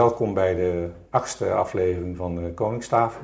welkom 0.00 0.34
bij 0.34 0.54
de 0.54 0.90
achtste 1.10 1.52
aflevering 1.52 2.16
van 2.16 2.34
de 2.34 2.54
Koningstafel. 2.54 3.22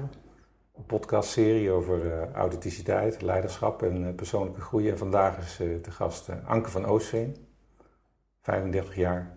Een 0.77 0.87
podcastserie 0.87 1.71
over 1.71 2.05
uh, 2.05 2.33
authenticiteit, 2.33 3.23
leiderschap 3.23 3.83
en 3.83 4.03
uh, 4.03 4.15
persoonlijke 4.15 4.61
groei. 4.61 4.91
En 4.91 4.99
vandaag 4.99 5.39
is 5.39 5.61
uh, 5.61 5.81
te 5.81 5.91
gast 5.91 6.29
Anke 6.45 6.71
van 6.71 6.85
Oostveen, 6.85 7.37
35 8.43 8.97
jaar, 8.97 9.37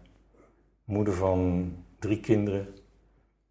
moeder 0.83 1.13
van 1.13 1.73
drie 1.99 2.19
kinderen, 2.19 2.67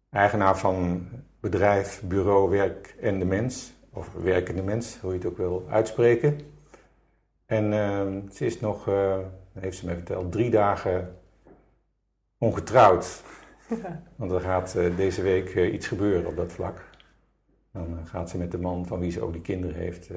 eigenaar 0.09 0.57
van 0.57 1.07
bedrijf, 1.39 2.01
bureau, 2.05 2.49
werk 2.49 2.95
en 3.01 3.19
de 3.19 3.25
mens, 3.25 3.73
of 3.93 4.13
werkende 4.13 4.63
mens, 4.63 4.97
hoe 5.01 5.11
je 5.11 5.17
het 5.17 5.27
ook 5.27 5.37
wil 5.37 5.65
uitspreken. 5.69 6.39
En 7.45 7.73
ehm, 7.73 8.29
ze 8.31 8.45
is 8.45 8.59
nog, 8.59 8.85
heeft 9.53 9.77
ze 9.77 9.85
me 9.85 9.93
verteld, 9.93 10.31
drie 10.31 10.49
dagen 10.49 11.17
ongetrouwd. 12.37 13.23
Want 14.15 14.31
er 14.31 14.41
gaat 14.41 14.75
uh, 14.75 14.97
deze 14.97 15.21
week 15.21 15.55
uh, 15.55 15.73
iets 15.73 15.87
gebeuren 15.87 16.29
op 16.29 16.35
dat 16.35 16.51
vlak. 16.51 16.89
Dan 17.71 17.93
uh, 17.93 17.99
gaat 18.05 18.29
ze 18.29 18.37
met 18.37 18.51
de 18.51 18.59
man 18.59 18.85
van 18.85 18.99
wie 18.99 19.11
ze 19.11 19.21
ook 19.21 19.33
die 19.33 19.41
kinderen 19.41 19.75
heeft 19.75 20.09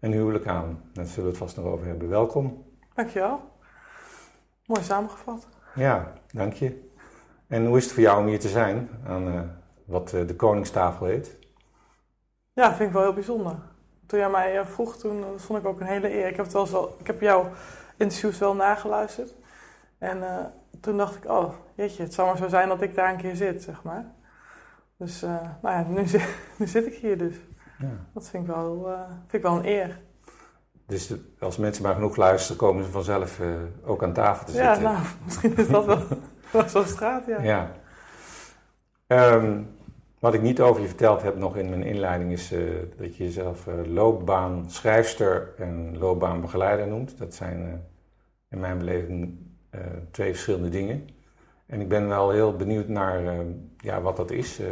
een 0.00 0.12
huwelijk 0.12 0.46
aan. 0.46 0.90
Daar 0.92 1.06
zullen 1.06 1.22
we 1.22 1.28
het 1.28 1.38
vast 1.38 1.56
nog 1.56 1.66
over 1.66 1.86
hebben. 1.86 2.08
Welkom. 2.08 2.64
Dankjewel. 2.94 3.40
Mooi 4.66 4.82
samengevat. 4.82 5.48
Ja, 5.74 6.12
dank 6.32 6.52
je. 6.52 6.88
En 7.46 7.66
hoe 7.66 7.76
is 7.76 7.84
het 7.84 7.92
voor 7.92 8.02
jou 8.02 8.20
om 8.20 8.26
hier 8.26 8.40
te 8.40 8.48
zijn 8.48 8.88
aan 9.06 9.56
wat 9.84 10.08
de 10.08 10.34
Koningstafel 10.36 11.06
heet? 11.06 11.38
Ja, 12.52 12.74
vind 12.74 12.88
ik 12.88 12.94
wel 12.94 13.02
heel 13.02 13.12
bijzonder. 13.12 13.56
Toen 14.06 14.18
jij 14.18 14.30
mij 14.30 14.64
vroeg, 14.64 14.96
toen 14.96 15.24
vond 15.36 15.58
ik 15.58 15.66
ook 15.66 15.80
een 15.80 15.86
hele 15.86 16.12
eer. 16.12 16.28
Ik 16.28 16.36
heb, 16.36 16.44
het 16.44 16.54
wel 16.54 16.70
wel, 16.70 16.96
ik 16.98 17.06
heb 17.06 17.20
jouw 17.20 17.50
interviews 17.96 18.38
wel 18.38 18.54
nageluisterd. 18.54 19.34
En 19.98 20.18
uh, 20.18 20.44
toen 20.80 20.96
dacht 20.96 21.16
ik, 21.16 21.30
oh, 21.30 21.54
jeetje, 21.74 22.02
het 22.02 22.14
zou 22.14 22.28
maar 22.28 22.36
zo 22.36 22.48
zijn 22.48 22.68
dat 22.68 22.82
ik 22.82 22.94
daar 22.94 23.10
een 23.10 23.16
keer 23.16 23.36
zit, 23.36 23.62
zeg 23.62 23.82
maar. 23.82 24.04
Dus, 24.96 25.22
uh, 25.22 25.30
nou 25.62 25.74
ja, 25.74 25.86
nu, 25.88 26.06
zit, 26.06 26.36
nu 26.58 26.66
zit 26.66 26.86
ik 26.86 26.94
hier 26.94 27.18
dus. 27.18 27.36
Ja. 27.78 27.88
Dat 28.14 28.28
vind 28.28 28.48
ik, 28.48 28.54
wel, 28.54 28.90
uh, 28.90 29.00
vind 29.06 29.32
ik 29.32 29.42
wel 29.42 29.56
een 29.56 29.66
eer. 29.66 30.00
Dus 30.86 31.14
als 31.38 31.56
mensen 31.56 31.82
maar 31.82 31.94
genoeg 31.94 32.16
luisteren, 32.16 32.56
komen 32.56 32.84
ze 32.84 32.90
vanzelf 32.90 33.40
ook 33.84 34.02
aan 34.02 34.12
tafel 34.12 34.46
te 34.46 34.52
zitten. 34.52 34.72
Ja, 34.72 34.78
nou, 34.80 34.98
misschien 35.24 35.56
is 35.56 35.68
dat 35.68 35.84
wel, 35.84 36.02
wel 36.52 36.68
zo'n 36.68 36.86
straat, 36.86 37.26
ja. 37.26 37.42
ja. 37.42 37.70
Um, 39.06 39.68
wat 40.18 40.34
ik 40.34 40.42
niet 40.42 40.60
over 40.60 40.82
je 40.82 40.88
verteld 40.88 41.22
heb 41.22 41.36
nog 41.36 41.56
in 41.56 41.68
mijn 41.68 41.82
inleiding 41.82 42.32
is 42.32 42.48
dat 42.96 43.16
je 43.16 43.24
jezelf 43.24 43.66
loopbaanschrijfster 43.86 45.54
en 45.56 45.98
loopbaanbegeleider 45.98 46.86
noemt. 46.86 47.18
Dat 47.18 47.34
zijn 47.34 47.82
in 48.54 48.60
mijn 48.60 48.78
beleving 48.78 49.22
eh, 49.22 49.43
twee 50.10 50.30
verschillende 50.30 50.68
dingen. 50.68 51.08
En 51.66 51.80
ik 51.80 51.88
ben 51.88 52.08
wel 52.08 52.30
heel 52.30 52.56
benieuwd 52.56 52.88
naar 52.88 53.26
eh, 53.26 53.38
ja, 53.78 54.00
wat 54.00 54.16
dat 54.16 54.30
is, 54.30 54.58
eh, 54.58 54.66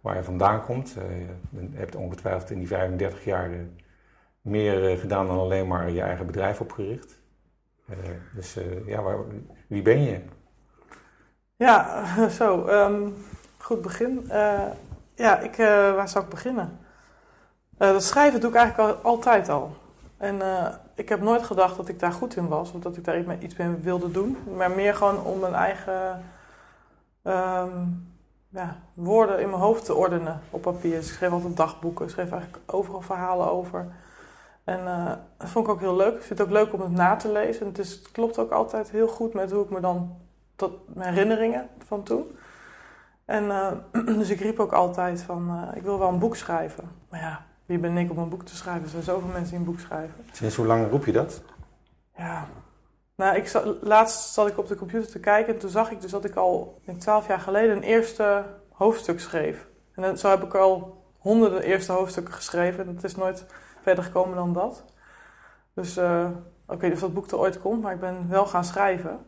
waar 0.00 0.16
je 0.16 0.22
vandaan 0.22 0.64
komt. 0.64 0.92
je 0.92 1.68
hebt 1.72 1.96
ongetwijfeld 1.96 2.50
in 2.50 2.58
die 2.58 2.68
35 2.68 3.24
jaar 3.24 3.50
meer 4.40 4.98
gedaan 4.98 5.26
dan 5.26 5.38
alleen 5.38 5.66
maar 5.66 5.90
je 5.90 6.00
eigen 6.00 6.26
bedrijf 6.26 6.60
opgericht. 6.60 7.18
dus 8.34 8.56
ja, 8.86 9.02
waar, 9.02 9.18
wie 9.66 9.82
ben 9.82 10.02
je? 10.02 10.20
Ja, 11.56 12.04
zo. 12.38 12.68
Um, 12.68 13.14
goed 13.58 13.82
begin. 13.82 14.24
ja, 15.14 15.38
ik, 15.38 15.56
waar 15.94 16.08
zou 16.08 16.24
ik 16.24 16.30
beginnen? 16.30 16.78
dat 17.78 18.04
schrijven 18.04 18.40
doe 18.40 18.50
ik 18.50 18.56
eigenlijk 18.56 18.88
al, 18.88 19.10
altijd 19.10 19.48
al. 19.48 19.76
En 20.16 20.38
ik 21.00 21.08
heb 21.08 21.20
nooit 21.20 21.42
gedacht 21.42 21.76
dat 21.76 21.88
ik 21.88 22.00
daar 22.00 22.12
goed 22.12 22.36
in 22.36 22.48
was, 22.48 22.72
of 22.72 22.80
dat 22.80 22.96
ik 22.96 23.04
daar 23.04 23.38
iets 23.38 23.56
mee 23.56 23.68
wilde 23.68 24.10
doen. 24.10 24.36
Maar 24.56 24.70
meer 24.70 24.94
gewoon 24.94 25.24
om 25.24 25.38
mijn 25.38 25.54
eigen 25.54 26.22
ehm, 27.22 27.86
ja, 28.48 28.76
woorden 28.94 29.40
in 29.40 29.48
mijn 29.48 29.62
hoofd 29.62 29.84
te 29.84 29.94
ordenen 29.94 30.40
op 30.50 30.62
papier. 30.62 30.96
Dus 30.96 31.08
ik 31.08 31.14
schreef 31.14 31.30
altijd 31.30 31.56
dagboeken, 31.56 32.04
ik 32.04 32.10
schreef 32.10 32.30
eigenlijk 32.30 32.62
overal 32.66 33.00
verhalen 33.00 33.50
over. 33.50 33.86
En 34.64 34.80
uh, 34.80 35.12
dat 35.36 35.48
vond 35.48 35.66
ik 35.66 35.72
ook 35.72 35.80
heel 35.80 35.96
leuk. 35.96 36.14
Ik 36.14 36.22
vind 36.22 36.38
het 36.38 36.48
ook 36.48 36.54
leuk 36.54 36.72
om 36.72 36.80
het 36.80 36.90
na 36.90 37.16
te 37.16 37.32
lezen. 37.32 37.60
En 37.60 37.66
het, 37.66 37.78
is, 37.78 38.02
klopt 38.02 38.38
ook 38.38 38.50
altijd 38.50 38.90
heel 38.90 39.08
goed 39.08 39.34
met 39.34 39.50
hoe 39.50 39.64
ik 39.64 39.70
me 39.70 39.80
dan 39.80 40.16
tot 40.56 40.94
mijn 40.94 41.14
herinneringen 41.14 41.68
van 41.86 42.02
toen. 42.02 42.36
En 43.24 43.44
uh, 43.44 43.72
dus 44.18 44.30
ik 44.30 44.40
riep 44.40 44.58
ook 44.58 44.72
altijd 44.72 45.22
van, 45.22 45.48
uh, 45.50 45.76
ik 45.76 45.82
wil 45.82 45.98
wel 45.98 46.08
een 46.08 46.18
boek 46.18 46.36
schrijven. 46.36 46.90
Maar 47.08 47.20
ja, 47.20 47.44
wie 47.70 47.78
ben 47.78 47.96
ik 47.96 48.10
om 48.10 48.18
een 48.18 48.28
boek 48.28 48.44
te 48.44 48.56
schrijven? 48.56 48.82
Er 48.82 48.88
zijn 48.88 49.02
zoveel 49.02 49.28
mensen 49.28 49.48
die 49.48 49.58
een 49.58 49.64
boek 49.64 49.80
schrijven. 49.80 50.24
Sinds 50.32 50.56
hoe 50.56 50.66
lang 50.66 50.90
roep 50.90 51.04
je 51.04 51.12
dat? 51.12 51.42
Ja, 52.16 52.46
nou, 53.16 53.36
ik 53.36 53.48
zat, 53.48 53.76
laatst 53.82 54.32
zat 54.32 54.48
ik 54.48 54.58
op 54.58 54.68
de 54.68 54.74
computer 54.74 55.10
te 55.10 55.20
kijken 55.20 55.54
en 55.54 55.60
toen 55.60 55.70
zag 55.70 55.90
ik 55.90 56.00
dus 56.00 56.10
dat 56.10 56.24
ik 56.24 56.34
al 56.34 56.80
twaalf 56.98 57.26
jaar 57.26 57.40
geleden 57.40 57.76
een 57.76 57.82
eerste 57.82 58.44
hoofdstuk 58.72 59.20
schreef. 59.20 59.66
En 59.94 60.02
dan, 60.02 60.18
zo 60.18 60.28
heb 60.28 60.42
ik 60.42 60.54
al 60.54 61.04
honderden 61.18 61.62
eerste 61.62 61.92
hoofdstukken 61.92 62.34
geschreven. 62.34 62.86
En 62.86 62.94
het 62.94 63.04
is 63.04 63.16
nooit 63.16 63.46
verder 63.82 64.04
gekomen 64.04 64.36
dan 64.36 64.52
dat. 64.52 64.84
Dus 65.74 65.98
uh, 65.98 66.28
ik 66.68 66.80
weet 66.80 66.82
niet 66.82 66.92
of 66.92 67.00
dat 67.00 67.14
boek 67.14 67.30
er 67.30 67.38
ooit 67.38 67.60
komt, 67.60 67.82
maar 67.82 67.92
ik 67.92 68.00
ben 68.00 68.28
wel 68.28 68.46
gaan 68.46 68.64
schrijven. 68.64 69.18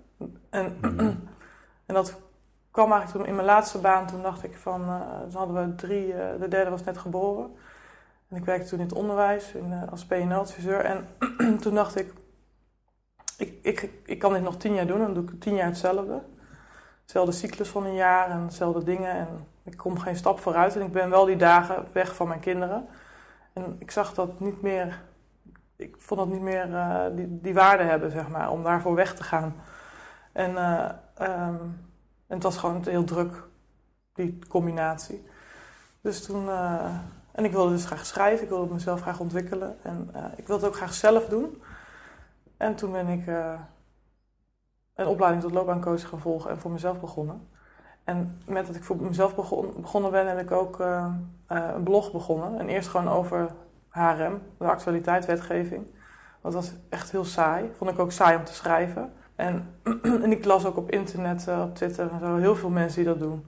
En, 0.51 0.79
en 1.87 1.95
dat 1.95 2.21
kwam 2.71 2.93
eigenlijk 2.93 3.19
toen 3.19 3.27
in 3.27 3.35
mijn 3.35 3.47
laatste 3.47 3.79
baan. 3.79 4.07
Toen 4.07 4.23
dacht 4.23 4.45
ik 4.45 4.57
van, 4.57 4.81
uh, 4.81 5.21
toen 5.21 5.39
hadden 5.39 5.69
we 5.69 5.75
drie, 5.75 6.07
uh, 6.07 6.17
de 6.41 6.49
derde 6.49 6.71
was 6.71 6.85
net 6.85 6.99
geboren. 6.99 7.51
En 8.33 8.39
ik 8.39 8.45
werkte 8.45 8.69
toen 8.69 8.79
in 8.79 8.85
het 8.85 8.95
onderwijs 8.95 9.55
uh, 9.55 9.83
als 9.91 10.07
PNL-adviseur. 10.07 10.81
En 10.81 11.07
toen 11.63 11.75
dacht 11.75 11.99
ik 11.99 12.13
ik, 13.37 13.59
ik, 13.63 13.91
ik 14.05 14.19
kan 14.19 14.33
dit 14.33 14.43
nog 14.43 14.57
tien 14.57 14.75
jaar 14.75 14.87
doen. 14.87 14.99
Dan 14.99 15.15
doe 15.15 15.23
ik 15.23 15.41
tien 15.41 15.55
jaar 15.55 15.67
hetzelfde. 15.67 16.23
Hetzelfde 17.03 17.33
cyclus 17.33 17.69
van 17.69 17.85
een 17.85 17.95
jaar 17.95 18.31
en 18.31 18.41
hetzelfde 18.41 18.85
dingen. 18.85 19.11
En 19.11 19.47
ik 19.65 19.77
kom 19.77 19.99
geen 19.99 20.17
stap 20.17 20.41
vooruit. 20.41 20.77
En 20.77 20.83
ik 20.83 20.93
ben 20.93 21.11
wel 21.11 21.25
die 21.25 21.37
dagen 21.37 21.87
weg 21.93 22.15
van 22.15 22.29
mijn 22.29 22.41
kinderen. 22.41 22.87
En 23.53 23.77
ik 23.79 23.91
zag 23.91 24.15
dat 24.15 24.41
niet 24.41 24.63
meer... 24.63 25.03
Ik 25.77 25.97
vond 25.99 26.21
dat 26.21 26.29
niet 26.29 26.41
meer 26.41 26.69
uh, 26.69 27.05
die, 27.13 27.41
die 27.41 27.55
waarde 27.55 27.83
hebben, 27.83 28.11
zeg 28.11 28.29
maar. 28.29 28.51
Om 28.51 28.63
daarvoor 28.63 28.95
weg 28.95 29.15
te 29.15 29.23
gaan. 29.23 29.55
En, 30.33 30.51
uh, 30.51 30.89
um, 31.21 31.81
en 32.27 32.35
het 32.39 32.43
was 32.43 32.57
gewoon 32.57 32.85
heel 32.85 33.05
druk, 33.05 33.43
die 34.13 34.39
combinatie. 34.49 35.27
Dus 36.01 36.25
toen... 36.25 36.49
en 37.33 37.45
ik 37.45 37.53
wilde 37.53 37.71
dus 37.71 37.85
graag 37.85 38.07
schrijven, 38.07 38.45
ik 38.45 38.49
wilde 38.49 38.73
mezelf 38.73 39.01
graag 39.01 39.21
ontwikkelen. 39.21 39.77
En 39.83 40.11
uh, 40.17 40.25
ik 40.37 40.47
wilde 40.47 40.63
het 40.63 40.73
ook 40.73 40.79
graag 40.79 40.95
zelf 40.95 41.27
doen. 41.27 41.63
En 42.57 42.75
toen 42.75 42.93
ben 42.93 43.09
ik 43.09 43.27
uh, 43.27 43.61
een 44.95 45.07
opleiding 45.07 45.43
tot 45.43 45.53
loopbaancoach 45.53 46.09
gaan 46.09 46.21
volgen 46.21 46.51
en 46.51 46.61
voor 46.61 46.71
mezelf 46.71 47.01
begonnen. 47.01 47.49
En 48.05 48.43
met 48.47 48.67
dat 48.67 48.77
ik 48.77 48.85
voor 48.85 48.97
mezelf 48.97 49.35
begon, 49.35 49.73
begonnen 49.81 50.11
ben, 50.11 50.29
heb 50.29 50.39
ik 50.39 50.51
ook 50.51 50.81
uh, 50.81 51.15
een 51.47 51.83
blog 51.83 52.13
begonnen. 52.13 52.59
En 52.59 52.69
eerst 52.69 52.89
gewoon 52.89 53.09
over 53.09 53.51
HRM, 53.89 54.43
de 54.59 54.65
actualiteit, 54.65 55.27
wetgeving. 55.27 55.87
Dat 56.43 56.55
was 56.55 56.73
echt 56.89 57.11
heel 57.11 57.25
saai. 57.25 57.71
Vond 57.77 57.91
ik 57.91 57.99
ook 57.99 58.13
saai 58.13 58.37
om 58.37 58.45
te 58.45 58.55
schrijven. 58.55 59.13
En, 59.35 59.75
en 60.25 60.33
ik 60.33 60.45
las 60.45 60.67
ook 60.67 60.77
op 60.77 60.91
internet, 60.91 61.49
op 61.49 61.75
Twitter 61.75 62.11
en 62.11 62.19
zo, 62.19 62.37
heel 62.37 62.57
veel 62.57 62.71
mensen 62.71 63.05
die 63.05 63.13
dat 63.13 63.23
doen. 63.23 63.47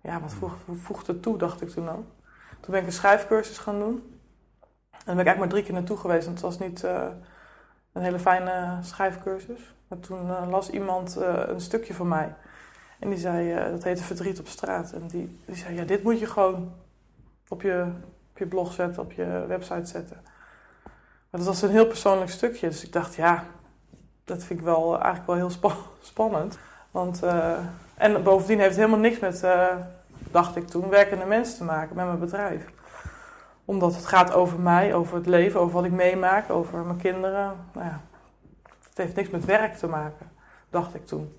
Ja, 0.00 0.20
wat 0.20 0.32
voegt, 0.32 0.56
voegt 0.72 1.06
het 1.06 1.22
toe, 1.22 1.38
dacht 1.38 1.62
ik 1.62 1.68
toen 1.68 1.88
ook. 1.88 2.04
Toen 2.64 2.72
ben 2.72 2.82
ik 2.82 2.88
een 2.88 2.92
schrijfcursus 2.92 3.58
gaan 3.58 3.78
doen. 3.78 4.18
En 4.90 5.04
daar 5.04 5.14
ben 5.14 5.18
ik 5.18 5.26
eigenlijk 5.26 5.38
maar 5.38 5.48
drie 5.48 5.62
keer 5.62 5.72
naartoe 5.72 5.96
geweest. 5.96 6.26
En 6.26 6.32
het 6.32 6.40
was 6.40 6.58
niet 6.58 6.84
uh, 6.84 7.06
een 7.92 8.02
hele 8.02 8.18
fijne 8.18 8.78
schrijfcursus. 8.82 9.74
Maar 9.88 10.00
toen 10.00 10.26
uh, 10.26 10.48
las 10.50 10.70
iemand 10.70 11.16
uh, 11.18 11.42
een 11.46 11.60
stukje 11.60 11.94
van 11.94 12.08
mij. 12.08 12.34
En 12.98 13.08
die 13.08 13.18
zei, 13.18 13.70
dat 13.70 13.84
heette 13.84 14.02
Verdriet 14.02 14.40
op 14.40 14.46
straat. 14.46 14.92
En 14.92 15.06
die, 15.06 15.40
die 15.44 15.56
zei, 15.56 15.74
ja, 15.74 15.84
dit 15.84 16.02
moet 16.02 16.18
je 16.18 16.26
gewoon 16.26 16.72
op 17.48 17.62
je, 17.62 17.86
op 18.30 18.38
je 18.38 18.46
blog 18.46 18.72
zetten, 18.72 19.02
op 19.02 19.12
je 19.12 19.44
website 19.48 19.86
zetten. 19.86 20.20
Maar 21.30 21.40
dat 21.40 21.44
was 21.44 21.62
een 21.62 21.70
heel 21.70 21.86
persoonlijk 21.86 22.30
stukje. 22.30 22.68
Dus 22.68 22.84
ik 22.84 22.92
dacht, 22.92 23.14
ja, 23.14 23.44
dat 24.24 24.44
vind 24.44 24.58
ik 24.58 24.64
wel 24.64 24.92
eigenlijk 24.94 25.26
wel 25.26 25.36
heel 25.36 25.50
spa 25.50 25.74
spannend. 26.00 26.58
Want, 26.90 27.22
en 27.94 28.22
bovendien 28.22 28.58
heeft 28.58 28.76
het 28.76 28.84
helemaal 28.84 29.10
niks 29.10 29.18
met 29.18 29.42
dacht 30.34 30.56
ik 30.56 30.66
toen, 30.66 30.88
werkende 30.88 31.24
mensen 31.24 31.56
te 31.56 31.64
maken 31.64 31.96
met 31.96 32.06
mijn 32.06 32.18
bedrijf. 32.18 32.64
Omdat 33.64 33.94
het 33.94 34.06
gaat 34.06 34.32
over 34.32 34.60
mij, 34.60 34.94
over 34.94 35.16
het 35.16 35.26
leven, 35.26 35.60
over 35.60 35.74
wat 35.74 35.84
ik 35.84 35.92
meemaak, 35.92 36.50
over 36.50 36.78
mijn 36.78 36.98
kinderen. 36.98 37.52
Nou 37.72 37.86
ja, 37.86 38.00
het 38.88 38.96
heeft 38.96 39.16
niks 39.16 39.30
met 39.30 39.44
werk 39.44 39.76
te 39.76 39.86
maken, 39.86 40.30
dacht 40.70 40.94
ik 40.94 41.06
toen. 41.06 41.38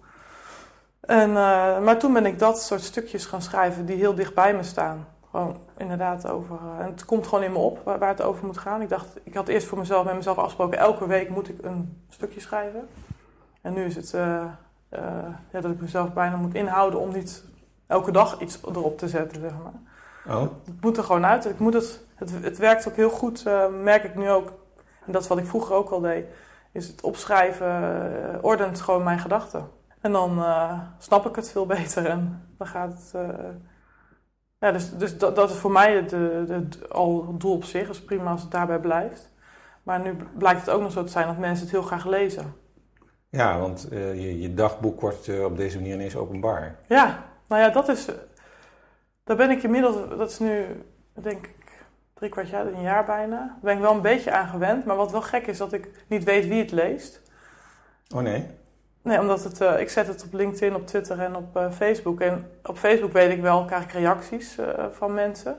En, 1.00 1.30
uh, 1.30 1.80
maar 1.80 1.98
toen 1.98 2.14
ben 2.14 2.26
ik 2.26 2.40
dat 2.40 2.62
soort 2.62 2.82
stukjes 2.82 3.26
gaan 3.26 3.42
schrijven 3.42 3.86
die 3.86 3.96
heel 3.96 4.16
dicht 4.16 4.34
bij 4.34 4.54
me 4.54 4.64
staan. 4.64 5.08
Gewoon 5.30 5.58
inderdaad 5.78 6.28
over. 6.28 6.56
Uh, 6.56 6.86
en 6.86 6.92
het 6.92 7.06
komt 7.06 7.28
gewoon 7.28 7.44
in 7.44 7.52
me 7.52 7.58
op 7.58 7.82
waar, 7.84 8.08
het 8.08 8.22
over 8.22 8.46
moet 8.46 8.58
gaan. 8.58 8.82
Ik 8.82 8.90
dacht, 8.90 9.08
ik 9.24 9.34
had 9.34 9.48
eerst 9.48 9.68
voor 9.68 9.78
mezelf 9.78 10.06
met 10.06 10.16
mezelf 10.16 10.38
afgesproken, 10.38 10.78
elke 10.78 11.08
week 11.08 11.30
moet 11.30 11.50
ik 11.50 11.58
een 11.62 12.04
stukje 12.10 12.40
schrijven. 12.40 12.88
En 13.62 13.74
nu 13.74 13.86
is 13.86 13.96
het 13.96 14.14
uh, 14.14 14.44
ja, 15.52 15.62
dat 15.62 15.72
ik 15.72 15.82
mezelf 15.82 16.14
bijna 16.14 16.36
moet 16.36 16.56
inhouden 16.56 17.00
om 17.00 17.14
niet 17.14 17.44
elke 17.88 18.12
dag 18.12 18.40
iets 18.40 18.60
erop 18.64 18.98
te 18.98 19.08
zetten, 19.08 19.42
zeg 19.42 19.52
maar. 19.64 19.74
Oh. 20.36 20.42
Het 20.42 20.82
moet 20.82 20.98
er 20.98 21.04
gewoon 21.04 21.26
uit. 21.26 21.46
Ik 21.46 21.60
moet 21.60 21.74
het, 21.74 22.06
het, 22.16 22.32
het 22.42 22.58
werkt 22.58 22.88
ook 22.88 22.96
heel 22.96 23.10
goed, 23.10 23.44
uh, 23.48 23.66
merk 23.82 24.04
ik 24.04 24.16
nu 24.16 24.30
ook. 24.30 24.54
En 25.06 25.12
dat 25.12 25.22
is 25.22 25.28
wat 25.28 25.38
ik 25.38 25.46
vroeger 25.46 25.76
ook 25.76 25.90
al 25.90 26.00
deed. 26.00 26.26
Is 26.72 26.88
het 26.88 27.02
opschrijven, 27.02 27.82
uh, 27.82 28.38
ordent 28.42 28.82
gewoon 28.82 29.04
mijn 29.04 29.20
gedachten. 29.20 29.70
En 30.02 30.12
dan 30.12 30.38
uh, 30.38 30.80
snap 30.98 31.26
ik 31.26 31.36
het 31.36 31.52
veel 31.52 31.66
beter 31.76 32.06
en 32.06 32.48
dan 32.58 32.68
gaat 32.68 32.92
het. 32.92 33.14
Ja, 34.60 34.72
dus 34.72 34.98
dus 34.98 35.18
dat, 35.18 35.36
dat 35.36 35.50
is 35.50 35.56
voor 35.56 35.72
mij 35.72 35.96
het, 35.96 36.12
het, 36.50 36.90
al 36.90 37.28
het 37.28 37.40
doel 37.40 37.54
op 37.54 37.64
zich. 37.64 37.90
is 37.90 38.04
prima 38.04 38.32
als 38.32 38.42
het 38.42 38.52
daarbij 38.52 38.80
blijft. 38.80 39.32
Maar 39.84 40.00
nu 40.00 40.16
blijkt 40.38 40.60
het 40.60 40.70
ook 40.70 40.82
nog 40.82 40.92
zo 40.92 41.04
te 41.04 41.12
zijn 41.12 41.28
dat 41.28 41.38
mensen 41.38 41.64
het 41.64 41.74
heel 41.74 41.84
graag 41.84 42.06
lezen. 42.06 42.54
Ja, 43.30 43.60
want 43.60 43.88
uh, 43.92 44.14
je, 44.14 44.42
je, 44.42 44.54
dagboek 44.54 45.02
wordt 45.02 45.44
op 45.44 45.58
deze 45.58 45.78
manier 45.78 45.94
ineens 45.94 46.16
openbaar. 46.16 46.80
Ja, 46.88 47.25
nou 47.48 47.62
ja, 47.62 47.70
dat 47.70 47.88
is. 47.88 48.08
Daar 49.24 49.38
ben 49.38 49.50
ik 49.50 49.64
inmiddels. 49.64 49.96
Dat 50.18 50.30
is 50.30 50.40
nu, 50.40 50.84
denk 51.14 51.46
ik, 51.46 51.86
drie 52.14 52.30
kwart 52.30 52.50
jaar, 52.50 52.66
een 52.66 52.82
jaar 52.82 53.06
bijna. 53.06 53.38
Daar 53.38 53.58
ben 53.62 53.76
ik 53.76 53.82
wel 53.82 53.94
een 53.94 54.02
beetje 54.02 54.32
aan 54.32 54.48
gewend. 54.48 54.86
Maar 54.86 54.96
wat 54.96 55.12
wel 55.12 55.22
gek 55.22 55.48
is, 55.48 55.58
dat 55.58 55.74
ik 55.74 55.90
niet 56.08 56.24
weet 56.24 56.48
wie 56.48 56.62
het 56.62 56.72
leest. 56.72 57.22
Oh 58.16 58.22
nee? 58.22 58.48
Nee, 59.02 59.20
omdat 59.20 59.44
het, 59.44 59.62
uh, 59.62 59.80
ik 59.80 59.90
zet 59.90 60.08
het 60.08 60.24
op 60.24 60.34
LinkedIn, 60.34 60.76
op 60.76 60.88
Twitter 60.88 61.20
en 61.20 61.36
op 61.36 61.58
uh, 61.58 61.72
Facebook. 61.72 62.22
En 62.22 62.52
op 62.64 62.78
Facebook 62.78 63.12
weet 63.12 63.32
ik 63.32 63.42
wel, 63.42 63.66
krijg 63.66 63.84
ik 63.84 63.92
reacties 63.92 64.58
uh, 64.60 64.68
van 64.92 65.14
mensen. 65.14 65.58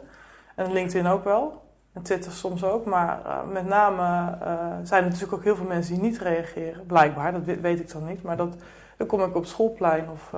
En 0.55 0.73
LinkedIn 0.73 1.07
ook 1.07 1.25
wel. 1.25 1.63
En 1.93 2.03
Twitter 2.03 2.33
soms 2.33 2.65
ook. 2.65 2.85
Maar 2.85 3.21
met 3.53 3.67
name 3.67 4.39
zijn 4.83 5.03
er 5.03 5.09
natuurlijk 5.09 5.33
ook 5.33 5.45
heel 5.45 5.57
veel 5.57 5.67
mensen 5.67 5.95
die 5.95 6.03
niet 6.03 6.19
reageren. 6.19 6.87
Blijkbaar, 6.87 7.33
dat 7.33 7.45
weet 7.45 7.81
ik 7.81 7.93
dan 7.93 8.07
niet. 8.07 8.23
Maar 8.23 8.37
dat, 8.37 8.57
dan 8.97 9.07
kom 9.07 9.23
ik 9.23 9.35
op 9.35 9.47
schoolplein 9.47 10.11
of, 10.11 10.33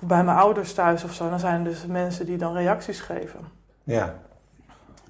of 0.00 0.08
bij 0.08 0.24
mijn 0.24 0.36
ouders 0.36 0.74
thuis 0.74 1.04
of 1.04 1.12
zo. 1.12 1.30
Dan 1.30 1.38
zijn 1.38 1.58
er 1.58 1.70
dus 1.70 1.86
mensen 1.86 2.26
die 2.26 2.38
dan 2.38 2.54
reacties 2.54 3.00
geven. 3.00 3.40
Ja. 3.84 4.14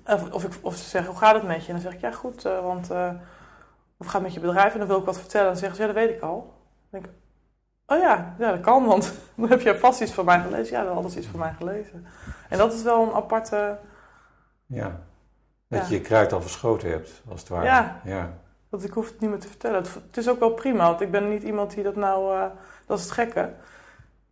Of, 0.06 0.32
of, 0.32 0.44
ik, 0.44 0.52
of 0.60 0.76
ze 0.76 0.88
zeggen, 0.88 1.10
hoe 1.10 1.20
gaat 1.20 1.34
het 1.34 1.46
met 1.46 1.60
je? 1.60 1.66
En 1.66 1.72
dan 1.72 1.82
zeg 1.82 1.92
ik, 1.92 2.00
ja 2.00 2.12
goed, 2.12 2.42
want... 2.42 2.90
of 3.96 4.06
gaat 4.06 4.12
het 4.12 4.22
met 4.22 4.34
je 4.34 4.40
bedrijf? 4.40 4.72
En 4.72 4.78
dan 4.78 4.88
wil 4.88 4.98
ik 4.98 5.04
wat 5.04 5.18
vertellen. 5.18 5.46
En 5.46 5.52
dan 5.52 5.60
zeggen 5.60 5.76
ze, 5.76 5.82
ja 5.86 5.92
dat 5.92 6.02
weet 6.02 6.16
ik 6.16 6.22
al 6.22 6.58
denk 6.90 7.04
ik, 7.04 7.12
oh 7.86 7.98
ja, 7.98 8.34
ja, 8.38 8.50
dat 8.50 8.60
kan, 8.60 8.84
want 8.84 9.12
dan 9.36 9.48
heb 9.48 9.60
je 9.60 9.78
vast 9.78 10.00
iets 10.00 10.12
van 10.12 10.24
mij 10.24 10.40
gelezen. 10.40 10.76
Ja, 10.76 10.84
dan 10.84 11.02
had 11.02 11.14
iets 11.14 11.26
van 11.26 11.38
mij 11.38 11.52
gelezen. 11.52 12.06
En 12.48 12.58
dat 12.58 12.72
is 12.72 12.82
wel 12.82 13.02
een 13.02 13.12
aparte... 13.12 13.78
Ja, 14.66 15.00
dat 15.68 15.88
je 15.88 15.94
je 15.94 16.00
kruid 16.00 16.32
al 16.32 16.42
verschoten 16.42 16.90
hebt, 16.90 17.22
als 17.28 17.40
het 17.40 17.48
ware. 17.48 17.64
Ja, 17.64 18.00
ja. 18.04 18.32
dat 18.70 18.84
ik 18.84 18.92
hoef 18.92 19.08
het 19.08 19.20
niet 19.20 19.30
meer 19.30 19.38
te 19.38 19.48
vertellen. 19.48 19.82
Het, 19.82 20.16
is 20.16 20.28
ook 20.28 20.38
wel 20.38 20.50
prima, 20.50 20.84
want 20.84 21.00
ik 21.00 21.10
ben 21.10 21.28
niet 21.28 21.42
iemand 21.42 21.74
die 21.74 21.82
dat 21.82 21.96
nou... 21.96 22.36
Uh, 22.36 22.44
dat 22.86 22.98
is 22.98 23.04
het 23.04 23.12
gekke. 23.12 23.52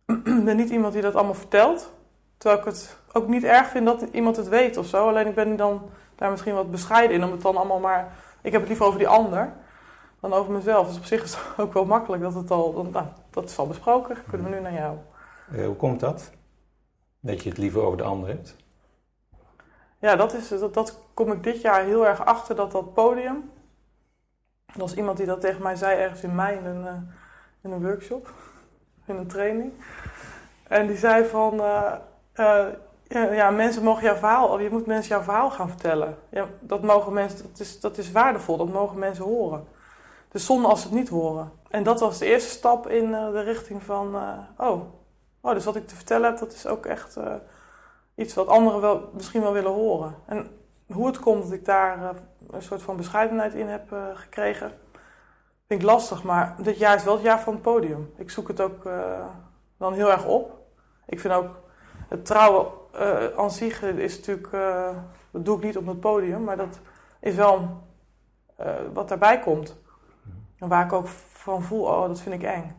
Ik 0.09 0.43
ben 0.45 0.57
niet 0.57 0.69
iemand 0.69 0.93
die 0.93 1.01
dat 1.01 1.15
allemaal 1.15 1.33
vertelt. 1.33 1.91
Terwijl 2.37 2.59
ik 2.59 2.65
het 2.65 2.97
ook 3.11 3.27
niet 3.27 3.43
erg 3.43 3.67
vind 3.67 3.85
dat 3.85 4.01
iemand 4.11 4.35
het 4.35 4.47
weet 4.47 4.77
of 4.77 4.85
zo. 4.85 5.07
Alleen 5.07 5.27
ik 5.27 5.35
ben 5.35 5.55
dan 5.55 5.89
daar 6.15 6.31
misschien 6.31 6.53
wat 6.53 6.71
bescheiden 6.71 7.15
in, 7.15 7.23
om 7.23 7.31
het 7.31 7.41
dan 7.41 7.57
allemaal 7.57 7.79
maar... 7.79 8.11
Ik 8.41 8.51
heb 8.51 8.61
het 8.61 8.69
liever 8.69 8.85
over 8.85 8.99
die 8.99 9.07
ander 9.07 9.53
dan 10.19 10.33
over 10.33 10.51
mezelf. 10.51 10.87
Dus 10.87 10.97
op 10.97 11.05
zich 11.05 11.23
is 11.23 11.35
het 11.35 11.43
ook 11.65 11.73
wel 11.73 11.85
makkelijk 11.85 12.21
dat 12.21 12.33
het 12.33 12.51
al, 12.51 12.87
nou, 12.91 13.05
dat 13.29 13.49
is 13.49 13.57
al 13.57 13.67
besproken, 13.67 14.17
kunnen 14.29 14.49
we 14.49 14.55
nu 14.55 14.61
naar 14.61 14.73
jou. 14.73 14.97
Uh, 15.51 15.65
hoe 15.65 15.75
komt 15.75 15.99
dat? 15.99 16.31
Dat 17.19 17.43
je 17.43 17.49
het 17.49 17.57
liever 17.57 17.81
over 17.81 17.97
de 17.97 18.03
ander 18.03 18.29
hebt? 18.29 18.55
Ja, 19.99 20.15
dat, 20.15 20.33
is, 20.33 20.47
dat, 20.47 20.73
dat 20.73 20.99
kom 21.13 21.31
ik 21.31 21.43
dit 21.43 21.61
jaar 21.61 21.83
heel 21.83 22.07
erg 22.07 22.25
achter, 22.25 22.55
dat 22.55 22.71
dat 22.71 22.93
podium. 22.93 23.51
Er 24.65 24.79
was 24.79 24.95
iemand 24.95 25.17
die 25.17 25.25
dat 25.25 25.41
tegen 25.41 25.63
mij 25.63 25.75
zei 25.75 25.99
ergens 25.99 26.23
in 26.23 26.35
mei 26.35 26.57
in 26.57 26.65
een, 26.65 26.83
uh, 26.83 26.91
in 27.61 27.71
een 27.71 27.81
workshop, 27.81 28.33
in 29.09 29.15
een 29.15 29.27
training. 29.27 29.71
En 30.67 30.87
die 30.87 30.97
zei 30.97 31.25
van, 31.25 31.53
uh, 31.53 31.93
ja, 32.33 33.31
ja, 33.31 33.49
mensen 33.49 33.83
mogen 33.83 34.03
jouw 34.03 34.15
verhaal, 34.15 34.59
je 34.59 34.69
moet 34.69 34.85
mensen 34.85 35.09
jouw 35.09 35.23
verhaal 35.23 35.49
gaan 35.49 35.69
vertellen. 35.69 36.17
Ja, 36.29 36.45
dat 36.59 36.81
mogen 36.81 37.13
mensen, 37.13 37.45
dat 37.51 37.59
is, 37.59 37.79
dat 37.79 37.97
is 37.97 38.11
waardevol, 38.11 38.57
dat 38.57 38.69
mogen 38.69 38.99
mensen 38.99 39.23
horen. 39.23 39.67
Dus 40.31 40.45
zonde 40.45 40.67
als 40.67 40.81
ze 40.81 40.87
het 40.87 40.95
niet 40.95 41.09
horen. 41.09 41.51
En 41.69 41.83
dat 41.83 41.99
was 41.99 42.17
de 42.17 42.25
eerste 42.25 42.49
stap 42.49 42.87
in 42.87 43.09
uh, 43.09 43.31
de 43.31 43.41
richting 43.41 43.83
van, 43.83 44.15
oh, 44.57 44.81
oh, 45.41 45.53
dus 45.53 45.65
wat 45.65 45.75
ik 45.75 45.87
te 45.87 45.95
vertellen 45.95 46.29
heb, 46.29 46.39
dat 46.39 46.53
is 46.53 46.67
ook 46.67 46.85
echt 46.85 47.17
iets 48.15 48.33
wat 48.33 48.47
anderen 48.47 48.81
wel, 48.81 49.09
misschien 49.13 49.41
wel 49.41 49.53
willen 49.53 49.71
horen. 49.71 50.15
En 50.25 50.47
hoe 50.87 51.07
het 51.07 51.19
komt 51.19 51.43
dat 51.43 51.51
ik 51.51 51.65
daar 51.65 52.15
een 52.49 52.61
soort 52.61 52.81
van 52.81 52.97
bescheidenheid 52.97 53.53
in 53.53 53.67
heb 53.67 53.95
gekregen, 54.13 54.71
vind 55.69 55.81
ik 55.81 55.87
lastig. 55.87 56.23
Maar 56.23 56.55
dit 56.61 56.77
jaar 56.77 56.95
is 56.95 57.03
wel 57.03 57.13
het 57.13 57.23
jaar 57.23 57.39
van 57.39 57.53
het 57.53 57.61
podium. 57.61 58.13
Ik 58.17 58.29
zoek 58.29 58.47
het 58.47 58.61
ook 58.61 58.89
dan 59.77 59.93
heel 59.93 60.11
erg 60.11 60.25
op. 60.25 60.57
Ik 61.05 61.19
vind 61.19 61.33
ook 61.33 61.59
het 62.07 62.25
trouwen 62.25 62.67
aan 63.37 63.51
zich 63.51 63.81
is 63.81 64.17
natuurlijk, 64.17 64.51
dat 65.31 65.45
doe 65.45 65.57
ik 65.57 65.63
niet 65.63 65.77
op 65.77 65.85
het 65.85 65.99
podium, 65.99 66.43
maar 66.43 66.57
dat 66.57 66.79
is 67.19 67.35
wel 67.35 67.83
wat 68.93 69.07
daarbij 69.07 69.39
komt. 69.39 69.77
En 70.59 70.67
waar 70.67 70.85
ik 70.85 70.93
ook 70.93 71.07
van 71.07 71.63
voel, 71.63 71.83
oh, 71.83 72.07
dat 72.07 72.21
vind 72.21 72.35
ik 72.35 72.43
eng. 72.43 72.75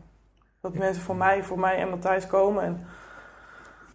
Dat 0.61 0.73
mensen 0.73 1.03
voor 1.03 1.15
mij, 1.15 1.43
voor 1.43 1.59
mij 1.59 1.77
en 1.77 1.89
Matthijs 1.89 2.27
komen. 2.27 2.63
En... 2.63 2.85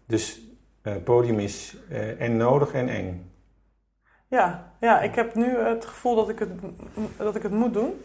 Dus 0.06 0.40
het 0.82 0.96
uh, 0.96 1.02
podium 1.02 1.38
is 1.38 1.76
uh, 1.90 2.20
en 2.20 2.36
nodig 2.36 2.72
en 2.72 2.88
eng. 2.88 3.32
Ja, 4.28 4.72
ja, 4.80 5.00
ik 5.00 5.14
heb 5.14 5.34
nu 5.34 5.58
het 5.58 5.84
gevoel 5.84 6.14
dat 6.14 6.28
ik 6.28 6.38
het, 6.38 6.50
dat 7.16 7.36
ik 7.36 7.42
het 7.42 7.52
moet 7.52 7.74
doen. 7.74 8.04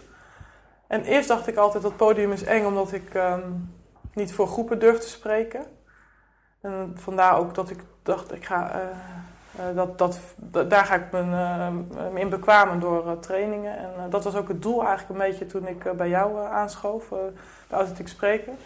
En 0.92 1.04
eerst 1.04 1.28
dacht 1.28 1.48
ik 1.48 1.56
altijd 1.56 1.84
dat 1.84 1.96
podium 1.96 2.32
is 2.32 2.44
eng 2.44 2.66
omdat 2.66 2.92
ik 2.92 3.14
um, 3.14 3.74
niet 4.14 4.34
voor 4.34 4.48
groepen 4.48 4.80
durf 4.80 4.98
te 5.00 5.10
spreken. 5.10 5.66
En 6.62 6.92
vandaar 6.96 7.38
ook 7.38 7.56
dat 7.56 7.70
ik 7.70 7.80
dacht, 8.04 8.34
ik 8.34 8.46
ga, 8.46 8.76
uh, 8.76 9.70
uh, 9.70 9.76
dat, 9.76 9.98
dat, 9.98 10.70
daar 10.70 10.86
ga 10.86 10.96
ik 10.96 11.12
me 11.12 11.22
uh, 11.22 12.22
in 12.22 12.30
bekwamen 12.30 12.80
door 12.80 13.20
trainingen. 13.20 13.78
En 13.78 14.10
dat 14.10 14.24
was 14.24 14.36
ook 14.36 14.48
het 14.48 14.62
doel 14.62 14.86
eigenlijk 14.86 15.10
een 15.10 15.30
beetje 15.30 15.46
toen 15.46 15.68
ik 15.68 15.98
bij 15.98 16.10
jou 16.10 16.46
aanschoof, 16.46 17.10
bij 17.10 17.78
Authentiek 17.78 18.08
Spreken. 18.08 18.58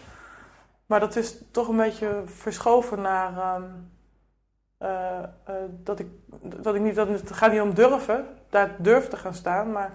Maar 0.86 1.00
dat 1.00 1.16
is 1.16 1.38
toch 1.50 1.68
een 1.68 1.76
beetje 1.76 2.22
verschoven 2.24 3.00
naar 3.00 3.56
um, 3.56 3.90
dat, 5.68 5.98
ik, 5.98 6.08
dat 6.42 6.74
ik 6.74 6.80
niet, 6.80 6.94
dat 6.94 7.08
het 7.08 7.32
gaat 7.32 7.52
niet 7.52 7.60
om 7.60 7.74
durven, 7.74 8.26
daar 8.50 8.74
durf 8.78 9.08
te 9.08 9.16
gaan 9.16 9.34
staan, 9.34 9.72
maar 9.72 9.90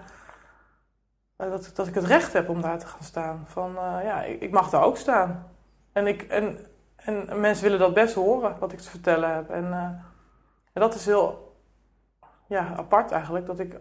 dat, 1.50 1.70
dat 1.74 1.86
ik 1.86 1.94
het 1.94 2.04
recht 2.04 2.32
heb 2.32 2.48
om 2.48 2.60
daar 2.60 2.78
te 2.78 2.86
gaan 2.86 3.02
staan. 3.04 3.44
Van 3.46 3.72
ja, 4.02 4.22
ik, 4.22 4.40
ik, 4.40 4.50
mag 4.50 4.70
daar 4.70 4.82
ook 4.82 4.96
staan. 4.96 5.50
En, 5.92 6.06
ik, 6.06 6.22
en, 6.22 6.58
en 6.96 7.40
mensen 7.40 7.64
willen 7.64 7.78
dat 7.78 7.94
best 7.94 8.14
horen, 8.14 8.56
wat 8.58 8.72
ik 8.72 8.78
te 8.78 8.90
vertellen 8.90 9.34
heb. 9.34 9.50
En, 9.50 9.72
en 10.72 10.80
dat 10.80 10.94
is 10.94 11.06
heel 11.06 11.56
ja, 12.46 12.74
apart 12.76 13.10
eigenlijk. 13.10 13.46
Dat 13.46 13.58
ik 13.58 13.78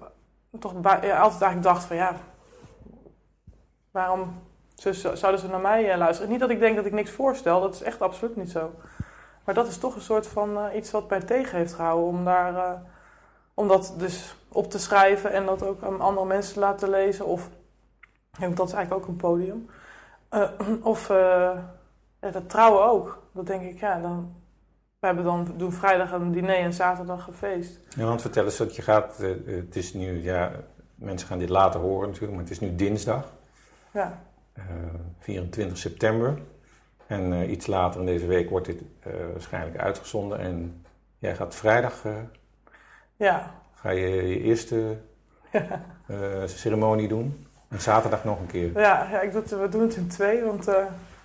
toch 0.60 0.74
altijd 0.86 1.14
eigenlijk 1.14 1.64
dacht 1.64 1.84
van 1.84 1.96
ja, 1.96 2.16
waarom 3.92 4.42
zouden 5.14 5.40
ze 5.40 5.48
naar 5.48 5.60
mij 5.60 5.92
eh, 5.92 5.98
luisteren? 5.98 6.32
Niet 6.32 6.40
dat 6.40 6.50
ik 6.50 6.60
denk 6.60 6.76
dat 6.76 6.86
ik 6.86 6.92
niks 6.92 7.12
voorstel, 7.12 7.62
dat 7.62 7.74
is 7.74 7.82
echt 7.82 8.02
absoluut 8.02 8.36
niet 8.36 8.52
zo. 8.52 8.72
Maar 9.46 9.56
dat 9.56 9.68
is 9.68 9.78
toch 9.78 9.96
een 9.96 10.02
soort 10.02 10.28
van 10.28 10.60
iets 10.76 10.92
wat 10.92 11.10
mij 11.10 11.20
tegen 11.20 11.58
heeft 11.58 11.74
gehouden 11.74 12.08
om, 12.08 12.26
daar, 12.26 12.82
om 13.62 13.68
dat 13.68 13.94
dus 13.98 14.36
op 14.48 14.70
te 14.70 14.80
schrijven 14.80 15.32
en 15.32 15.46
dat 15.46 15.64
ook 15.64 15.84
aan 15.84 16.02
andere 16.02 16.28
mensen 16.28 16.54
te 16.54 16.60
laten 16.60 16.90
lezen. 16.90 17.26
Of, 17.26 17.50
dat 18.40 18.68
is 18.68 18.74
eigenlijk 18.74 18.94
ook 18.94 19.08
een 19.08 19.16
podium. 19.16 19.70
Uh, 20.32 20.50
of 20.94 21.08
ja, 21.08 22.30
dat 22.32 22.50
trouwen 22.50 22.86
ook. 22.86 23.24
Dat 23.32 23.46
denk 23.46 23.62
ik, 23.62 23.80
ja, 23.80 24.00
dan, 24.00 24.36
we 25.00 25.06
hebben 25.06 25.26
dan 25.26 25.54
doen 25.58 25.72
vrijdag 25.72 26.12
een 26.12 26.32
diner 26.32 26.56
en 26.56 26.74
zaterdag 26.74 27.28
een 27.28 27.34
feest. 27.34 27.80
Ja, 27.96 28.06
want 28.06 28.22
vertel 28.22 28.44
eens 28.44 28.58
dat 28.58 28.76
je 28.76 28.82
gaat. 28.82 29.18
Uh, 29.22 29.56
het 29.56 29.76
is 29.76 29.94
nu, 29.94 30.24
ja, 30.24 30.52
mensen 30.96 31.28
gaan 31.28 31.40
dit 31.40 31.50
later 31.50 31.80
horen 31.80 32.08
natuurlijk, 32.08 32.34
maar 32.34 32.44
het 32.44 32.52
is 32.52 32.60
nu 32.60 32.76
dinsdag. 32.76 33.32
Ja. 33.92 34.22
Uh, 34.58 34.64
24 35.20 35.78
september. 35.78 36.38
En 37.08 37.52
iets 37.52 37.68
later 37.68 38.00
in 38.00 38.06
deze 38.06 38.26
week 38.26 38.50
wordt 38.50 38.66
dit 38.66 38.82
waarschijnlijk 39.32 39.78
uitgezonden. 39.78 40.40
En 40.40 40.86
jij 41.18 41.36
gaat 41.36 41.56
vrijdag. 41.56 42.04
Ja. 43.26 43.52
Ga 43.74 43.90
je 43.90 44.28
je 44.28 44.42
eerste 44.42 44.98
ceremonie 46.46 47.08
doen. 47.08 47.48
En 47.68 47.82
zaterdag 47.82 48.24
nog 48.24 48.40
een 48.40 48.48
keer. 48.48 48.80
Ja, 48.80 49.08
ja 49.12 49.22
ik 49.22 49.32
doe, 49.32 49.60
we 49.60 49.70
doen 49.70 49.82
het 49.82 49.96
in 49.96 50.08
twee. 50.08 50.44
Want 50.44 50.66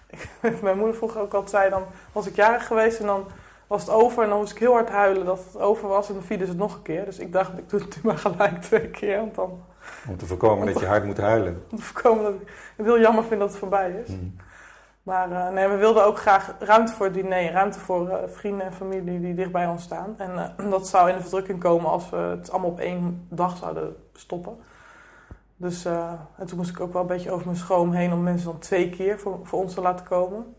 mijn 0.63 0.77
moeder 0.79 0.97
vroeger 0.97 1.21
ook 1.21 1.35
altijd 1.35 1.51
zei: 1.51 1.71
dan 1.71 1.83
was 2.13 2.27
ik 2.27 2.37
jarig 2.37 2.67
geweest 2.67 3.01
en 3.01 3.07
dan 3.07 3.27
was 3.67 3.81
het 3.81 3.91
over 3.91 4.23
en 4.23 4.29
dan 4.29 4.39
moest 4.39 4.53
ik 4.53 4.59
heel 4.59 4.73
hard 4.73 4.89
huilen 4.89 5.25
dat 5.25 5.45
het 5.45 5.63
over 5.63 5.89
was 5.89 6.09
en 6.09 6.15
dan 6.15 6.23
vielen 6.23 6.47
ze 6.47 6.53
het 6.53 6.61
nog 6.61 6.75
een 6.75 6.83
keer. 6.83 7.05
Dus 7.05 7.19
ik 7.19 7.33
dacht, 7.33 7.59
ik 7.59 7.71
doe 7.71 7.81
het 7.81 8.03
maar 8.03 8.19
gelijk 8.19 8.63
twee 8.63 8.89
keer. 8.89 9.17
Want 9.17 9.35
dan, 9.35 9.65
om 10.09 10.17
te 10.17 10.27
voorkomen 10.27 10.67
dat 10.67 10.81
je 10.81 10.87
hard 10.87 11.05
moet 11.05 11.19
huilen. 11.19 11.65
Om 11.71 11.77
te 11.77 11.83
voorkomen 11.83 12.25
dat 12.25 12.35
ik 12.35 12.49
het 12.77 12.87
heel 12.87 13.01
jammer 13.01 13.25
vind 13.25 13.41
dat 13.41 13.49
het 13.49 13.59
voorbij 13.59 13.91
is. 14.05 14.09
Mm. 14.09 14.37
Maar 15.07 15.31
uh, 15.31 15.49
nee, 15.49 15.69
we 15.69 15.77
wilden 15.77 16.05
ook 16.05 16.19
graag 16.19 16.55
ruimte 16.59 16.93
voor 16.93 17.07
het 17.07 17.15
diner, 17.15 17.53
ruimte 17.53 17.81
voor 17.81 18.09
uh, 18.09 18.17
vrienden 18.27 18.67
en 18.67 18.73
familie 18.73 19.21
die 19.21 19.35
dicht 19.35 19.53
bij 19.53 19.67
ons 19.67 19.83
staan. 19.83 20.15
En 20.19 20.55
uh, 20.59 20.71
dat 20.71 20.89
zou 20.89 21.09
in 21.09 21.17
de 21.17 21.21
verdrukking 21.21 21.61
komen 21.61 21.91
als 21.91 22.11
we 22.11 22.17
het 22.17 22.51
allemaal 22.51 22.71
op 22.71 22.81
één 22.81 23.27
dag 23.31 23.57
zouden 23.57 23.97
stoppen. 24.13 24.59
Dus 25.57 25.85
en 25.85 26.47
toen 26.47 26.57
moest 26.57 26.71
ik 26.71 26.81
ook 26.81 26.93
wel 26.93 27.03
een 27.03 27.09
beetje 27.09 27.31
over 27.31 27.47
mijn 27.47 27.59
schroom 27.59 27.93
heen 27.93 28.13
om 28.13 28.23
mensen 28.23 28.51
dan 28.51 28.59
twee 28.59 28.91
keer 28.91 29.19
voor, 29.19 29.41
voor 29.43 29.61
ons 29.61 29.75
te 29.75 29.81
laten 29.81 30.07
komen. 30.07 30.55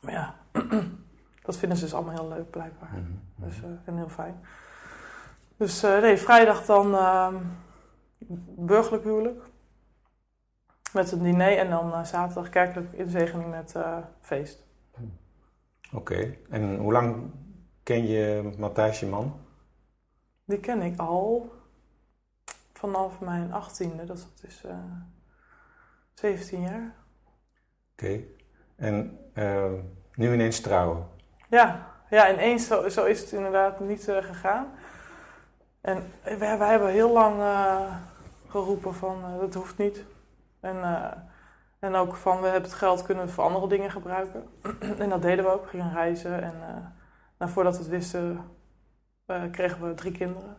Maar 0.00 0.12
ja, 0.12 0.34
dat 1.46 1.56
vinden 1.56 1.78
ze 1.78 1.84
dus 1.84 1.94
allemaal 1.94 2.14
heel 2.14 2.28
leuk, 2.28 2.50
blijkbaar. 2.50 2.90
Mm 2.92 3.20
-hmm. 3.36 3.48
dus, 3.48 3.62
en 3.84 3.96
heel 3.96 4.08
fijn. 4.08 4.40
Dus 5.56 5.80
nee, 5.80 6.16
vrijdag 6.16 6.64
dan 6.64 6.92
uh, 6.92 7.28
burgerlijk 8.56 9.04
huwelijk. 9.04 9.52
Met 10.94 11.12
een 11.12 11.22
diner 11.22 11.58
en 11.58 11.70
dan 11.70 11.88
uh, 11.88 12.04
zaterdag 12.04 12.48
kerkelijk 12.48 12.92
inzegening 12.92 13.50
met 13.50 13.74
uh, 13.76 13.96
feest. 14.20 14.64
Oké, 15.92 16.36
en 16.50 16.76
hoe 16.76 16.92
lang 16.92 17.30
ken 17.82 18.06
je 18.06 18.52
Matthijs, 18.58 19.00
je 19.00 19.06
man? 19.06 19.40
Die 20.44 20.60
ken 20.60 20.82
ik 20.82 20.98
al 20.98 21.52
vanaf 22.72 23.20
mijn 23.20 23.52
achttiende, 23.52 24.04
dat 24.04 24.16
is 24.16 24.26
dus 24.40 24.64
uh, 24.64 24.76
17 26.14 26.60
jaar. 26.60 26.94
Oké, 27.92 28.20
en 28.76 29.18
nu 30.14 30.32
ineens 30.32 30.60
trouwen? 30.60 31.06
Ja, 31.48 31.90
ja 32.10 32.32
ineens 32.32 32.66
zo, 32.66 32.88
zo 32.88 33.04
is 33.04 33.20
het 33.20 33.32
inderdaad 33.32 33.80
niet 33.80 34.04
gegaan. 34.04 34.66
En 35.80 36.12
wij, 36.22 36.58
wij 36.58 36.70
hebben 36.70 36.90
heel 36.90 37.12
lang 37.12 37.42
geroepen 38.48 38.94
van 38.94 39.38
dat 39.40 39.54
hoeft 39.54 39.78
niet. 39.78 40.04
En, 40.64 40.76
uh, 40.76 41.10
en 41.78 41.94
ook 41.94 42.14
van 42.14 42.40
we 42.40 42.44
hebben 42.44 42.70
het 42.70 42.78
geld 42.78 43.02
kunnen 43.02 43.30
voor 43.30 43.44
andere 43.44 43.68
dingen 43.68 43.90
gebruiken. 43.90 44.44
en 44.98 45.08
dat 45.08 45.22
deden 45.22 45.44
we 45.44 45.50
ook. 45.50 45.62
We 45.62 45.68
gingen 45.68 45.92
reizen. 45.92 46.42
En 46.42 46.54
uh, 46.60 46.76
nou, 47.38 47.50
voordat 47.50 47.76
we 47.76 47.82
het 47.82 47.90
wisten, 47.90 48.40
uh, 49.26 49.42
kregen 49.50 49.88
we 49.88 49.94
drie 49.94 50.12
kinderen. 50.12 50.56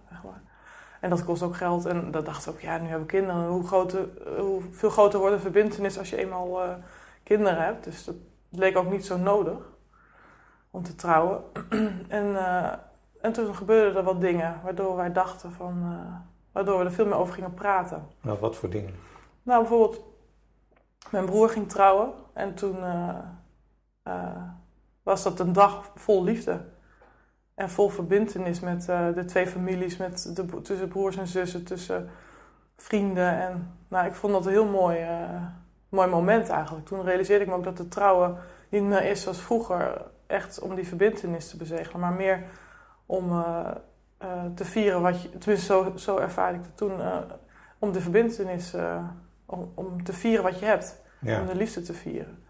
En 1.02 1.10
dat 1.10 1.26
kost 1.26 1.42
ook 1.42 1.56
geld. 1.56 1.86
En 1.86 2.12
dat 2.12 2.26
dachten 2.26 2.52
we 2.52 2.58
ook, 2.58 2.64
ja, 2.64 2.78
nu 2.78 2.88
hebben 2.88 3.08
we 3.08 3.14
kinderen. 3.14 3.48
Hoe, 3.48 3.68
hoe 4.38 4.62
veel 4.72 4.90
groter 4.90 5.20
wordt 5.20 5.36
een 5.36 5.42
verbindenis 5.42 5.98
als 5.98 6.10
je 6.10 6.18
eenmaal 6.18 6.60
kinderen 7.24 7.64
hebt. 7.64 7.84
Dus 7.84 8.04
dat 8.04 8.16
leek 8.50 8.78
ook 8.78 8.90
niet 8.90 9.06
zo 9.06 9.18
nodig 9.18 9.58
om 10.72 10.84
te 10.84 10.96
trouwen. 10.96 11.44
en, 12.08 12.36
en 13.22 13.34
toen 13.34 13.56
gebeurden 13.56 13.96
er 13.96 14.04
wat 14.04 14.22
dingen 14.22 14.60
waardoor 14.64 14.96
wij 14.96 15.12
dachten 15.12 15.52
van. 15.52 15.98
waardoor 16.52 16.80
we 16.80 16.86
er 16.86 16.92
veel 16.92 17.06
meer 17.06 17.18
over 17.18 17.34
gingen 17.34 17.54
praten. 17.54 18.08
Nou, 18.22 18.40
wat 18.40 18.56
voor 18.56 18.70
dingen? 18.70 18.94
Nou, 19.46 19.60
bijvoorbeeld, 19.60 20.04
mijn 21.10 21.26
broer 21.26 21.50
ging 21.50 21.70
trouwen 21.70 22.14
en 22.34 22.54
toen 22.54 22.78
uh, 22.78 23.18
uh, 24.08 24.44
was 25.04 25.24
dat 25.24 25.40
een 25.40 25.54
dag 25.54 25.92
vol 25.96 26.24
liefde. 26.24 26.62
En 27.56 27.70
vol 27.70 27.90
verbindenis 27.90 28.60
met 28.60 28.88
uh, 28.90 29.14
de 29.14 29.26
twee 29.26 29.48
families, 29.48 29.98
met 29.98 30.36
de, 30.36 30.62
tussen 30.62 30.88
broers 30.88 31.18
en 31.18 31.28
zussen, 31.28 31.64
tussen 31.64 32.10
vrienden. 32.78 33.40
En 33.40 33.78
nou, 33.88 34.08
ik 34.08 34.16
vond 34.16 34.34
dat 34.34 34.46
een 34.46 34.52
heel 34.52 34.66
mooi, 34.66 35.08
mooi 35.90 36.08
moment 36.08 36.50
eigenlijk. 36.50 36.86
Toen 36.86 37.04
realiseerde 37.04 37.44
ik 37.44 37.50
me 37.50 37.56
ook 37.56 37.64
dat 37.64 37.78
het 37.78 37.92
trouwen 37.92 38.38
niet 38.70 38.84
meer 38.84 39.04
is 39.04 39.22
zoals 39.22 39.42
vroeger, 39.42 40.06
echt 40.28 40.60
om 40.60 40.76
die 40.76 40.88
verbindenis 40.88 41.50
te 41.50 41.58
bezegelen, 41.58 42.00
maar 42.00 42.14
meer 42.14 42.44
om 43.06 43.44
te 44.56 44.66
vieren 44.66 45.02
wat 45.02 45.22
je, 45.22 45.30
tenminste 45.38 45.74
zo, 45.74 45.92
zo 45.96 46.18
ervaarde 46.18 46.58
ik 46.58 46.64
het 46.66 46.78
toen, 46.78 47.02
om 47.80 47.92
de 47.92 48.02
verbindenis 48.02 48.74
om, 49.46 49.72
om 49.76 50.04
te 50.04 50.14
vieren 50.14 50.44
wat 50.44 50.60
je 50.60 50.66
hebt. 50.66 51.04
Om 51.22 51.46
de 51.46 51.56
liefde 51.56 51.82
te 51.82 51.94
vieren. 51.94 52.44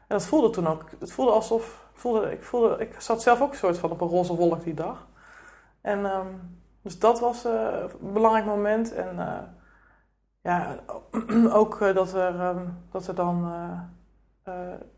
En 0.00 0.16
dat 0.16 0.26
voelde 0.26 0.50
toen 0.50 0.66
ook. 0.66 0.84
Het 0.98 1.12
voelde 1.12 1.32
alsof. 1.32 1.88
Voelde, 1.92 2.32
ik, 2.32 2.42
voelde, 2.42 2.76
ik 2.78 3.00
zat 3.00 3.22
zelf 3.22 3.40
ook 3.40 3.50
een 3.50 3.56
soort 3.56 3.78
van 3.78 3.90
op 3.90 4.00
een 4.00 4.08
roze 4.08 4.34
wolk 4.34 4.64
die 4.64 4.74
dag. 4.74 5.06
En 5.80 6.04
um, 6.04 6.58
dus 6.82 6.98
dat 6.98 7.20
was 7.20 7.46
uh, 7.46 7.52
een 8.00 8.12
belangrijk 8.12 8.46
moment. 8.46 8.92
En 8.92 9.14
uh, 9.18 9.38
ja, 10.42 10.76
ook 11.60 11.80
uh, 11.80 11.94
dat, 11.94 12.14
er, 12.14 12.40
um, 12.40 12.78
dat 12.90 13.06
er 13.06 13.14
dan. 13.14 13.52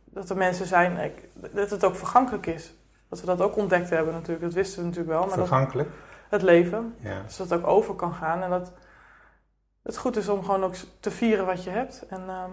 dat 0.04 0.30
er 0.30 0.36
mensen 0.36 0.66
zijn. 0.66 0.96
Ik, 0.96 1.28
dat 1.54 1.70
het 1.70 1.84
ook 1.84 1.96
vergankelijk 1.96 2.46
is. 2.46 2.74
Dat 3.08 3.20
we 3.20 3.26
dat 3.26 3.40
ook 3.40 3.56
ontdekt 3.56 3.90
hebben 3.90 4.14
natuurlijk. 4.14 4.44
Dat 4.44 4.54
wisten 4.54 4.78
we 4.78 4.88
natuurlijk 4.88 5.14
wel. 5.14 5.26
Maar 5.26 5.36
vergankelijk? 5.36 5.88
Dat, 5.88 6.40
het 6.40 6.42
leven. 6.42 6.94
Ja. 6.98 7.22
Dus 7.22 7.36
dat 7.36 7.50
het 7.50 7.60
ook 7.60 7.66
over 7.66 7.94
kan 7.94 8.14
gaan. 8.14 8.42
En 8.42 8.50
dat 8.50 8.72
het 9.82 9.96
goed 9.96 10.16
is 10.16 10.28
om 10.28 10.44
gewoon 10.44 10.64
ook 10.64 10.74
te 11.00 11.10
vieren 11.10 11.46
wat 11.46 11.64
je 11.64 11.70
hebt. 11.70 12.06
En 12.06 12.22
uh, 12.22 12.44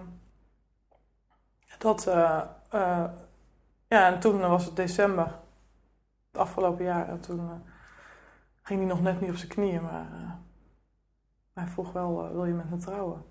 dat, 1.77 2.07
uh, 2.07 2.41
uh, 2.74 3.05
ja, 3.88 4.13
en 4.13 4.19
toen 4.19 4.39
was 4.39 4.65
het 4.65 4.75
december, 4.75 5.39
het 6.31 6.41
afgelopen 6.41 6.86
jaar. 6.86 7.09
En 7.09 7.19
toen 7.19 7.39
uh, 7.39 7.51
ging 8.62 8.79
hij 8.79 8.89
nog 8.89 9.01
net 9.01 9.21
niet 9.21 9.29
op 9.29 9.36
zijn 9.36 9.50
knieën, 9.50 9.83
maar 9.83 10.38
hij 11.53 11.67
vroeg 11.67 11.91
wel, 11.91 12.31
wil 12.31 12.45
je 12.45 12.53
met 12.53 12.69
me 12.69 12.77
trouwen? 12.77 13.25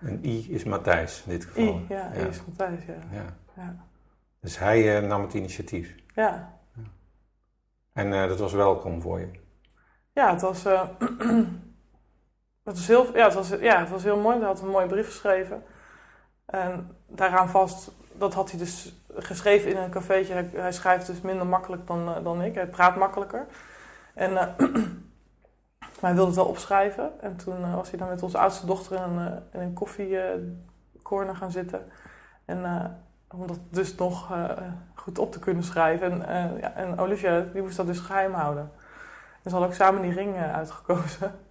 En 0.00 0.24
I 0.24 0.52
is 0.52 0.64
Matthijs 0.64 1.22
in 1.22 1.30
dit 1.30 1.44
geval. 1.44 1.62
I, 1.64 1.86
ja, 1.88 2.14
I 2.14 2.18
is 2.18 2.44
Matthijs, 2.44 2.84
ja. 2.84 2.94
ja. 3.10 3.24
ja. 3.56 3.86
Dus 4.40 4.58
hij 4.58 5.00
nam 5.00 5.22
het 5.22 5.34
initiatief. 5.34 5.94
Ja. 6.14 6.56
En 7.92 8.10
dat 8.10 8.38
was 8.38 8.52
welkom 8.52 9.02
voor 9.02 9.20
je? 9.20 9.30
Ja, 10.12 10.32
het 10.32 10.40
was... 10.40 10.64
Het 12.68 12.76
was, 12.76 12.86
heel, 12.86 13.16
ja, 13.16 13.24
het, 13.24 13.34
was, 13.34 13.48
ja, 13.48 13.78
het 13.78 13.90
was 13.90 14.02
heel 14.02 14.16
mooi. 14.16 14.36
Hij 14.38 14.46
had 14.46 14.60
een 14.60 14.68
mooie 14.68 14.86
brief 14.86 15.06
geschreven. 15.06 15.64
En 16.46 16.96
daaraan 17.06 17.48
vast, 17.48 17.90
dat 18.12 18.34
had 18.34 18.50
hij 18.50 18.58
dus 18.58 18.94
geschreven 19.14 19.70
in 19.70 19.76
een 19.76 19.90
cafeetje. 19.90 20.46
Hij, 20.54 20.72
schrijft 20.72 21.06
dus 21.06 21.20
minder 21.20 21.46
makkelijk 21.46 21.86
dan, 21.86 22.08
uh, 22.08 22.24
dan 22.24 22.42
ik. 22.42 22.54
Hij 22.54 22.66
praat 22.66 22.96
makkelijker. 22.96 23.46
En 24.14 24.32
uh, 24.32 24.42
hij 26.00 26.14
wilde 26.14 26.26
het 26.26 26.34
wel 26.34 26.44
opschrijven. 26.44 27.20
En 27.20 27.36
toen 27.36 27.60
uh, 27.60 27.74
was 27.74 27.90
hij 27.90 27.98
dan 27.98 28.08
met 28.08 28.22
onze 28.22 28.38
oudste 28.38 28.66
dochter 28.66 28.96
in 28.96 29.02
een, 29.02 29.42
in 29.52 29.72
koffiecorner 29.72 31.36
gaan 31.36 31.50
zitten. 31.50 31.92
En 32.44 32.96
om 33.28 33.46
dat 33.46 33.58
dus 33.70 33.94
nog 33.94 34.32
goed 34.94 35.18
op 35.18 35.32
te 35.32 35.38
kunnen 35.38 35.64
schrijven. 35.64 36.26
En, 36.26 36.58
ja, 36.60 36.74
en 36.74 36.98
Olivia, 36.98 37.40
die 37.52 37.62
moest 37.62 37.76
dat 37.76 37.86
dus 37.86 37.98
geheim 37.98 38.32
houden. 38.32 38.70
En 39.42 39.50
ze 39.50 39.50
hadden 39.50 39.68
ook 39.68 39.74
samen 39.74 40.02
die 40.02 40.12
ring 40.12 40.36
uitgekozen 40.36 41.46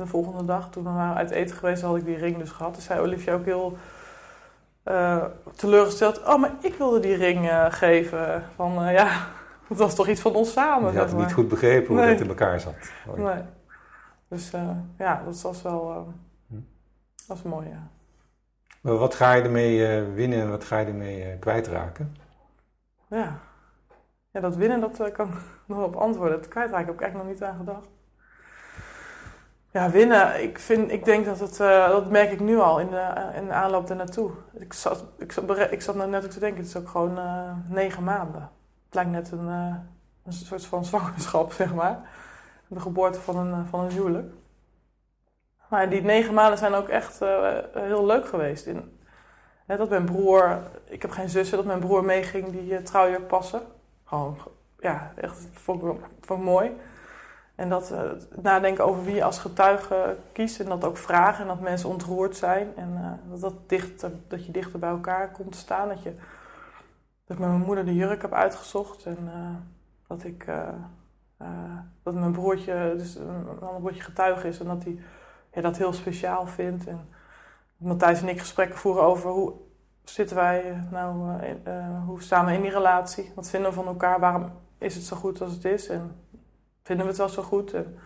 de 0.00 0.06
volgende 0.06 0.44
dag, 0.44 0.70
toen 0.70 0.84
we 0.84 0.90
waren 0.90 1.16
uit 1.16 1.30
eten 1.30 1.56
geweest, 1.56 1.82
had 1.82 1.96
ik 1.96 2.04
die 2.04 2.16
ring 2.16 2.38
dus 2.38 2.50
gehad. 2.50 2.74
Dus 2.74 2.84
zei 2.84 3.00
Olivia 3.00 3.34
ook 3.34 3.44
heel 3.44 3.76
uh, 4.84 5.24
teleurgesteld: 5.54 6.22
Oh, 6.22 6.40
maar 6.40 6.52
ik 6.60 6.74
wilde 6.74 7.00
die 7.00 7.14
ring 7.14 7.44
uh, 7.44 7.66
geven. 7.68 8.42
Van 8.54 8.84
uh, 8.86 8.92
ja, 8.92 9.26
dat 9.68 9.78
was 9.78 9.94
toch 9.94 10.08
iets 10.08 10.20
van 10.20 10.34
ons 10.34 10.52
samen. 10.52 10.92
Je 10.92 10.98
had 10.98 11.16
niet 11.16 11.32
goed 11.32 11.48
begrepen 11.48 11.86
hoe 11.86 11.96
nee. 11.96 12.08
het 12.08 12.20
in 12.20 12.28
elkaar 12.28 12.60
zat. 12.60 12.74
Nee. 13.16 13.42
Dus 14.28 14.50
ja, 14.98 15.22
dat 15.24 15.40
was 15.40 15.62
wel 15.62 16.12
hm. 16.48 16.54
dat 17.16 17.26
was 17.26 17.42
mooi, 17.42 17.68
ja. 17.68 17.88
Maar 18.80 18.96
wat 18.96 19.14
ga 19.14 19.32
je 19.32 19.42
ermee 19.42 20.02
winnen 20.02 20.40
en 20.40 20.50
wat 20.50 20.64
ga 20.64 20.78
je 20.78 20.86
ermee 20.86 21.38
kwijtraken? 21.38 22.16
Ja. 23.08 23.38
ja, 24.30 24.40
dat 24.40 24.56
winnen, 24.56 24.80
dat 24.80 25.12
kan 25.12 25.28
ik 25.28 25.34
nog 25.66 25.84
op 25.84 25.96
antwoorden. 25.96 26.38
Het 26.38 26.48
kwijtraken 26.48 26.86
heb 26.86 26.94
ik 26.94 27.00
eigenlijk 27.00 27.30
nog 27.30 27.40
niet 27.40 27.48
aan 27.50 27.56
gedacht. 27.56 27.88
Ja, 29.72 29.90
winnen. 29.90 30.42
Ik, 30.42 30.58
vind, 30.58 30.90
ik 30.90 31.04
denk 31.04 31.24
dat 31.24 31.40
het, 31.40 31.58
uh, 31.60 31.88
dat 31.88 32.10
merk 32.10 32.30
ik 32.30 32.40
nu 32.40 32.58
al 32.58 32.80
in 32.80 32.90
de, 32.90 33.12
uh, 33.16 33.36
in 33.36 33.46
de 33.46 33.52
aanloop 33.52 33.90
ernaartoe. 33.90 34.30
Ik 34.52 34.72
zat, 34.72 35.04
ik, 35.18 35.32
zat, 35.32 35.58
ik 35.70 35.82
zat 35.82 35.94
net 35.94 36.24
ook 36.24 36.30
te 36.30 36.38
denken, 36.38 36.58
het 36.58 36.68
is 36.68 36.76
ook 36.76 36.88
gewoon 36.88 37.18
uh, 37.18 37.52
negen 37.68 38.04
maanden. 38.04 38.40
Het 38.84 38.94
lijkt 38.94 39.10
net 39.10 39.30
een, 39.30 39.48
een 40.24 40.32
soort 40.32 40.66
van 40.66 40.84
zwangerschap, 40.84 41.52
zeg 41.62 41.74
maar. 41.74 42.10
De 42.68 42.80
geboorte 42.80 43.20
van 43.20 43.36
een, 43.36 43.66
van 43.66 43.80
een 43.80 43.90
huwelijk. 43.90 44.32
Maar 45.68 45.88
die 45.88 46.02
negen 46.02 46.34
maanden 46.34 46.58
zijn 46.58 46.74
ook 46.74 46.88
echt 46.88 47.18
heel 47.72 48.06
leuk 48.06 48.28
geweest. 48.28 48.66
In, 48.66 48.98
hè, 49.66 49.76
dat 49.76 49.88
mijn 49.88 50.04
broer, 50.04 50.58
ik 50.84 51.02
heb 51.02 51.10
geen 51.10 51.28
zussen, 51.28 51.56
dat 51.56 51.66
mijn 51.66 51.80
broer 51.80 52.04
meeging 52.04 52.50
die 52.50 52.82
trouwjurk 52.82 53.26
passen. 53.26 53.62
Gewoon, 54.04 54.38
ja, 54.80 55.12
echt, 55.16 55.48
vond 55.52 55.82
ik 55.82 56.36
mooi. 56.36 56.72
En 57.60 57.68
dat 57.68 57.92
uh, 57.92 58.00
nadenken 58.42 58.84
over 58.84 59.04
wie 59.04 59.14
je 59.14 59.24
als 59.24 59.38
getuige 59.38 60.16
kiest 60.32 60.60
en 60.60 60.68
dat 60.68 60.84
ook 60.84 60.96
vragen 60.96 61.42
en 61.42 61.48
dat 61.48 61.60
mensen 61.60 61.88
ontroerd 61.88 62.36
zijn. 62.36 62.76
En 62.76 62.90
uh, 62.92 63.30
dat, 63.30 63.40
dat, 63.40 63.68
dicht, 63.68 64.06
dat 64.28 64.46
je 64.46 64.52
dichter 64.52 64.78
bij 64.78 64.90
elkaar 64.90 65.30
komt 65.30 65.56
staan. 65.56 65.88
Dat, 65.88 66.02
je, 66.02 66.14
dat 67.24 67.36
ik 67.36 67.38
met 67.38 67.48
mijn 67.48 67.60
moeder 67.60 67.84
de 67.84 67.94
jurk 67.94 68.22
heb 68.22 68.32
uitgezocht 68.32 69.06
en 69.06 69.18
uh, 69.24 69.48
dat 70.06 70.24
ik 70.24 70.46
dat 72.02 72.14
mijn 72.14 72.32
broertje, 72.32 72.94
dus 72.96 73.14
een 73.14 73.60
ander 73.60 73.80
broertje 73.80 74.02
getuige 74.02 74.48
is 74.48 74.60
en 74.60 74.66
dat 74.66 74.84
hij 74.84 74.98
ja, 75.52 75.60
dat 75.60 75.76
heel 75.76 75.92
speciaal 75.92 76.46
vindt. 76.46 76.86
En 76.86 77.08
Matthijs 77.76 78.22
en 78.22 78.28
ik 78.28 78.38
gesprekken 78.38 78.78
voeren 78.78 79.02
over 79.02 79.30
hoe 79.30 79.52
zitten 80.04 80.36
wij 80.36 80.86
nou, 80.90 81.40
hoe 82.06 82.22
staan 82.22 82.46
we 82.46 82.52
in 82.52 82.62
die 82.62 82.70
relatie? 82.70 83.32
Wat 83.34 83.50
vinden 83.50 83.68
we 83.68 83.76
van 83.76 83.86
elkaar? 83.86 84.20
Waarom 84.20 84.50
is 84.78 84.94
het 84.94 85.04
zo 85.04 85.16
goed 85.16 85.40
als 85.40 85.52
het 85.52 85.64
is? 85.64 85.88
En 85.88 86.12
vinden 86.90 87.06
we 87.06 87.12
het 87.12 87.20
wel 87.20 87.44
zo 87.44 87.48
goed? 87.48 87.74
En 87.74 87.98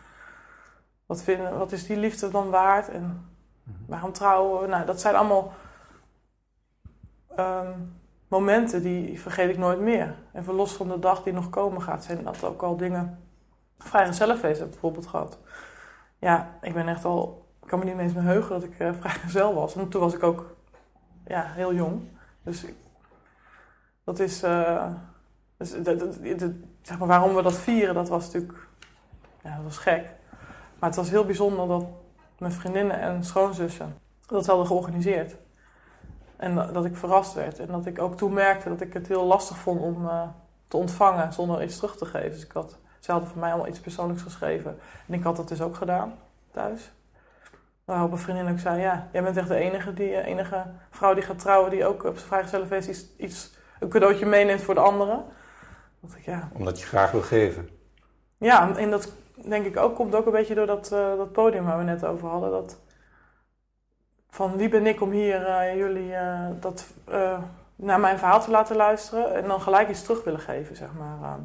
wat, 1.06 1.22
vinden, 1.22 1.58
wat 1.58 1.72
is 1.72 1.86
die 1.86 1.96
liefde 1.96 2.30
dan 2.30 2.50
waard? 2.50 2.88
En 2.88 3.28
mhm. 3.62 3.78
waarom 3.86 4.12
trouwen 4.12 4.60
we? 4.60 4.66
Nou, 4.66 4.86
dat 4.86 5.00
zijn 5.00 5.14
allemaal 5.14 5.52
um, 7.38 8.00
momenten 8.28 8.82
die 8.82 9.20
vergeet 9.20 9.50
ik 9.50 9.58
nooit 9.58 9.80
meer. 9.80 10.14
En 10.32 10.44
los 10.44 10.72
van 10.72 10.88
de 10.88 10.98
dag 10.98 11.22
die 11.22 11.32
nog 11.32 11.50
komen 11.50 11.82
gaat, 11.82 12.04
zijn 12.04 12.24
dat 12.24 12.44
ook 12.44 12.62
al 12.62 12.76
dingen. 12.76 13.18
Vrijgezellenfeest 13.78 14.58
heb 14.58 14.66
ik 14.66 14.72
bijvoorbeeld 14.72 15.06
gehad. 15.06 15.38
Ja, 16.18 16.58
ik 16.60 16.74
ben 16.74 16.88
echt 16.88 17.04
al. 17.04 17.46
Ik 17.62 17.68
kan 17.68 17.78
me 17.78 17.84
niet 17.84 17.98
eens 17.98 18.12
meer 18.12 18.22
heugen 18.22 18.50
dat 18.50 18.64
ik 18.64 18.78
uh, 18.80 18.92
vrijgezel 19.00 19.54
was. 19.54 19.74
En 19.74 19.88
toen 19.88 20.00
was 20.00 20.14
ik 20.14 20.22
ook 20.22 20.56
ja, 21.26 21.42
heel 21.46 21.74
jong. 21.74 22.08
Dus 22.42 22.64
dat 24.04 24.18
is. 24.18 24.42
Uh, 24.42 24.86
dus 25.56 25.82
dat, 25.82 25.98
dat, 25.98 26.38
dat, 26.38 26.50
zeg 26.82 26.98
maar, 26.98 27.08
waarom 27.08 27.34
we 27.34 27.42
dat 27.42 27.58
vieren, 27.58 27.94
dat 27.94 28.08
was 28.08 28.24
natuurlijk 28.24 28.68
ja, 29.44 29.54
dat 29.54 29.64
was 29.64 29.76
gek. 29.78 30.10
Maar 30.78 30.88
het 30.88 30.98
was 30.98 31.10
heel 31.10 31.24
bijzonder 31.24 31.68
dat 31.68 31.84
mijn 32.38 32.52
vriendinnen 32.52 33.00
en 33.00 33.24
schoonzussen 33.24 33.98
dat 34.26 34.46
hadden 34.46 34.66
georganiseerd. 34.66 35.36
En 36.36 36.54
dat- 36.54 36.84
ik 36.84 36.96
verrast 36.96 37.34
werd. 37.34 37.58
En 37.58 37.66
dat 37.66 37.86
ik 37.86 37.98
ook 38.00 38.16
toen 38.16 38.32
merkte 38.32 38.68
dat 38.68 38.80
ik 38.80 38.92
het 38.92 39.08
heel 39.08 39.24
lastig 39.24 39.56
vond 39.56 39.80
om 39.80 40.08
eh, 40.08 40.22
te 40.68 40.76
ontvangen 40.76 41.32
zonder 41.32 41.62
iets 41.62 41.76
terug 41.76 41.96
te 41.96 42.04
geven. 42.06 42.30
Dus 42.30 42.44
ik 42.44 42.52
had, 42.52 42.78
ze 43.00 43.10
hadden 43.10 43.28
voor 43.30 43.38
mij 43.40 43.48
allemaal 43.50 43.68
iets 43.68 43.80
persoonlijks 43.80 44.22
geschreven. 44.22 44.78
En 45.08 45.14
ik 45.14 45.22
had 45.22 45.36
dat 45.36 45.48
dus 45.48 45.60
ook 45.60 45.76
gedaan 45.76 46.14
thuis. 46.50 46.92
Waarop 47.84 48.12
een 48.12 48.18
vriendin 48.18 48.48
ook 48.50 48.58
zei, 48.58 48.80
ja, 48.80 49.08
jij 49.12 49.22
bent 49.22 49.36
echt 49.36 49.48
de 49.48 49.54
enige, 49.54 49.94
die, 49.94 50.14
eh, 50.14 50.26
enige 50.26 50.64
vrouw 50.90 51.14
die 51.14 51.22
gaat 51.22 51.38
trouwen... 51.38 51.70
die 51.70 51.86
ook 51.86 52.04
op 52.04 52.14
zijn 52.16 52.28
vrijgezellenfeest 52.28 52.88
iets, 52.88 53.06
iets, 53.16 53.56
een 53.80 53.88
cadeautje 53.88 54.26
meeneemt 54.26 54.62
voor 54.62 54.74
de 54.74 54.80
anderen. 54.80 55.24
Dat 56.00 56.14
ik, 56.16 56.24
ja, 56.24 56.48
Omdat 56.52 56.80
je 56.80 56.86
graag 56.86 57.10
wil 57.10 57.22
geven. 57.22 57.68
ja, 58.38 58.76
en 58.76 58.90
dat 58.90 59.12
denk 59.44 59.66
ik 59.66 59.76
ook 59.76 59.94
komt 59.94 60.14
ook 60.14 60.26
een 60.26 60.32
beetje 60.32 60.54
door 60.54 60.66
dat, 60.66 60.92
eh, 60.92 61.16
dat 61.16 61.32
podium 61.32 61.64
waar 61.64 61.78
we 61.78 61.84
net 61.84 62.04
over 62.04 62.28
hadden. 62.28 62.50
Dat 62.50 62.78
van 64.30 64.56
wie 64.56 64.68
ben 64.68 64.86
ik 64.86 65.00
om 65.00 65.10
hier 65.10 65.46
eh, 65.46 65.76
jullie 65.76 66.14
eh, 66.14 66.46
dat, 66.60 66.86
naar 67.76 68.00
mijn 68.00 68.18
verhaal 68.18 68.40
te 68.40 68.50
laten 68.50 68.76
luisteren 68.76 69.34
en 69.34 69.48
dan 69.48 69.60
gelijk 69.60 69.88
iets 69.88 70.02
terug 70.02 70.24
willen 70.24 70.40
geven, 70.40 70.76
zeg 70.76 70.88
maar. 70.98 71.38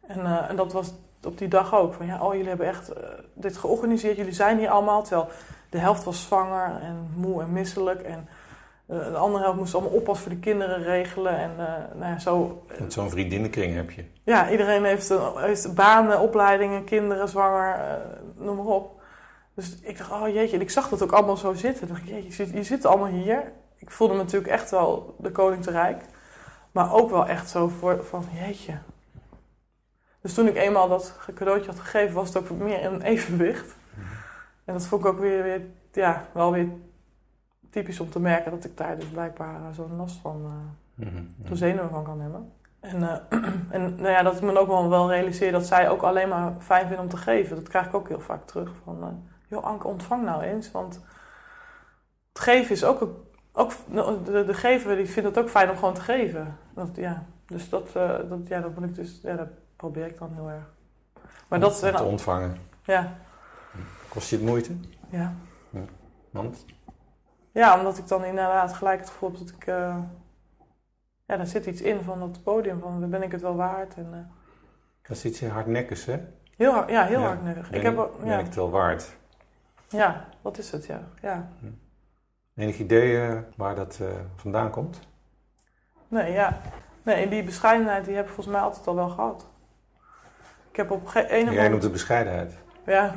En, 0.00 0.48
en 0.48 0.56
dat 0.56 0.72
was 0.72 0.94
op 1.22 1.38
die 1.38 1.48
dag 1.48 1.74
ook. 1.74 1.94
Van 1.94 2.06
ja, 2.06 2.22
oh, 2.22 2.32
jullie 2.32 2.48
hebben 2.48 2.66
echt 2.66 2.92
dit 3.34 3.56
georganiseerd, 3.56 4.16
jullie 4.16 4.32
zijn 4.32 4.58
hier 4.58 4.68
allemaal. 4.68 5.02
Terwijl 5.02 5.28
de 5.70 5.78
helft 5.78 6.04
was 6.04 6.22
zwanger 6.22 6.80
en 6.80 7.10
moe 7.14 7.42
en 7.42 7.52
misselijk. 7.52 8.02
En 8.02 8.28
de 8.86 9.16
andere 9.16 9.42
helft 9.42 9.58
moest 9.58 9.74
allemaal 9.74 9.92
oppas 9.92 10.20
voor 10.20 10.30
de 10.30 10.38
kinderen 10.38 10.82
regelen. 10.82 11.38
En 11.38 11.50
eh, 11.50 11.98
nou 11.98 12.12
ja, 12.12 12.18
zo 12.18 12.64
Want 12.78 12.92
zo'n 12.92 13.10
vriendinnenkring 13.10 13.74
heb 13.74 13.90
je. 13.90 14.04
ja, 14.24 14.50
iedereen 14.50 14.84
heeft, 14.84 15.08
een, 15.08 15.32
heeft 15.36 15.74
banen, 15.74 16.20
opleidingen, 16.20 16.84
kinderen, 16.84 17.28
zwanger, 17.28 17.74
eh, 17.74 18.44
noem 18.44 18.56
maar 18.56 18.66
op. 18.66 19.02
Dus 19.54 19.78
ik 19.82 19.98
dacht, 19.98 20.10
oh 20.10 20.28
jeetje, 20.28 20.56
en 20.56 20.62
ik 20.62 20.70
zag 20.70 20.88
dat 20.88 21.02
ook 21.02 21.12
allemaal 21.12 21.36
zo 21.36 21.54
zitten. 21.54 21.82
Ik 21.82 21.88
dacht, 21.88 22.08
jeetje, 22.08 22.24
je 22.24 22.32
zit, 22.32 22.50
je 22.50 22.62
zit 22.62 22.84
allemaal 22.84 23.08
hier. 23.08 23.52
Ik 23.78 23.90
voelde 23.90 24.14
me 24.14 24.22
natuurlijk 24.22 24.52
echt 24.52 24.70
wel 24.70 25.14
de 25.18 25.30
koning 25.30 25.62
te 25.62 25.70
rijk. 25.70 26.02
Maar 26.72 26.92
ook 26.92 27.10
wel 27.10 27.26
echt 27.26 27.50
zo 27.50 27.68
voor, 27.68 28.04
van, 28.04 28.24
jeetje. 28.32 28.78
Dus 30.20 30.34
toen 30.34 30.46
ik 30.46 30.56
eenmaal 30.56 30.88
dat 30.88 31.18
cadeautje 31.34 31.70
had 31.70 31.80
gegeven, 31.80 32.14
was 32.14 32.28
het 32.28 32.36
ook 32.36 32.58
meer 32.58 32.80
in 32.80 32.92
een 32.92 33.02
evenwicht. 33.02 33.74
En 34.64 34.72
dat 34.72 34.86
vond 34.86 35.04
ik 35.04 35.10
ook 35.10 35.18
weer, 35.18 35.42
weer 35.42 35.60
ja, 35.92 36.28
wel 36.32 36.52
weer 36.52 36.68
typisch 37.74 38.00
om 38.00 38.10
te 38.10 38.20
merken 38.20 38.50
dat 38.50 38.64
ik 38.64 38.76
daar 38.76 38.96
dus 38.98 39.06
blijkbaar 39.08 39.54
eh, 39.54 39.66
zo'n 39.72 39.96
last 39.96 40.16
van... 40.20 40.52
Mhm. 40.94 41.22
zo'n 41.44 41.56
zenuwen 41.56 41.90
van 41.90 42.04
kan 42.04 42.20
hebben. 42.20 42.52
En, 42.80 43.02
eh, 43.02 43.16
en 43.76 43.94
nou 43.94 44.08
ja, 44.08 44.22
dat 44.22 44.36
ik 44.36 44.42
me 44.42 44.58
ook 44.58 44.66
wel, 44.66 44.88
wel 44.88 45.10
realiseer 45.10 45.52
dat 45.52 45.66
zij 45.66 45.88
ook 45.90 46.02
alleen 46.02 46.28
maar 46.28 46.52
fijn 46.58 46.86
vinden 46.86 47.04
om 47.04 47.10
te 47.10 47.16
geven. 47.16 47.56
Dat 47.56 47.68
krijg 47.68 47.86
ik 47.86 47.94
ook 47.94 48.08
heel 48.08 48.20
vaak 48.20 48.44
terug. 48.44 48.70
Van, 48.84 49.02
eh, 49.02 49.08
joh 49.48 49.64
Anke, 49.64 49.86
ontvang 49.88 50.24
nou 50.24 50.42
eens. 50.42 50.70
Want 50.70 50.94
het 52.32 52.42
geven 52.42 52.70
is 52.70 52.84
ook... 52.84 53.00
een- 53.00 53.22
ook 53.52 53.72
de, 54.24 54.44
de 54.46 54.54
gever 54.54 54.96
die 54.96 55.06
vindt 55.06 55.28
het 55.28 55.38
ook 55.38 55.50
fijn 55.50 55.70
om 55.70 55.76
gewoon 55.76 55.94
te 55.94 56.00
geven. 56.00 56.56
Dat, 56.74 56.88
ja, 56.94 57.24
dus 57.46 57.68
dat, 57.68 57.92
dat, 58.28 58.38
ja, 58.48 58.60
dat 58.60 58.74
moet 58.74 58.84
ik 58.84 58.94
dus... 58.94 59.20
Ja, 59.22 59.36
dat 59.36 59.48
probeer 59.76 60.06
ik 60.06 60.18
dan 60.18 60.32
heel 60.34 60.50
erg. 60.50 60.64
Maar 61.48 61.60
dat 61.60 61.78
te 61.78 62.02
ontvangen. 62.02 62.56
Ja, 62.82 63.12
Kost 64.08 64.30
je 64.30 64.36
het 64.36 64.44
moeite? 64.44 64.72
ja. 65.08 65.32
Want? 66.30 66.64
Ja, 67.54 67.78
omdat 67.78 67.98
ik 67.98 68.08
dan 68.08 68.24
inderdaad 68.24 68.72
gelijk 68.72 69.00
het 69.00 69.10
gevoel 69.10 69.30
heb 69.30 69.38
dat 69.38 69.48
ik... 69.48 69.66
eh, 69.66 69.96
ja, 71.26 71.36
daar 71.36 71.46
zit 71.46 71.66
iets 71.66 71.80
in 71.80 72.02
van 72.02 72.18
dat 72.20 72.42
podium. 72.42 72.80
Van, 72.80 73.10
ben 73.10 73.22
ik 73.22 73.32
het 73.32 73.40
wel 73.40 73.56
waard? 73.56 73.94
En, 73.94 74.08
eh, 74.12 74.18
Dat 75.08 75.16
is 75.16 75.24
iets 75.24 75.46
hardnekkigs, 75.46 76.04
hè? 76.04 76.20
Heel 76.56 76.72
hard, 76.72 76.90
ja, 76.90 77.04
heel 77.04 77.20
Ja. 77.20 77.26
hardnekkig. 77.26 77.70
Ben 77.70 77.78
Ik 77.78 77.84
heb, 77.86 77.94
ben 78.18 78.26
ja, 78.28 78.38
ik 78.38 78.44
het 78.44 78.54
wel 78.54 78.70
waard? 78.70 79.16
ja, 79.88 80.24
wat 80.42 80.58
is 80.58 80.70
het, 80.70 80.86
ja. 80.86 81.00
ja. 81.22 81.48
Enig 82.54 82.78
idee 82.78 83.20
eh, 83.26 83.38
waar 83.56 83.74
dat 83.74 84.00
vandaan 84.36 84.70
komt? 84.70 85.00
Nee, 86.08 86.32
ja. 86.32 86.60
Nee, 87.02 87.28
die 87.28 87.44
bescheidenheid 87.44 88.04
die 88.04 88.14
heb 88.14 88.24
ik 88.26 88.32
volgens 88.32 88.54
mij 88.56 88.64
altijd 88.64 88.86
al 88.86 88.94
wel 88.94 89.08
gehad. 89.08 89.46
Ik 90.70 90.76
heb 90.76 90.90
op 90.90 91.06
geen 91.06 91.24
ene 91.24 91.52
Jij 91.52 91.68
noemt 91.68 91.82
het 91.82 91.92
bescheidenheid. 91.92 92.54
Ja. 92.86 93.14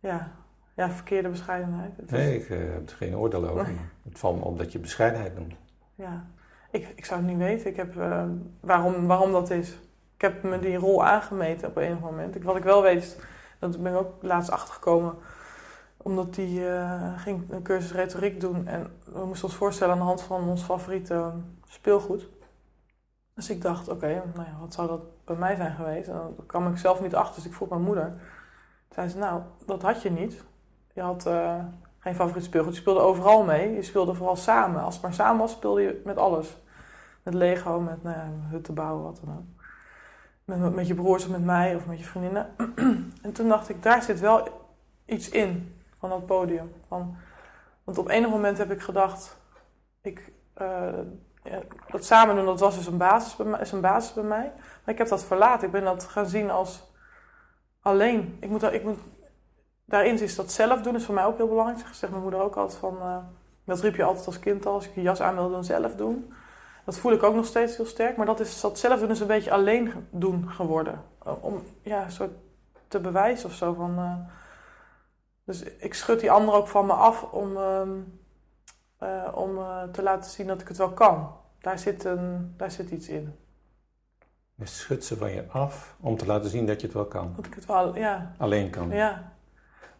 Ja. 0.00 0.30
Ja, 0.74 0.90
verkeerde 0.90 1.28
bescheidenheid. 1.28 1.96
Het 1.96 2.04
is- 2.04 2.10
Nee, 2.10 2.38
ik 2.40 2.50
eh, 2.50 2.58
heb 2.58 2.90
er 2.90 2.96
geen 2.96 3.16
oordeel 3.16 3.48
over. 3.48 3.66
Nee. 3.66 3.76
Het 4.08 4.18
valt 4.18 4.36
me 4.38 4.44
op 4.44 4.58
dat 4.58 4.72
je 4.72 4.78
bescheidenheid 4.78 5.34
noemt. 5.38 5.54
Ja. 5.94 6.24
Ik, 6.70 6.88
ik 6.96 7.04
zou 7.04 7.20
het 7.20 7.28
niet 7.28 7.38
weten. 7.38 7.66
Ik 7.70 7.76
heb, 7.76 7.96
eh, 7.96 8.24
waarom, 8.60 9.06
waarom 9.06 9.32
dat 9.32 9.50
is. 9.50 9.70
Ik 10.14 10.20
heb 10.20 10.42
me 10.42 10.58
die 10.58 10.76
rol 10.76 11.04
aangemeten 11.04 11.68
op 11.68 11.76
een 11.76 11.98
moment. 12.00 12.34
Ik, 12.34 12.44
wat 12.44 12.56
ik 12.56 12.62
wel 12.62 12.82
weet, 12.82 13.02
is, 13.02 13.16
dat 13.58 13.82
ben 13.82 13.92
ik 13.92 13.98
ook 13.98 14.22
laatst 14.22 14.50
achtergekomen. 14.50 15.14
Omdat 15.96 16.34
die 16.34 16.68
eh, 16.68 17.18
ging 17.20 17.50
een 17.50 17.62
cursus 17.62 17.92
retoriek 17.92 18.40
doen. 18.40 18.66
En 18.66 18.86
we 19.12 19.24
moesten 19.24 19.48
ons 19.48 19.56
voorstellen 19.56 19.92
aan 19.92 19.98
de 20.00 20.04
hand 20.06 20.22
van 20.22 20.48
ons 20.48 20.62
favoriete 20.62 21.30
speelgoed. 21.68 22.28
Dus 23.34 23.50
ik 23.50 23.62
dacht, 23.62 23.88
oké, 23.88 24.06
nou 24.34 24.46
ja, 24.48 24.56
wat 24.60 24.74
zou 24.74 24.88
dat 24.88 25.04
bij 25.24 25.36
mij 25.36 25.54
zijn 25.56 25.74
geweest? 25.74 26.08
En 26.08 26.14
dan 26.14 26.36
kwam 26.46 26.68
ik 26.68 26.76
zelf 26.78 27.00
niet 27.00 27.14
achter, 27.14 27.34
dus 27.34 27.44
ik 27.50 27.54
vroeg 27.56 27.68
mijn 27.68 27.82
moeder. 27.82 28.04
Toen 28.08 28.18
zei 28.94 29.08
ze, 29.08 29.18
nou, 29.18 29.42
dat 29.66 29.82
had 29.82 30.02
je 30.02 30.10
niet. 30.10 30.44
Je 30.92 31.00
had 31.00 31.26
eh, 31.26 31.64
geen 31.98 32.14
favoriet 32.14 32.44
speelgoed. 32.44 32.74
Je 32.74 32.80
speelde 32.80 33.00
overal 33.00 33.44
mee. 33.44 33.74
Je 33.74 33.82
speelde 33.82 34.14
vooral 34.14 34.36
samen. 34.36 34.82
Als 34.82 34.94
het 34.94 35.02
maar 35.02 35.14
samen 35.14 35.38
was, 35.40 35.50
speelde 35.50 35.82
je 35.82 36.00
met 36.04 36.16
alles. 36.16 36.56
Met 37.22 37.34
Lego, 37.34 37.80
met 37.80 38.02
nou 38.02 38.16
ja, 38.16 38.30
hutten 38.50 38.74
bouwen, 38.74 39.02
wat 39.02 39.20
dan 39.24 39.36
ook. 39.36 39.64
Met, 40.44 40.74
met 40.74 40.86
je 40.86 40.94
broers 40.94 41.24
of 41.24 41.30
met 41.30 41.44
mij 41.44 41.74
of 41.74 41.86
met 41.86 41.98
je 41.98 42.04
vriendinnen. 42.04 42.54
en 43.22 43.32
toen 43.32 43.48
dacht 43.48 43.68
ik, 43.68 43.82
daar 43.82 44.02
zit 44.02 44.20
wel 44.20 44.48
iets 45.04 45.28
in 45.28 45.80
van 45.98 46.08
dat 46.08 46.26
podium. 46.26 46.72
Van, 46.88 47.16
want 47.84 47.98
op 47.98 48.08
enig 48.08 48.30
moment 48.30 48.58
heb 48.58 48.70
ik 48.70 48.80
gedacht, 48.80 49.36
ik, 50.00 50.32
eh, 50.54 50.98
ja, 51.42 51.60
dat 51.90 52.04
samen 52.04 52.36
doen, 52.36 52.44
dat 52.44 52.60
was 52.60 52.76
dus 52.76 52.86
een 52.86 52.96
basis, 52.96 53.36
bij 53.36 53.46
mij, 53.46 53.60
is 53.60 53.72
een 53.72 53.80
basis 53.80 54.12
bij 54.12 54.24
mij. 54.24 54.52
Maar 54.56 54.94
ik 54.94 54.98
heb 54.98 55.08
dat 55.08 55.24
verlaten. 55.24 55.66
Ik 55.66 55.72
ben 55.72 55.84
dat 55.84 56.04
gaan 56.04 56.26
zien 56.26 56.50
als 56.50 56.92
alleen. 57.80 58.36
Ik 58.40 58.48
moet, 58.48 58.62
ik 58.62 58.84
moet, 58.84 58.98
daarin 59.84 60.20
is 60.20 60.34
dat 60.34 60.52
zelf 60.52 60.82
doen, 60.82 60.94
is 60.94 61.04
voor 61.04 61.14
mij 61.14 61.24
ook 61.24 61.36
heel 61.36 61.48
belangrijk. 61.48 61.86
Zegt 61.92 62.10
mijn 62.12 62.22
moeder 62.22 62.40
ook 62.40 62.56
altijd 62.56 62.78
van, 62.78 62.96
eh, 63.00 63.16
dat 63.64 63.80
riep 63.80 63.96
je 63.96 64.04
altijd 64.04 64.26
als 64.26 64.38
kind 64.38 64.66
al, 64.66 64.72
als 64.74 64.86
ik 64.86 64.94
je 64.94 65.02
jas 65.02 65.20
aan 65.20 65.34
wilde 65.34 65.54
doen, 65.54 65.64
zelf 65.64 65.94
doen. 65.94 66.32
Dat 66.84 66.96
voel 66.98 67.12
ik 67.12 67.22
ook 67.22 67.34
nog 67.34 67.46
steeds 67.46 67.76
heel 67.76 67.86
sterk, 67.86 68.16
maar 68.16 68.26
dat, 68.26 68.40
is, 68.40 68.60
dat 68.60 68.78
zelf 68.78 69.00
doen 69.00 69.10
is 69.10 69.20
een 69.20 69.26
beetje 69.26 69.50
alleen 69.52 69.92
doen 70.10 70.50
geworden. 70.50 71.02
Om 71.40 71.62
ja, 71.82 72.04
een 72.04 72.12
soort 72.12 72.30
te 72.88 73.00
bewijzen 73.00 73.48
of 73.48 73.54
zo 73.54 73.72
van... 73.74 73.98
eh, 73.98 74.16
dus 75.44 75.62
ik 75.62 75.94
schud 75.94 76.20
die 76.20 76.30
ander 76.30 76.54
ook 76.54 76.68
van 76.68 76.86
me 76.86 76.92
af 76.92 77.22
om, 77.22 77.56
ehm, 77.56 77.90
eh, 78.98 79.28
om 79.34 79.58
te 79.92 80.02
laten 80.02 80.30
zien 80.30 80.46
dat 80.46 80.60
ik 80.60 80.68
het 80.68 80.76
wel 80.76 80.92
kan. 80.92 81.36
Daar 81.60 81.78
zit, 81.78 82.04
een, 82.04 82.54
daar 82.56 82.70
zit 82.70 82.90
iets 82.90 83.08
in. 83.08 83.36
Je 84.54 84.66
schudt 84.66 85.04
ze 85.04 85.16
van 85.16 85.30
je 85.32 85.44
af 85.48 85.96
om 86.00 86.16
te 86.16 86.26
laten 86.26 86.50
zien 86.50 86.66
dat 86.66 86.80
je 86.80 86.86
het 86.86 86.96
wel 86.96 87.06
kan. 87.06 87.32
Dat 87.36 87.46
ik 87.46 87.54
het 87.54 87.66
wel, 87.66 87.96
ja, 87.96 88.34
Alleen 88.38 88.70
kan. 88.70 88.90
ja. 88.90 89.31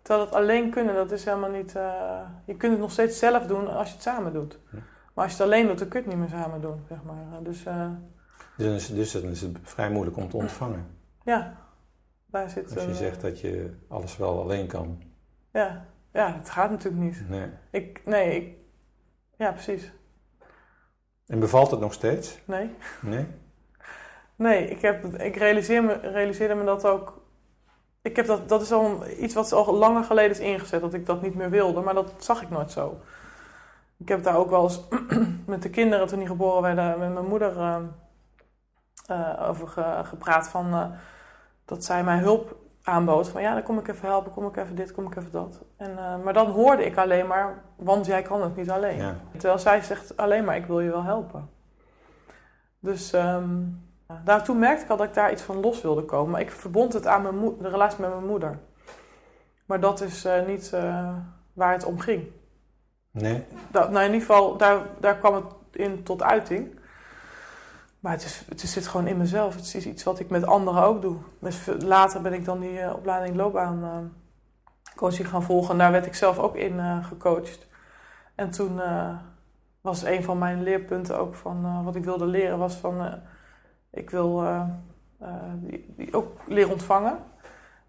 Terwijl 0.03 0.27
het 0.27 0.35
alleen 0.35 0.71
kunnen, 0.71 0.95
dat 0.95 1.11
is 1.11 1.25
helemaal 1.25 1.51
niet... 1.51 1.77
eh, 1.77 2.21
je 2.45 2.57
kunt 2.57 2.73
het 2.73 2.81
nog 2.81 2.91
steeds 2.91 3.19
zelf 3.19 3.47
doen 3.47 3.69
als 3.75 3.89
je 3.89 3.95
het 3.95 4.03
samen 4.03 4.33
doet. 4.33 4.59
Maar 5.15 5.25
als 5.25 5.37
je 5.37 5.43
het 5.43 5.47
alleen 5.53 5.67
doet, 5.67 5.79
dan 5.79 5.89
kun 5.89 6.03
je 6.03 6.09
het 6.09 6.17
niet 6.19 6.31
meer 6.31 6.41
samen 6.41 6.61
doen, 6.61 6.85
zeg 6.89 6.99
maar. 7.03 7.43
Dus 7.43 7.65
eh, 7.65 7.87
Dus, 8.57 8.67
dan 8.67 8.75
is- 8.75 8.87
dus 8.95 9.13
dan 9.13 9.31
is 9.31 9.41
het 9.41 9.59
vrij 9.63 9.91
moeilijk 9.91 10.17
om 10.17 10.29
te 10.29 10.37
ontvangen. 10.37 10.87
ja, 11.25 11.57
daar 12.27 12.51
zit 12.51 12.65
Als 12.75 12.83
je 12.83 12.89
een, 12.89 12.95
zegt 12.95 13.21
dat 13.21 13.41
je 13.41 13.75
alles 13.89 14.17
wel 14.17 14.41
alleen 14.41 14.67
kan. 14.67 15.03
Ja, 15.53 15.85
ja, 16.13 16.33
het 16.33 16.51
gaat 16.51 16.71
natuurlijk 16.71 17.03
niet. 17.03 17.29
Nee. 17.29 17.47
Ik, 17.71 18.01
nee, 18.05 18.37
ik... 18.37 18.57
Ja, 19.37 19.51
precies. 19.53 19.93
En 21.27 21.39
bevalt 21.41 21.71
het 21.71 21.81
nog 21.81 21.93
steeds? 21.93 22.39
Nee. 22.45 22.71
Nee? 23.01 23.27
Nee, 24.37 24.67
ik, 24.69 24.81
heb, 24.81 25.05
ik 25.05 25.37
realiseer 25.37 25.85
me, 25.85 25.93
realiseerde 25.93 26.55
me 26.55 26.65
dat 26.65 26.85
ook... 26.87 27.21
Ik 28.03 28.17
heb 28.17 28.27
dat, 28.27 28.49
dat 28.49 28.63
is 28.63 28.73
al 28.73 29.07
iets 29.19 29.35
wat 29.35 29.53
al 29.53 29.75
langer 29.75 30.05
geleden 30.05 30.31
is 30.31 30.39
ingezet, 30.41 30.81
dat 30.81 30.95
ik 30.95 31.07
dat 31.07 31.23
niet 31.23 31.35
meer 31.35 31.51
wilde. 31.51 31.81
Maar 31.81 31.95
dat 31.95 32.13
zag 32.19 32.43
ik 32.43 32.51
nooit 32.51 32.71
zo. 32.71 33.01
Ik 33.97 34.09
heb 34.09 34.23
daar 34.23 34.37
ook 34.37 34.51
wel 34.51 34.63
eens 34.63 34.81
met 35.47 35.63
de 35.63 35.71
kinderen, 35.71 36.07
toen 36.07 36.19
die 36.19 36.27
geboren 36.29 36.63
werden, 36.63 36.99
met 36.99 37.13
mijn 37.13 37.27
moeder 37.27 37.59
eh, 37.59 37.77
eh, 39.07 39.49
over 39.49 39.69
ge- 39.69 40.01
gepraat. 40.05 40.49
Van, 40.49 40.73
eh, 40.73 40.87
dat 41.65 41.85
zij 41.85 42.05
mij 42.05 42.19
hulp 42.19 42.57
aanbood. 42.83 43.29
Van 43.29 43.43
ja, 43.43 43.55
dan 43.55 43.63
kom 43.63 43.79
ik 43.79 43.89
even 43.89 44.09
helpen, 44.09 44.33
kom 44.33 44.47
ik 44.47 44.57
even 44.57 44.75
dit, 44.75 44.93
kom 44.93 45.07
ik 45.07 45.17
even 45.17 45.31
dat. 45.33 45.61
En, 45.77 45.95
maar 46.25 46.33
dan 46.33 46.51
hoorde 46.51 46.85
ik 46.85 46.97
alleen 46.97 47.27
maar, 47.27 47.63
want 47.77 48.07
jij 48.07 48.23
kan 48.23 48.43
het 48.43 48.57
niet 48.57 48.71
alleen. 48.71 48.97
Ja. 48.97 49.17
Terwijl 49.33 49.59
zij 49.59 49.81
zegt 49.83 50.17
alleen 50.17 50.45
maar, 50.45 50.57
ik 50.57 50.67
wil 50.67 50.81
je 50.81 50.91
wel 50.91 51.03
helpen. 51.05 51.51
Dus 52.79 53.13
ehm, 53.13 53.55
daar, 54.25 54.45
toen 54.45 54.59
merkte 54.59 54.85
ik 54.85 54.91
al 54.91 54.97
dat 54.97 55.07
ik 55.07 55.15
daar 55.15 55.33
iets 55.33 55.43
van 55.43 55.61
los 55.61 55.83
wilde 55.83 56.05
komen. 56.05 56.31
Maar 56.31 56.41
ik 56.41 56.51
verbond 56.51 56.93
het 56.93 57.07
aan 57.07 57.23
mijn 57.23 57.57
de 57.59 57.69
relatie 57.69 58.01
met 58.01 58.11
mijn 58.11 58.27
moeder. 58.27 58.59
Maar 59.67 59.81
dat 59.81 60.01
is 60.01 60.25
eh, 60.25 60.47
niet 60.47 60.73
eh, 60.73 61.15
waar 61.53 61.73
het 61.73 61.85
om 61.85 61.99
ging. 61.99 62.27
Nee? 63.11 63.45
Dat, 63.71 63.91
nou, 63.91 64.05
in 64.05 64.13
ieder 64.13 64.27
geval, 64.27 64.57
daar, 64.57 64.81
daar 65.01 65.17
kwam 65.17 65.35
het 65.35 65.45
in 65.73 66.03
tot 66.03 66.23
uiting. 66.23 66.81
Maar 68.01 68.13
het, 68.13 68.25
is, 68.25 68.45
het 68.49 68.61
zit 68.61 68.87
gewoon 68.87 69.07
in 69.07 69.17
mezelf. 69.17 69.55
Het 69.55 69.75
is 69.75 69.87
iets 69.87 70.03
wat 70.03 70.19
ik 70.19 70.31
met 70.31 70.47
anderen 70.47 70.83
ook 70.83 71.03
doe. 71.03 71.17
Dus 71.39 71.69
later 71.79 72.21
ben 72.21 72.33
ik 72.33 72.45
dan 72.45 72.61
die 72.61 72.81
eh, 72.81 72.95
opleiding 72.95 73.37
loopbaan 73.37 74.13
coaching 74.97 75.29
gaan 75.29 75.43
volgen. 75.43 75.71
En 75.71 75.79
daar 75.79 75.93
werd 75.93 76.07
ik 76.07 76.15
zelf 76.15 76.39
ook 76.39 76.57
in 76.57 77.05
gecoacht. 77.05 77.71
En 78.35 78.51
toen 78.51 78.77
uh, 78.77 79.17
was 79.81 80.03
een 80.03 80.23
van 80.23 80.39
mijn 80.39 80.63
leerpunten 80.63 81.19
ook 81.19 81.35
van 81.35 81.67
uh, 81.67 81.85
wat 81.85 81.97
ik 81.97 82.05
wilde 82.05 82.27
leren, 82.27 82.59
was 82.59 82.75
van 82.75 83.05
uh, 83.05 83.13
ik 83.93 84.11
wil 84.11 84.45
die, 85.55 85.95
die 85.97 86.15
ook 86.15 86.37
leren 86.47 86.73
ontvangen. 86.73 87.19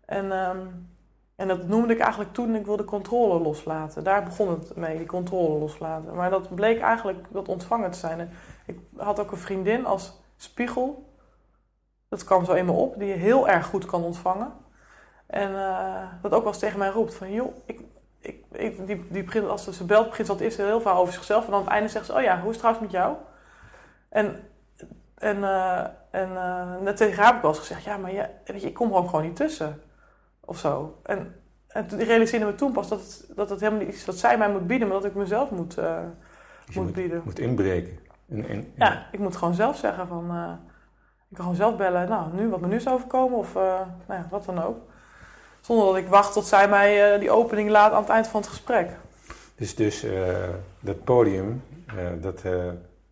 En, 0.05 0.31
um, 0.31 0.91
en 1.35 1.47
dat 1.47 1.67
noemde 1.67 1.93
ik 1.93 1.99
eigenlijk 1.99 2.33
toen 2.33 2.55
ik 2.55 2.65
wilde 2.65 2.83
controle 2.83 3.39
loslaten. 3.39 4.03
Daar 4.03 4.23
begon 4.23 4.49
het 4.49 4.75
mee, 4.75 4.97
die 4.97 5.05
controle 5.05 5.59
loslaten. 5.59 6.15
Maar 6.15 6.29
dat 6.29 6.55
bleek 6.55 6.79
eigenlijk 6.79 7.27
dat 7.29 7.47
ontvangen 7.47 7.91
te 7.91 7.97
zijn. 7.97 8.31
ik 8.65 8.79
had 8.97 9.19
ook 9.19 9.31
een 9.31 9.37
vriendin 9.37 9.85
als 9.85 10.21
spiegel. 10.35 11.11
Dat 12.09 12.23
kwam 12.23 12.45
zo 12.45 12.53
eenmaal 12.53 12.75
op, 12.75 12.99
die 12.99 13.07
je 13.07 13.13
heel 13.13 13.47
erg 13.47 13.65
goed 13.65 13.85
kan 13.85 14.03
ontvangen. 14.03 14.51
En 15.25 15.51
dat 16.21 16.31
ook 16.31 16.43
wel 16.43 16.51
eens 16.51 16.59
tegen 16.59 16.79
mij 16.79 16.89
roept 16.89 17.15
van, 17.15 17.31
joh, 17.31 17.55
ik, 17.65 17.81
ik, 18.51 18.87
die, 18.87 19.07
die, 19.09 19.41
als 19.41 19.69
ze 19.69 19.85
belt, 19.85 20.09
begint 20.09 20.27
ze 20.27 20.33
altijd 20.33 20.57
heel 20.57 20.81
veel 20.81 20.91
over 20.91 21.13
zichzelf. 21.13 21.45
En 21.45 21.51
dan 21.51 21.59
aan 21.59 21.65
het 21.65 21.73
einde 21.73 21.89
zegt 21.89 22.05
ze, 22.05 22.13
oh 22.13 22.21
ja, 22.21 22.39
hoe 22.39 22.49
is 22.49 22.55
het 22.55 22.57
trouwens 22.57 22.83
met 22.85 23.01
jou? 23.01 23.15
En, 24.09 24.47
en, 25.23 25.37
uh, 25.37 25.79
en 26.09 26.29
uh, 26.29 26.81
net 26.81 26.97
tegen 26.97 27.15
haar 27.15 27.25
heb 27.25 27.35
ik 27.35 27.41
wel 27.41 27.51
eens 27.51 27.59
gezegd, 27.59 27.83
ja, 27.83 27.97
maar 27.97 28.13
ja, 28.13 28.29
weet 28.45 28.61
je, 28.61 28.67
ik 28.67 28.73
kom 28.73 28.91
er 28.91 28.97
ook 28.97 29.09
gewoon 29.09 29.25
niet 29.25 29.35
tussen. 29.35 29.81
Of 30.39 30.57
zo. 30.57 30.99
En, 31.03 31.35
en 31.67 31.87
toen 31.87 31.99
realiseerde 31.99 32.45
me 32.45 32.55
toen 32.55 32.71
pas 32.71 32.89
dat 32.89 32.99
het, 32.99 33.31
dat 33.35 33.49
het 33.49 33.59
helemaal 33.59 33.85
niet 33.85 33.95
is 33.95 34.05
wat 34.05 34.17
zij 34.17 34.37
mij 34.37 34.49
moet 34.51 34.67
bieden, 34.67 34.87
maar 34.87 34.97
dat 34.97 35.09
ik 35.09 35.15
mezelf 35.15 35.49
moet, 35.49 35.77
uh, 35.77 35.99
moet, 36.65 36.75
moet, 36.75 36.93
bieden. 36.93 37.21
moet 37.25 37.39
inbreken. 37.39 37.99
In, 38.27 38.47
in, 38.47 38.73
ja, 38.75 39.07
ik 39.11 39.19
moet 39.19 39.35
gewoon 39.35 39.53
zelf 39.53 39.77
zeggen 39.77 40.07
van, 40.07 40.25
ik 41.29 41.35
kan 41.35 41.45
gewoon 41.45 41.55
zelf 41.55 41.77
bellen, 41.77 42.09
nou, 42.09 42.33
nu, 42.33 42.49
wat 42.49 42.61
me 42.61 42.67
nu 42.67 42.75
is 42.75 42.87
overkomen 42.87 43.37
of 43.37 43.53
nou 43.53 43.87
ja, 44.07 44.27
wat 44.29 44.45
dan 44.45 44.63
ook. 44.63 44.77
Zonder 45.61 45.85
dat 45.85 45.95
ik 45.95 46.07
wacht 46.07 46.33
tot 46.33 46.45
zij 46.45 46.69
mij 46.69 47.19
die 47.19 47.31
opening 47.31 47.69
laat 47.69 47.91
aan 47.91 48.01
het 48.01 48.09
eind 48.09 48.27
van 48.27 48.41
het 48.41 48.49
gesprek. 48.49 48.89
Dus, 49.55 49.75
dus 49.75 50.05
dat 50.79 51.03
podium, 51.03 51.63
dat 52.19 52.43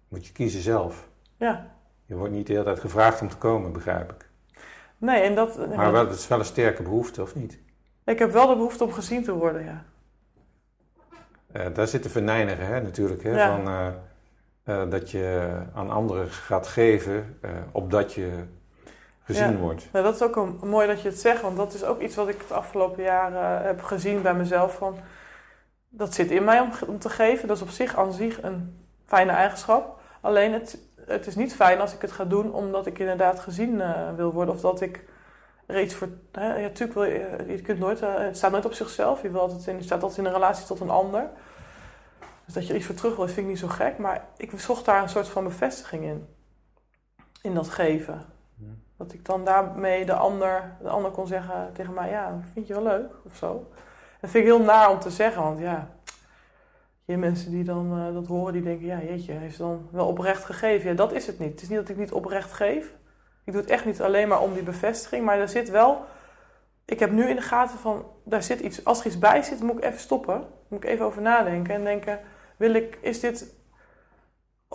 moet 0.07 0.27
je 0.27 0.33
kiezen 0.33 0.61
zelf. 0.61 1.07
Ja. 1.37 1.71
Je 2.11 2.17
wordt 2.17 2.33
niet 2.33 2.47
de 2.47 2.53
hele 2.53 2.65
tijd 2.65 2.79
gevraagd 2.79 3.21
om 3.21 3.29
te 3.29 3.37
komen, 3.37 3.71
begrijp 3.71 4.11
ik. 4.11 4.29
Nee, 4.97 5.21
en 5.21 5.35
dat... 5.35 5.75
Maar 5.75 5.91
wel, 5.91 6.07
het 6.07 6.19
is 6.19 6.27
wel 6.27 6.39
een 6.39 6.45
sterke 6.45 6.83
behoefte, 6.83 7.21
of 7.21 7.35
niet? 7.35 7.59
Ik 8.05 8.19
heb 8.19 8.31
wel 8.31 8.47
de 8.47 8.55
behoefte 8.55 8.83
om 8.83 8.91
gezien 8.91 9.23
te 9.23 9.33
worden, 9.33 9.83
ja. 11.53 11.69
daar 11.69 11.87
zit 11.87 12.03
de 12.03 12.09
verneinigen, 12.09 12.65
hè, 12.65 12.81
natuurlijk. 12.81 13.23
Hè, 13.23 13.29
ja. 13.29 13.61
van, 14.63 14.89
dat 14.89 15.11
je 15.11 15.51
aan 15.73 15.89
anderen 15.89 16.29
gaat 16.29 16.67
geven, 16.67 17.39
opdat 17.71 18.13
je 18.13 18.43
gezien 19.23 19.51
ja. 19.51 19.57
wordt. 19.57 19.87
Nou, 19.91 20.05
dat 20.05 20.15
is 20.15 20.23
ook 20.23 20.35
een, 20.35 20.59
mooi 20.63 20.87
dat 20.87 21.01
je 21.01 21.09
het 21.09 21.19
zegt, 21.19 21.41
want 21.41 21.57
dat 21.57 21.73
is 21.73 21.83
ook 21.83 22.01
iets 22.01 22.15
wat 22.15 22.27
ik 22.27 22.41
het 22.41 22.51
afgelopen 22.51 23.03
jaar 23.03 23.31
uh, 23.31 23.65
heb 23.65 23.81
gezien 23.81 24.21
bij 24.21 24.33
mezelf. 24.33 24.75
Van, 24.75 24.97
dat 25.89 26.13
zit 26.13 26.31
in 26.31 26.43
mij 26.43 26.59
om, 26.59 26.71
om, 26.87 26.99
te 26.99 27.09
geven. 27.09 27.47
Dat 27.47 27.57
is 27.57 27.63
op 27.63 27.69
zich 27.69 27.97
aan 27.97 28.13
zich 28.13 28.43
een 28.43 28.85
fijne 29.05 29.31
eigenschap. 29.31 29.99
Alleen 30.21 30.53
het, 30.53 30.77
het 31.11 31.27
is 31.27 31.35
niet 31.35 31.55
fijn 31.55 31.79
als 31.79 31.93
ik 31.93 32.01
het 32.01 32.11
ga 32.11 32.25
doen 32.25 32.53
omdat 32.53 32.85
ik 32.85 32.99
inderdaad 32.99 33.39
gezien 33.39 33.73
uh, 33.73 34.13
wil 34.15 34.33
worden. 34.33 34.53
Of 34.53 34.61
dat 34.61 34.81
ik 34.81 35.03
er 35.65 35.81
iets 35.81 35.93
voor. 35.93 36.09
Hè, 36.31 36.55
ja, 36.55 36.61
natuurlijk 36.61 36.93
wil 36.93 37.03
je, 37.03 37.45
je 37.47 37.61
kunt 37.61 37.79
nooit, 37.79 38.01
uh, 38.01 38.17
het 38.17 38.37
staat 38.37 38.51
nooit 38.51 38.65
op 38.65 38.73
zichzelf. 38.73 39.21
Je, 39.21 39.31
wil 39.31 39.41
altijd 39.41 39.67
in, 39.67 39.77
je 39.77 39.83
staat 39.83 40.01
altijd 40.01 40.19
in 40.19 40.25
een 40.25 40.33
relatie 40.33 40.65
tot 40.65 40.79
een 40.79 40.89
ander. 40.89 41.29
Dus 42.45 42.53
dat 42.53 42.63
je 42.63 42.69
er 42.69 42.77
iets 42.77 42.85
voor 42.85 42.95
terug 42.95 43.15
wil, 43.15 43.25
vind 43.25 43.37
ik 43.37 43.45
niet 43.45 43.59
zo 43.59 43.67
gek. 43.67 43.97
Maar 43.97 44.25
ik 44.37 44.51
zocht 44.55 44.85
daar 44.85 45.01
een 45.01 45.09
soort 45.09 45.27
van 45.27 45.43
bevestiging 45.43 46.03
in. 46.03 46.27
In 47.41 47.53
dat 47.53 47.69
geven. 47.69 48.25
Dat 48.97 49.13
ik 49.13 49.25
dan 49.25 49.45
daarmee 49.45 50.05
de 50.05 50.13
ander, 50.13 50.75
de 50.81 50.89
ander 50.89 51.11
kon 51.11 51.27
zeggen 51.27 51.69
tegen 51.73 51.93
mij, 51.93 52.09
ja, 52.09 52.39
vind 52.53 52.67
je 52.67 52.73
wel 52.73 52.83
leuk 52.83 53.11
of 53.25 53.35
zo. 53.35 53.71
Dat 54.19 54.29
vind 54.29 54.43
ik 54.43 54.49
heel 54.51 54.61
naar 54.61 54.89
om 54.89 54.99
te 54.99 55.09
zeggen, 55.09 55.43
want 55.43 55.59
ja, 55.59 55.89
je 57.11 57.17
mensen 57.17 57.51
die 57.51 57.63
dan 57.63 57.97
uh, 57.97 58.13
dat 58.13 58.27
horen, 58.27 58.53
die 58.53 58.61
denken, 58.61 58.85
ja, 58.85 58.99
jeetje, 59.01 59.31
heeft 59.31 59.55
ze 59.55 59.61
dan 59.61 59.87
wel 59.91 60.07
oprecht 60.07 60.43
gegeven. 60.43 60.89
Ja, 60.89 60.95
dat 60.95 61.13
is 61.13 61.27
het 61.27 61.39
niet. 61.39 61.51
Het 61.51 61.61
is 61.61 61.69
niet 61.69 61.77
dat 61.77 61.89
ik 61.89 61.97
niet 61.97 62.11
oprecht 62.11 62.51
geef. 62.51 62.93
Ik 63.45 63.53
doe 63.53 63.61
het 63.61 63.71
echt 63.71 63.85
niet 63.85 64.01
alleen 64.01 64.27
maar 64.27 64.41
om 64.41 64.53
die 64.53 64.63
bevestiging, 64.63 65.25
maar 65.25 65.39
er 65.39 65.49
zit 65.49 65.69
wel, 65.69 66.05
ik 66.85 66.99
heb 66.99 67.11
nu 67.11 67.29
in 67.29 67.35
de 67.35 67.41
gaten 67.41 67.79
van, 67.79 68.05
daar 68.25 68.43
zit 68.43 68.59
iets, 68.59 68.85
als 68.85 68.99
er 68.99 69.05
iets 69.05 69.19
bij 69.19 69.41
zit, 69.41 69.61
moet 69.61 69.77
ik 69.77 69.83
even 69.83 69.99
stoppen. 69.99 70.43
Moet 70.67 70.83
ik 70.83 70.89
even 70.89 71.05
over 71.05 71.21
nadenken 71.21 71.75
en 71.75 71.83
denken, 71.83 72.19
wil 72.57 72.73
ik, 72.73 72.97
is 73.01 73.19
dit 73.19 73.59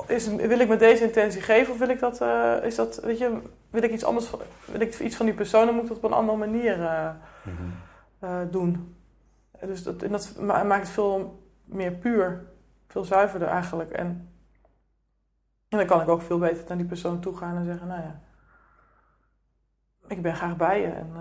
is, 0.06 0.26
wil 0.26 0.60
ik 0.60 0.68
met 0.68 0.78
deze 0.78 1.04
intentie 1.04 1.40
geven 1.40 1.72
of 1.72 1.78
wil 1.78 1.88
ik 1.88 1.98
dat, 1.98 2.20
uh, 2.20 2.54
is 2.62 2.74
dat, 2.74 3.00
weet 3.02 3.18
je, 3.18 3.38
wil 3.70 3.82
ik 3.82 3.92
iets 3.92 4.04
anders, 4.04 4.30
wil 4.64 4.80
ik 4.80 4.98
iets 4.98 5.16
van 5.16 5.26
die 5.26 5.34
persoon, 5.34 5.66
dan 5.66 5.74
moet 5.74 5.82
ik 5.82 5.88
dat 5.88 5.96
op 5.96 6.04
een 6.04 6.12
andere 6.12 6.38
manier 6.38 6.78
uh, 6.78 7.10
mm 7.44 7.56
-hmm. 7.56 7.72
uh, 8.28 8.50
doen. 8.50 8.96
Dus 9.60 9.82
dat, 9.82 10.02
en 10.02 10.10
dat 10.10 10.34
maakt 10.40 10.86
het 10.86 10.88
veel 10.88 11.45
meer 11.66 11.92
puur, 11.92 12.46
veel 12.86 13.04
zuiverder 13.04 13.48
eigenlijk. 13.48 13.90
En, 13.90 14.28
en 15.68 15.78
dan 15.78 15.86
kan 15.86 16.00
ik 16.00 16.08
ook 16.08 16.22
veel 16.22 16.38
beter 16.38 16.64
naar 16.68 16.76
die 16.76 16.86
persoon 16.86 17.20
toe 17.20 17.36
gaan 17.36 17.56
en 17.56 17.64
zeggen, 17.64 17.86
nou 17.86 18.02
ja, 18.02 18.20
ik 20.08 20.22
ben 20.22 20.34
graag 20.34 20.56
bij 20.56 20.80
je 20.80 20.86
en 20.86 21.12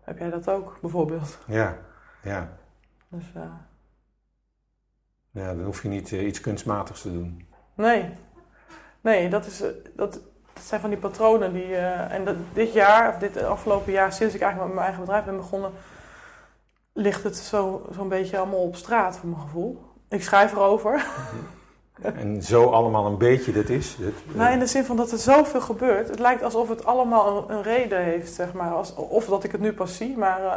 heb 0.00 0.18
jij 0.18 0.30
dat 0.30 0.50
ook, 0.50 0.78
bijvoorbeeld. 0.80 1.38
Ja, 1.46 1.76
ja. 2.22 2.48
Dus, 3.08 3.32
ja, 5.30 5.54
dan 5.54 5.64
hoef 5.64 5.82
je 5.82 5.88
niet 5.88 6.10
iets 6.10 6.40
kunstmatigs 6.40 7.02
te 7.02 7.12
doen. 7.12 7.46
Nee. 7.74 8.10
Nee, 9.00 9.28
dat, 9.28 9.46
is, 9.46 9.58
dat, 9.94 10.20
dat 10.52 10.64
zijn 10.64 10.80
van 10.80 10.90
die 10.90 10.98
patronen 10.98 11.52
die... 11.52 11.68
Uh, 11.68 12.12
en 12.12 12.24
dat, 12.24 12.36
dit 12.52 12.72
jaar, 12.72 13.08
of 13.08 13.18
dit 13.18 13.42
afgelopen 13.42 13.92
jaar, 13.92 14.12
sinds 14.12 14.34
ik 14.34 14.40
eigenlijk 14.40 14.74
met 14.74 14.82
mijn 14.82 14.86
eigen 14.86 15.04
bedrijf 15.04 15.24
ben 15.24 15.36
begonnen... 15.36 15.72
ligt 16.92 17.22
het 17.22 17.36
zo'n 17.36 17.82
zo 17.92 18.04
beetje 18.04 18.38
allemaal 18.38 18.62
op 18.62 18.76
straat, 18.76 19.16
voor 19.18 19.28
mijn 19.28 19.42
gevoel. 19.42 19.87
Ik 20.08 20.22
schrijf 20.22 20.52
erover. 20.52 21.06
En 22.00 22.42
zo 22.42 22.64
allemaal 22.64 23.06
een 23.06 23.18
beetje 23.18 23.52
dit 23.52 23.70
is? 23.70 23.96
Dit, 23.96 24.14
nou, 24.34 24.52
in 24.52 24.58
de 24.58 24.66
zin 24.66 24.84
van 24.84 24.96
dat 24.96 25.12
er 25.12 25.18
zoveel 25.18 25.60
gebeurt. 25.60 26.08
Het 26.08 26.18
lijkt 26.18 26.42
alsof 26.42 26.68
het 26.68 26.84
allemaal 26.84 27.36
een, 27.36 27.56
een 27.56 27.62
reden 27.62 28.02
heeft, 28.02 28.32
zeg 28.32 28.52
maar. 28.52 28.70
Als, 28.70 28.94
of 28.94 29.26
dat 29.26 29.44
ik 29.44 29.52
het 29.52 29.60
nu 29.60 29.72
pas 29.72 29.96
zie, 29.96 30.16
maar 30.16 30.40
uh, 30.40 30.56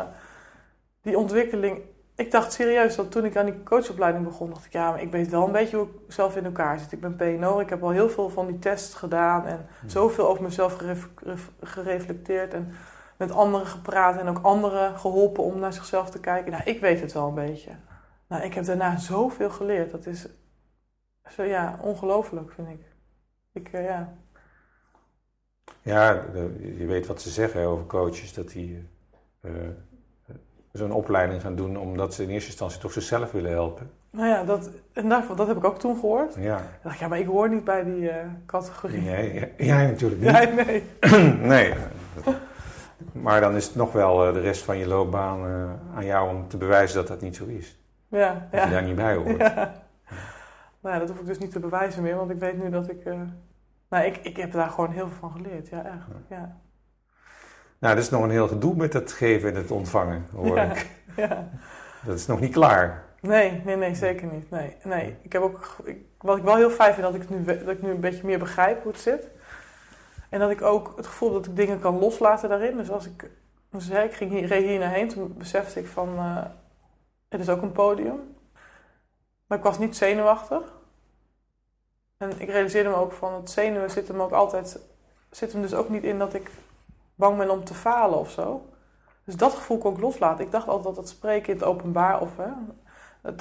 die 1.02 1.18
ontwikkeling 1.18 1.82
ik 2.22 2.32
dacht 2.32 2.54
serieus 2.54 2.96
dat 2.96 3.12
toen 3.12 3.26
ik 3.26 3.38
aan 3.38 3.46
die 3.46 3.64
coachopleiding 3.64 4.26
begon, 4.26 4.50
dacht 4.50 4.66
ik, 4.66 4.72
ja, 4.72 4.90
maar 4.90 5.02
ik 5.02 5.12
weet 5.12 5.30
wel 5.30 5.46
een 5.46 5.52
beetje 5.52 5.78
hoe 5.78 5.86
ik 5.86 6.14
zelf 6.14 6.36
in 6.36 6.46
elkaar 6.46 6.80
zit. 6.80 6.92
Ik 6.92 7.02
ben 7.02 7.16
PNO, 7.16 7.60
ik 7.60 7.70
heb 7.70 7.84
al 7.84 7.90
heel 7.90 8.10
veel 8.10 8.30
van 8.30 8.48
die 8.48 8.60
tests 8.60 8.94
gedaan 8.94 9.46
en 9.46 9.66
zoveel 9.86 10.28
over 10.28 10.44
mezelf 10.44 10.76
geref, 10.76 11.10
gereflecteerd 11.62 12.54
en 12.54 12.74
met 13.18 13.32
anderen 13.32 13.68
gepraat 13.68 14.18
en 14.18 14.28
ook 14.28 14.40
anderen 14.42 14.98
geholpen 14.98 15.44
om 15.44 15.60
naar 15.60 15.74
zichzelf 15.74 16.10
te 16.10 16.20
kijken. 16.20 16.52
Nou, 16.52 16.64
ik 16.66 16.80
weet 16.80 17.02
het 17.02 17.14
wel 17.14 17.28
een 17.28 17.34
beetje. 17.34 17.72
Nou, 18.32 18.44
ik 18.44 18.54
heb 18.54 18.66
daarna 18.66 18.98
zoveel 18.98 19.50
geleerd. 19.50 19.92
Dat 19.92 20.06
is, 20.06 20.28
zo, 21.30 21.44
ja, 21.44 21.80
ongelooflijk, 21.82 22.52
vind 22.52 22.68
ik. 22.68 22.86
Ik, 23.54 23.74
uh, 23.74 23.86
ja. 23.86 24.14
Ja, 25.82 26.14
de, 26.34 26.74
je 26.78 26.86
weet 26.86 27.08
wat 27.08 27.22
ze 27.22 27.30
zeggen 27.30 27.66
over 27.66 27.86
coaches, 27.86 28.34
dat 28.34 28.50
die... 28.50 28.88
Uh, 29.42 29.52
zo'n 30.72 30.92
opleiding 30.92 31.42
gaan 31.42 31.56
doen 31.56 31.78
omdat 31.78 32.14
ze 32.14 32.24
in 32.24 32.30
eerste 32.30 32.50
instantie 32.50 32.80
toch 32.80 32.92
zichzelf 32.92 33.32
willen 33.32 33.52
helpen. 33.52 33.92
Nou 34.10 34.28
ja, 34.28 34.44
dat, 34.44 34.70
en 34.94 35.10
daarvan, 35.10 35.36
dat 35.36 35.48
heb 35.48 35.58
ik 35.58 35.64
ook 35.64 35.80
toen 35.80 35.96
gehoord. 36.00 36.36
Ja. 36.36 36.58
Ik 36.58 36.84
dacht, 36.84 37.00
ja, 37.00 37.08
maar 37.08 37.20
ik 37.20 37.28
hoor 37.28 37.50
niet 37.50 37.64
bij 37.64 37.84
die 37.84 38.02
uh, 38.02 38.16
categorie. 38.46 39.02
Nee, 39.02 39.54
jij 39.58 39.86
natuurlijk 39.86 40.22
niet. 40.22 40.32
Nee, 40.32 40.66
nee. 40.66 41.38
nee. 41.58 41.74
Maar 43.12 43.42
dan 43.42 43.56
is 43.56 43.66
het 43.66 43.76
nog 43.76 43.92
wel 43.92 44.34
de 44.34 44.40
rest 44.40 44.64
van 44.64 44.78
je 44.78 44.88
loopbaan 44.88 45.40
aan 45.96 46.06
jou 46.06 46.36
om 46.36 46.48
te 46.48 46.58
bewijzen 46.58 46.98
dat 46.98 47.08
dat 47.08 47.22
niet 47.22 47.36
zo 47.36 47.46
is. 47.46 47.81
Ja, 48.12 48.48
dat 48.52 48.60
ja. 48.60 48.66
je 48.66 48.72
daar 48.72 48.84
niet 48.84 48.96
bij 48.96 49.16
hoort. 49.16 49.38
Ja. 49.38 49.74
Nou, 50.80 51.00
dat 51.00 51.10
hoef 51.10 51.20
ik 51.20 51.26
dus 51.26 51.38
niet 51.38 51.52
te 51.52 51.60
bewijzen 51.60 52.04
meer, 52.04 52.16
want 52.16 52.32
ik 52.32 52.40
weet 52.40 52.64
nu 52.64 52.70
dat 52.70 52.90
ik... 52.90 53.04
nou, 53.90 54.06
ik, 54.06 54.18
ik 54.18 54.38
heb 54.38 54.52
daar 54.52 54.70
gewoon 54.70 54.92
heel 54.92 55.08
veel 55.08 55.18
van 55.18 55.32
geleerd, 55.32 55.70
ja, 55.70 55.86
echt. 55.86 56.08
Ja. 56.30 56.58
Nou, 57.80 57.96
dat 57.96 58.04
is 58.04 58.10
nog 58.10 58.24
een 58.24 58.30
heel 58.30 58.48
gedoe 58.48 58.76
met 58.76 58.94
het 58.94 59.12
geven 59.12 59.50
en 59.50 59.56
het 59.56 59.72
ontvangen, 59.72 60.26
hoor 60.36 60.56
ja, 60.56 60.64
ik. 60.64 60.90
Ja. 61.16 61.50
Dat 62.06 62.18
is 62.18 62.26
nog 62.26 62.40
niet 62.40 62.54
klaar. 62.54 63.04
Nee, 63.22 63.62
nee, 63.66 63.76
nee, 63.76 63.96
zeker 63.96 64.28
niet. 64.28 64.50
Nee, 64.50 64.76
nee. 64.84 65.18
Ik 65.22 65.34
heb 65.34 65.42
ook, 65.42 65.78
ik, 65.84 65.98
wat 66.18 66.38
ik 66.38 66.44
wel 66.44 66.56
heel 66.56 66.70
fijn 66.70 66.94
vind, 66.94 67.06
dat 67.06 67.16
ik, 67.16 67.30
nu, 67.30 67.44
dat 67.46 67.68
ik 67.68 67.82
nu 67.82 67.90
een 67.90 68.00
beetje 68.00 68.26
meer 68.26 68.40
begrijp 68.40 68.84
hoe 68.84 68.92
het 68.92 69.02
zit. 69.02 69.28
En 70.30 70.40
dat 70.40 70.50
ik 70.50 70.62
ook 70.62 70.94
het 70.96 71.08
gevoel 71.08 71.32
dat 71.32 71.46
ik 71.46 71.56
dingen 71.56 71.80
kan 71.80 72.00
loslaten 72.00 72.50
daarin. 72.50 72.78
Dus 72.78 72.92
als 72.92 73.06
ik, 73.06 73.30
dus, 73.70 73.88
hè, 73.88 74.04
ik 74.04 74.14
ging 74.14 74.32
hier, 74.32 74.46
reed 74.46 74.64
hier 74.64 74.80
naar 74.80 74.94
heen, 74.94 75.08
toen 75.08 75.34
besefte 75.38 75.80
ik 75.80 75.88
van, 75.88 76.16
uh, 76.16 76.46
het 77.32 77.42
is 77.42 77.50
ook 77.50 77.62
een 77.62 77.72
podium. 77.72 78.36
Maar 79.48 79.58
ik 79.58 79.64
was 79.64 79.80
niet 79.80 79.98
zenuwachtig. 79.98 80.64
En 82.18 82.42
ik 82.42 82.50
realiseerde 82.50 82.90
me 82.90 82.96
ook 82.96 83.12
van, 83.12 83.34
het 83.34 83.50
zenuwen 83.50 83.92
zit 83.92 84.08
hem 84.08 84.22
ook 84.22 84.32
altijd, 84.32 84.80
zit 85.30 85.52
hem 85.52 85.62
dus 85.62 85.74
ook 85.74 85.90
niet 85.90 86.04
in 86.04 86.20
dat 86.20 86.34
ik 86.34 86.52
bang 87.16 87.38
ben 87.38 87.50
om 87.50 87.64
te 87.64 87.74
falen 87.74 88.20
of 88.20 88.32
zo. 88.32 88.66
Dus 89.24 89.36
dat 89.36 89.54
gevoel 89.54 89.78
kon 89.78 89.94
ik 89.94 90.00
loslaten. 90.00 90.46
Ik 90.46 90.52
dacht 90.52 90.68
altijd 90.68 90.96
dat 90.96 91.04
het 91.04 91.08
spreken 91.08 91.54
in 91.54 91.60
het 91.60 91.68
openbaar 91.68 92.22
of 92.22 92.38
hè, 92.38 92.50
dat, 93.22 93.40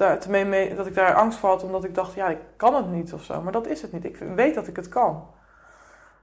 dat 0.76 0.86
ik 0.86 0.94
daar 0.94 1.14
angst 1.14 1.38
voor 1.38 1.48
had 1.48 1.62
omdat 1.62 1.84
ik 1.84 1.94
dacht, 1.94 2.14
ja, 2.14 2.28
ik 2.28 2.40
kan 2.56 2.74
het 2.74 2.90
niet 2.90 3.12
of 3.12 3.22
zo. 3.22 3.42
Maar 3.42 3.52
dat 3.52 3.66
is 3.66 3.82
het 3.82 3.92
niet. 3.92 4.04
Ik 4.04 4.16
weet 4.16 4.54
dat 4.54 4.66
ik 4.66 4.76
het 4.76 4.88
kan. 4.88 5.26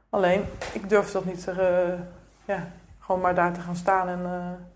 Alleen, 0.10 0.46
ik 0.74 0.90
durf 0.90 1.12
dat 1.12 1.26
niet 1.26 1.44
te, 1.44 1.52
uh, 1.52 2.00
ja, 2.46 2.68
gewoon 3.00 3.22
maar 3.22 3.36
daar 3.36 3.54
te 3.54 3.60
gaan 3.60 3.76
staan 3.76 4.08
en 4.08 4.20
uh, 4.20 4.68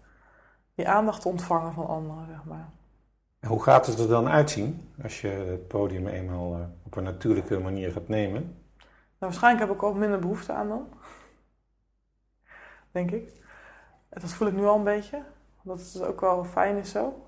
die 0.75 0.89
aandacht 0.89 1.21
te 1.21 1.27
ontvangen 1.27 1.73
van 1.73 1.87
anderen, 1.87 2.25
zeg 2.27 2.43
maar. 2.43 2.69
Hoe 3.47 3.63
gaat 3.63 3.85
het 3.87 3.99
er 3.99 4.07
dan 4.07 4.27
uitzien 4.27 4.93
als 5.03 5.21
je 5.21 5.27
het 5.27 5.67
podium 5.67 6.07
eenmaal 6.07 6.57
uh, 6.57 6.63
op 6.85 6.95
een 6.95 7.03
natuurlijke 7.03 7.59
manier 7.59 7.91
gaat 7.91 8.07
nemen? 8.07 8.41
Nou, 8.41 8.93
waarschijnlijk 9.19 9.67
heb 9.67 9.75
ik 9.75 9.83
ook 9.83 9.95
minder 9.95 10.19
behoefte 10.19 10.53
aan 10.53 10.67
dan. 10.67 10.87
Denk 12.91 13.11
ik. 13.11 13.33
Dat 14.09 14.31
voel 14.31 14.47
ik 14.47 14.53
nu 14.53 14.65
al 14.65 14.75
een 14.77 14.83
beetje. 14.83 15.23
Dat 15.61 15.79
het 15.79 16.03
ook 16.03 16.21
wel 16.21 16.43
fijn 16.43 16.77
is 16.77 16.91
zo. 16.91 17.25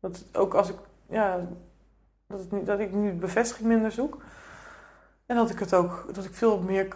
Dat 0.00 0.24
ook 0.32 0.54
als 0.54 0.68
ik, 0.68 0.76
ja, 1.08 1.46
dat, 2.26 2.40
het 2.50 2.66
dat 2.66 2.78
ik 2.78 2.92
nu 2.92 3.12
bevestiging 3.12 3.68
minder 3.68 3.92
zoek. 3.92 4.22
En 5.26 5.36
dat 5.36 5.50
ik 5.50 5.58
het 5.58 5.74
ook, 5.74 6.10
dat 6.12 6.24
ik 6.24 6.34
veel 6.34 6.60
meer 6.60 6.86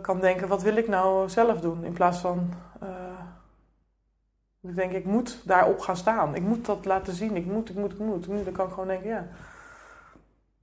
kan 0.00 0.20
denken, 0.20 0.48
wat 0.48 0.62
wil 0.62 0.76
ik 0.76 0.88
nou 0.88 1.28
zelf 1.28 1.60
doen? 1.60 1.84
In 1.84 1.92
plaats 1.92 2.18
van, 2.18 2.52
uh, 2.82 2.88
ik 4.60 4.74
denk, 4.74 4.92
ik 4.92 5.04
moet 5.04 5.42
daarop 5.46 5.78
gaan 5.78 5.96
staan. 5.96 6.34
Ik 6.34 6.42
moet 6.42 6.66
dat 6.66 6.84
laten 6.84 7.14
zien. 7.14 7.36
Ik 7.36 7.46
moet, 7.46 7.68
ik 7.68 7.76
moet, 7.76 7.92
ik 7.92 7.98
moet. 7.98 8.28
Nu 8.28 8.44
dan 8.44 8.52
kan 8.52 8.66
ik 8.66 8.72
gewoon 8.72 8.88
denken, 8.88 9.08
ja. 9.08 9.28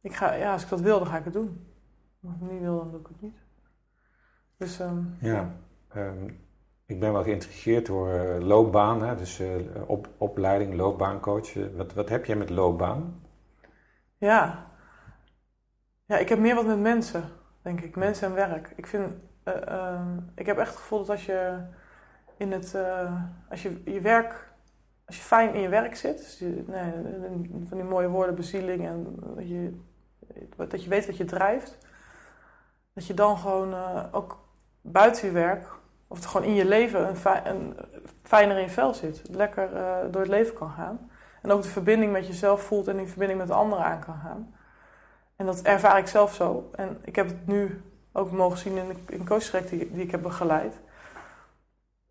Ik 0.01 0.15
ga, 0.15 0.34
ja, 0.34 0.51
als 0.51 0.63
ik 0.63 0.69
dat 0.69 0.81
wil, 0.81 0.99
dan 0.99 1.08
ga 1.08 1.17
ik 1.17 1.23
het 1.23 1.34
doen. 1.34 1.67
Als 2.23 2.34
ik 2.34 2.39
het 2.41 2.51
niet 2.51 2.62
wil, 2.62 2.77
dan 2.77 2.91
doe 2.91 2.99
ik 2.99 3.08
het 3.08 3.21
niet. 3.21 3.38
Dus, 4.58 4.79
um, 4.79 5.17
ja. 5.19 5.55
Um, 5.95 6.43
ik 6.86 6.99
ben 6.99 7.13
wel 7.13 7.23
geïntrigeerd 7.23 7.86
door 7.86 8.13
uh, 8.13 8.39
loopbaan, 8.39 9.01
hè? 9.01 9.15
dus 9.15 9.39
uh, 9.39 9.49
op, 9.86 10.10
opleiding, 10.17 10.73
loopbaancoach. 10.75 11.53
Wat, 11.75 11.93
wat 11.93 12.10
heb 12.10 12.25
jij 12.25 12.36
met 12.36 12.49
loopbaan? 12.49 13.21
Ja. 14.17 14.67
ja, 16.05 16.17
ik 16.17 16.29
heb 16.29 16.39
meer 16.39 16.55
wat 16.55 16.65
met 16.65 16.79
mensen, 16.79 17.23
denk 17.62 17.81
ik. 17.81 17.95
Mensen 17.95 18.27
en 18.27 18.36
werk. 18.36 18.73
Ik, 18.75 18.88
vind, 18.88 19.13
uh, 19.45 20.01
ik 20.36 20.45
heb 20.45 20.58
echt 20.58 20.69
het 20.69 20.79
gevoel 20.79 20.99
dat 20.99 21.10
als 21.10 21.25
je 21.25 21.60
in 22.37 22.51
het, 22.51 22.75
als 23.49 23.61
je 23.61 23.81
je 23.85 24.01
werk, 24.01 24.53
als 25.05 25.17
je 25.17 25.23
fijn 25.23 25.53
in 25.53 25.61
je 25.61 25.69
werk 25.69 25.95
zit, 25.95 26.17
dus 26.17 26.39
nee, 26.67 26.91
van 27.67 27.77
die 27.77 27.83
mooie 27.83 28.07
woorden, 28.07 28.35
bezieling 28.35 28.85
en 28.85 29.15
dat 29.35 29.47
je, 29.47 29.79
dat 30.55 30.83
je 30.83 30.89
weet 30.89 31.05
wat 31.05 31.17
je 31.17 31.25
drijft, 31.25 31.77
dat 32.93 33.05
je 33.07 33.13
dan 33.13 33.37
gewoon 33.37 33.73
ook 34.11 34.39
buiten 34.81 35.27
je 35.27 35.33
werk 35.33 35.67
of 36.07 36.23
gewoon 36.23 36.47
in 36.47 36.53
je 36.53 36.65
leven 36.65 37.07
een, 37.07 37.15
een 37.45 37.75
fijner 38.23 38.57
in 38.57 38.63
je 38.63 38.69
vel 38.69 38.93
zit. 38.93 39.21
Lekker 39.29 39.73
uh, 39.73 39.97
door 40.11 40.21
het 40.21 40.29
leven 40.29 40.53
kan 40.53 40.69
gaan. 40.69 41.09
En 41.41 41.51
ook 41.51 41.61
de 41.61 41.69
verbinding 41.69 42.11
met 42.11 42.27
jezelf 42.27 42.61
voelt 42.61 42.87
en 42.87 42.97
die 42.97 43.07
verbinding 43.07 43.39
met 43.39 43.47
de 43.47 43.53
anderen 43.53 43.85
aan 43.85 43.99
kan 43.99 44.19
gaan. 44.23 44.55
En 45.35 45.45
dat 45.45 45.61
ervaar 45.61 45.97
ik 45.97 46.07
zelf 46.07 46.33
zo. 46.33 46.69
En 46.75 46.97
ik 47.01 47.15
heb 47.15 47.27
het 47.27 47.47
nu 47.47 47.81
ook 48.11 48.31
mogen 48.31 48.57
zien 48.57 48.77
in 48.77 48.87
de 48.87 49.13
in 49.13 49.89
die 49.91 50.03
ik 50.03 50.11
heb 50.11 50.21
begeleid. 50.21 50.79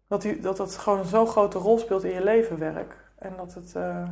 Dat, 0.09 0.23
die, 0.23 0.41
dat 0.41 0.57
dat 0.57 0.77
gewoon 0.77 1.05
zo'n 1.05 1.27
grote 1.27 1.59
rol 1.59 1.79
speelt 1.79 2.05
in 2.05 2.13
je 2.13 2.25
leven, 2.25 2.59
werk. 2.59 2.97
En 3.19 3.37
dat, 3.37 3.55
het, 3.55 3.75
uh, 3.77 4.09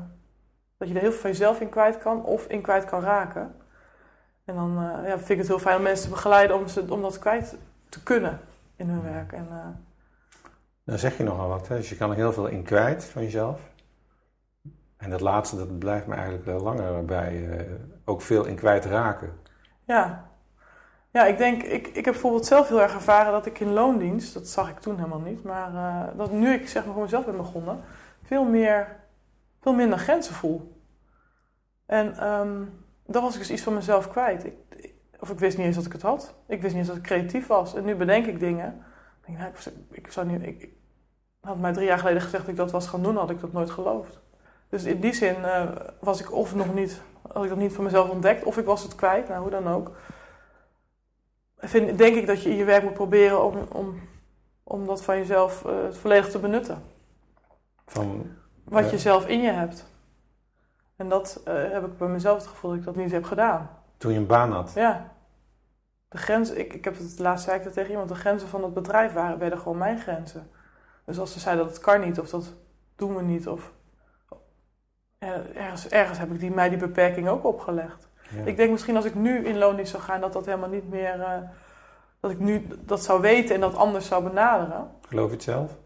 dat 0.77 0.89
je 0.89 0.95
er 0.95 1.01
heel 1.01 1.11
veel 1.11 1.21
van 1.21 1.31
jezelf 1.31 1.61
in 1.61 1.69
kwijt 1.69 1.99
kan 1.99 2.25
of 2.25 2.47
in 2.47 2.63
kwijt 2.63 2.85
kan 2.85 3.01
raken. 3.01 3.55
En 4.45 4.55
dan 4.55 4.71
uh, 4.71 5.09
ja, 5.09 5.17
vind 5.17 5.31
ik 5.31 5.39
het 5.39 5.49
heel 5.49 5.59
fijn 5.59 5.77
om 5.77 5.83
mensen 5.83 6.05
te 6.05 6.15
begeleiden 6.15 6.57
om, 6.57 6.69
ze, 6.69 6.85
om 6.89 7.03
dat 7.03 7.19
kwijt 7.19 7.57
te 7.89 8.03
kunnen 8.03 8.41
in 8.77 8.89
hun 8.89 9.03
werk. 9.03 9.33
En, 9.33 9.47
uh... 9.51 9.67
Dan 10.85 10.99
zeg 10.99 11.17
je 11.17 11.23
nogal 11.23 11.49
wat, 11.49 11.69
hè? 11.69 11.77
dus 11.77 11.89
je 11.89 11.97
kan 11.97 12.11
er 12.11 12.17
heel 12.17 12.33
veel 12.33 12.47
in 12.47 12.63
kwijt 12.63 13.05
van 13.05 13.23
jezelf. 13.23 13.61
En 14.97 15.11
dat 15.11 15.21
laatste, 15.21 15.57
dat 15.57 15.79
blijft 15.79 16.07
me 16.07 16.15
eigenlijk 16.15 16.45
wel 16.45 16.61
langer 16.61 17.05
bij. 17.05 17.67
Ook 18.05 18.23
veel 18.23 18.45
in 18.45 18.57
kwijt 18.57 18.85
raken. 18.85 19.33
Ja. 19.85 20.32
Ja, 21.12 21.25
ik 21.25 21.38
denk, 21.38 21.62
ik, 21.62 21.87
ik 21.87 22.05
heb 22.05 22.12
bijvoorbeeld 22.12 22.46
zelf 22.46 22.68
heel 22.68 22.83
erg 22.83 22.94
ervaren 22.94 23.33
dat 23.33 23.46
ik 23.46 23.61
in 23.61 23.72
loondienst, 23.72 24.35
dat 24.35 24.48
zag 24.48 24.70
ik 24.70 24.79
toen 24.79 24.96
helemaal 24.96 25.20
niet, 25.20 25.42
maar 25.42 25.72
uh, 25.72 26.18
dat 26.18 26.33
nu 26.33 26.53
ik 26.53 26.68
zeg 26.68 26.85
maar 26.85 26.94
voor 26.94 27.03
mezelf 27.03 27.25
ben 27.25 27.37
begonnen, 27.37 27.81
veel, 28.22 28.44
meer, 28.44 28.96
veel 29.61 29.75
minder 29.75 29.98
grenzen 29.98 30.35
voel. 30.35 30.81
En 31.87 32.29
um, 32.29 32.85
dat 33.07 33.22
was 33.22 33.33
ik 33.33 33.38
dus 33.38 33.51
iets 33.51 33.62
van 33.62 33.75
mezelf 33.75 34.09
kwijt. 34.09 34.44
Ik, 34.44 34.55
of 35.20 35.31
ik 35.31 35.38
wist 35.38 35.57
niet 35.57 35.66
eens 35.66 35.77
dat 35.77 35.87
ik 35.87 35.92
het 35.92 36.03
had. 36.03 36.35
Ik 36.46 36.62
wist 36.62 36.75
niet 36.75 36.83
eens 36.83 36.88
dat 36.88 36.96
ik 36.96 37.03
creatief 37.03 37.46
was. 37.46 37.75
En 37.75 37.85
nu 37.85 37.94
bedenk 37.94 38.27
ik 38.27 38.40
dingen. 38.40 38.85
Ik, 39.20 39.27
denk, 39.27 39.38
nou, 39.38 39.53
ik, 39.90 40.12
zou 40.12 40.27
nu, 40.27 40.37
ik, 40.37 40.68
had 41.40 41.59
mij 41.59 41.72
drie 41.72 41.87
jaar 41.87 41.98
geleden 41.98 42.22
gezegd 42.22 42.42
dat 42.42 42.53
ik 42.53 42.59
dat 42.59 42.70
was 42.70 42.87
gaan 42.87 43.03
doen, 43.03 43.16
had 43.16 43.31
ik 43.31 43.40
dat 43.40 43.53
nooit 43.53 43.70
geloofd. 43.70 44.20
Dus 44.68 44.85
in 44.85 45.01
die 45.01 45.12
zin 45.12 45.37
uh, 45.38 45.62
was 46.01 46.20
ik 46.20 46.33
of 46.33 46.55
nog 46.55 46.75
niet, 46.75 47.01
had 47.33 47.42
ik 47.42 47.48
dat 47.48 47.59
niet 47.59 47.72
van 47.72 47.85
mezelf 47.85 48.11
ontdekt, 48.11 48.44
of 48.44 48.59
ik 48.59 48.64
was 48.64 48.83
het 48.83 48.94
kwijt, 48.94 49.29
nou 49.29 49.40
hoe 49.40 49.51
dan 49.51 49.68
ook. 49.68 49.90
Vind, 51.64 51.98
denk 51.98 52.16
ik 52.16 52.27
dat 52.27 52.42
je 52.42 52.51
in 52.51 52.57
je 52.57 52.64
werk 52.64 52.83
moet 52.83 52.94
proberen 52.94 53.44
om, 53.44 53.66
om, 53.68 54.01
om 54.62 54.87
dat 54.87 55.05
van 55.05 55.16
jezelf 55.16 55.64
uh, 55.66 55.72
volledig 55.90 56.31
te 56.31 56.38
benutten. 56.38 56.83
Van, 57.87 58.37
Wat 58.64 58.90
je 58.90 58.98
zelf 58.98 59.27
in 59.27 59.40
je 59.40 59.51
hebt. 59.51 59.87
En 60.96 61.09
dat 61.09 61.42
uh, 61.48 61.55
heb 61.55 61.85
ik 61.87 61.96
bij 61.98 62.09
mezelf 62.09 62.38
het 62.38 62.46
gevoel 62.46 62.70
dat 62.70 62.79
ik 62.79 62.85
dat 62.85 62.96
niet 62.96 63.11
heb 63.11 63.25
gedaan. 63.25 63.70
Toen 63.96 64.12
je 64.12 64.18
een 64.18 64.27
baan 64.27 64.53
had? 64.53 64.72
Ja. 64.75 65.12
De 66.09 66.18
grenzen, 66.18 66.59
ik, 66.59 66.72
ik 66.72 66.85
heb 66.85 66.98
het 66.98 67.18
laatst 67.18 67.44
zei 67.44 67.59
ik 67.59 67.64
dat 67.64 67.72
tegen 67.72 67.90
iemand, 67.90 68.09
de 68.09 68.14
grenzen 68.14 68.48
van 68.48 68.62
het 68.62 68.75
bedrijf 68.75 69.12
waren, 69.12 69.38
werden 69.38 69.59
gewoon 69.59 69.79
mijn 69.79 69.98
grenzen. 69.98 70.51
Dus 71.05 71.18
als 71.18 71.33
ze 71.33 71.40
zeiden 71.40 71.64
dat 71.64 71.75
het 71.75 71.85
kan 71.85 72.01
niet, 72.01 72.20
of 72.20 72.31
dat 72.31 72.55
doen 72.96 73.16
we 73.16 73.22
niet, 73.22 73.48
of 73.48 73.72
ergens, 75.55 75.88
ergens 75.88 76.18
heb 76.18 76.31
ik 76.33 76.40
die, 76.40 76.51
mij 76.51 76.68
die 76.68 76.79
beperking 76.79 77.29
ook 77.29 77.44
opgelegd. 77.44 78.09
Ja. 78.37 78.45
Ik 78.45 78.57
denk 78.57 78.71
misschien 78.71 78.97
als 78.97 79.05
ik 79.05 79.14
nu 79.14 79.47
in 79.47 79.59
loondienst 79.59 79.90
zou 79.90 80.03
gaan, 80.03 80.21
dat 80.21 80.33
dat 80.33 80.45
helemaal 80.45 80.68
niet 80.68 80.88
meer, 80.88 81.18
uh, 81.18 81.37
dat 82.21 82.31
ik 82.31 82.38
nu 82.38 82.66
dat 82.81 83.05
zou 83.05 83.21
weten 83.21 83.55
en 83.55 83.61
dat 83.61 83.75
anders 83.75 84.07
zou 84.07 84.23
benaderen. 84.23 84.90
Geloof 85.09 85.29
je 85.29 85.35
het 85.35 85.42
zelf? 85.42 85.77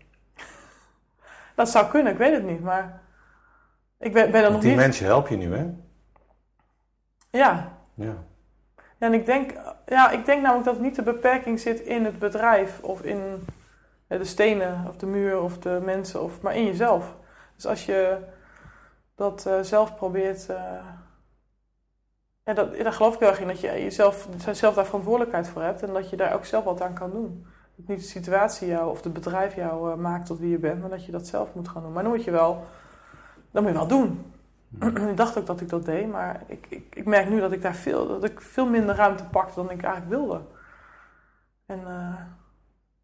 dat 1.56 1.68
zou 1.68 1.86
kunnen, 1.86 2.12
ik 2.12 2.18
weet 2.18 2.32
het 2.32 2.44
niet, 2.44 2.62
maar 2.62 3.02
ik 3.98 4.12
ben, 4.12 4.30
ben 4.30 4.44
er 4.44 4.50
nog 4.50 4.60
die 4.60 4.68
niet... 4.68 4.78
Die 4.78 4.86
mensen 4.86 5.06
help 5.06 5.28
je 5.28 5.36
nu, 5.36 5.56
hè? 5.56 5.66
Ja. 7.30 7.72
Ja. 7.94 8.14
En 8.98 9.14
ik 9.14 9.26
denk, 9.26 9.52
ja, 9.86 10.10
ik 10.10 10.24
denk 10.24 10.42
namelijk 10.42 10.66
dat 10.66 10.80
niet 10.80 10.94
de 10.94 11.02
beperking 11.02 11.60
zit 11.60 11.80
in 11.80 12.04
het 12.04 12.18
bedrijf 12.18 12.80
of 12.82 13.02
in 13.02 13.46
de 14.06 14.24
stenen 14.24 14.84
of 14.88 14.96
de 14.96 15.06
muur 15.06 15.40
of 15.40 15.58
de 15.58 15.80
mensen, 15.84 16.22
of, 16.22 16.40
maar 16.40 16.54
in 16.56 16.64
jezelf. 16.64 17.14
Dus 17.54 17.66
als 17.66 17.86
je 17.86 18.18
dat 19.14 19.44
uh, 19.48 19.60
zelf 19.60 19.96
probeert. 19.96 20.46
Uh, 20.50 20.56
ja, 22.46 22.52
dat, 22.52 22.78
daar 22.78 22.92
geloof 22.92 23.14
ik 23.14 23.20
heel 23.20 23.28
erg 23.28 23.40
in 23.40 23.46
dat 23.46 23.60
je 23.60 23.66
jezelf, 23.66 24.28
zelf 24.52 24.74
daar 24.74 24.84
verantwoordelijkheid 24.84 25.48
voor 25.48 25.62
hebt 25.62 25.82
en 25.82 25.92
dat 25.92 26.10
je 26.10 26.16
daar 26.16 26.34
ook 26.34 26.44
zelf 26.44 26.64
wat 26.64 26.82
aan 26.82 26.94
kan 26.94 27.10
doen. 27.10 27.46
Dat 27.76 27.86
niet 27.88 27.98
de 27.98 28.04
situatie 28.04 28.68
jou 28.68 28.90
of 28.90 29.02
het 29.02 29.12
bedrijf 29.12 29.54
jou 29.54 29.90
uh, 29.90 29.96
maakt 29.96 30.26
tot 30.26 30.38
wie 30.38 30.50
je 30.50 30.58
bent, 30.58 30.80
maar 30.80 30.90
dat 30.90 31.04
je 31.04 31.12
dat 31.12 31.26
zelf 31.26 31.54
moet 31.54 31.68
gaan 31.68 31.82
doen. 31.82 31.92
Maar 31.92 32.02
dan 32.02 32.12
moet 32.12 32.24
je 32.24 32.30
wel, 32.30 32.64
dan 33.50 33.62
moet 33.62 33.72
je 33.72 33.78
wel 33.78 33.86
doen. 33.86 34.32
ik 35.10 35.16
dacht 35.16 35.38
ook 35.38 35.46
dat 35.46 35.60
ik 35.60 35.68
dat 35.68 35.84
deed, 35.84 36.10
maar 36.10 36.42
ik, 36.46 36.66
ik, 36.68 36.94
ik, 36.94 37.04
merk 37.04 37.28
nu 37.28 37.40
dat 37.40 37.52
ik 37.52 37.62
daar 37.62 37.74
veel, 37.74 38.06
dat 38.06 38.24
ik 38.24 38.40
veel 38.40 38.66
minder 38.66 38.94
ruimte 38.94 39.24
pakte 39.24 39.54
dan 39.54 39.70
ik 39.70 39.82
eigenlijk 39.82 40.14
wilde. 40.14 40.40
En, 41.66 41.80
uh... 41.80 42.14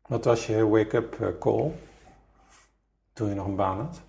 Wat 0.06 0.24
was 0.24 0.46
je 0.46 0.68
wake-up 0.68 1.36
call 1.38 1.72
toen 3.12 3.28
je 3.28 3.34
nog 3.34 3.46
een 3.46 3.56
baan 3.56 3.78
had? 3.78 4.02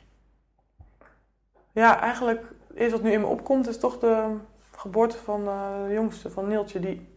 Ja, 1.71 1.99
eigenlijk 1.99 2.45
eerst 2.73 2.91
wat 2.91 3.01
nu 3.01 3.11
in 3.11 3.21
me 3.21 3.27
opkomt 3.27 3.67
is 3.67 3.79
toch 3.79 3.99
de 3.99 4.35
geboorte 4.83 5.17
van 5.17 5.41
uh, 5.41 5.87
de 5.87 5.93
jongste, 5.93 6.29
van 6.29 6.47
Neeltje. 6.47 6.79
Die, 6.79 7.09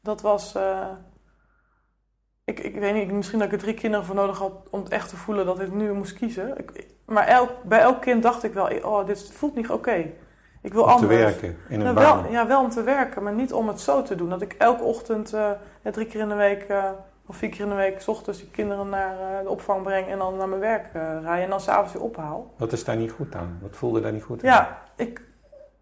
dat 0.00 0.20
was, 0.20 0.56
uh, 0.56 0.88
ik, 2.44 2.60
ik 2.60 2.74
weet 2.74 2.94
niet, 2.94 3.12
misschien 3.12 3.38
dat 3.38 3.48
ik 3.48 3.54
er 3.54 3.60
drie 3.60 3.74
kinderen 3.74 4.06
voor 4.06 4.14
nodig 4.14 4.38
had 4.38 4.52
om 4.70 4.80
het 4.80 4.92
echt 4.92 5.08
te 5.08 5.16
voelen 5.16 5.46
dat 5.46 5.60
ik 5.60 5.72
nu 5.72 5.92
moest 5.92 6.12
kiezen. 6.12 6.58
Ik, 6.58 6.86
maar 7.04 7.26
elk, 7.26 7.50
bij 7.62 7.80
elk 7.80 8.00
kind 8.00 8.22
dacht 8.22 8.42
ik 8.42 8.54
wel, 8.54 8.68
oh, 8.82 9.06
dit 9.06 9.32
voelt 9.32 9.54
niet 9.54 9.70
oké. 9.70 9.74
Okay. 9.74 10.14
Ik 10.62 10.72
wil 10.72 10.82
om 10.82 10.88
anders. 10.88 11.10
te 11.10 11.18
werken 11.18 11.56
in 11.68 11.80
een 11.80 11.94
nou, 11.94 11.94
baan? 11.94 12.22
Wel, 12.22 12.32
ja, 12.32 12.46
wel 12.46 12.60
om 12.60 12.70
te 12.70 12.82
werken, 12.82 13.22
maar 13.22 13.34
niet 13.34 13.52
om 13.52 13.68
het 13.68 13.80
zo 13.80 14.02
te 14.02 14.14
doen. 14.14 14.28
Dat 14.28 14.42
ik 14.42 14.52
elke 14.52 14.82
ochtend, 14.82 15.34
uh, 15.34 15.50
drie 15.82 16.06
keer 16.06 16.20
in 16.20 16.28
de 16.28 16.34
week 16.34 16.66
of 17.26 17.36
vier 17.36 17.48
keer 17.48 17.60
in 17.60 17.68
de 17.68 17.74
week, 17.74 18.00
s 18.00 18.08
ochtends 18.08 18.38
die 18.38 18.50
kinderen 18.50 18.88
naar 18.88 19.42
de 19.42 19.48
opvang 19.48 19.82
breng 19.82 20.06
en 20.06 20.18
dan 20.18 20.36
naar 20.36 20.48
mijn 20.48 20.60
werk 20.60 20.92
rijden 20.92 21.42
en 21.42 21.50
dan 21.50 21.60
s'avonds 21.60 21.92
weer 21.92 22.02
ophaal. 22.02 22.54
Wat 22.56 22.72
is 22.72 22.84
daar 22.84 22.96
niet 22.96 23.12
goed 23.12 23.34
aan? 23.34 23.58
Wat 23.62 23.76
voelde 23.76 24.00
daar 24.00 24.12
niet 24.12 24.22
goed 24.22 24.44
aan? 24.44 24.50
Ja, 24.50 24.82
ik, 24.96 25.25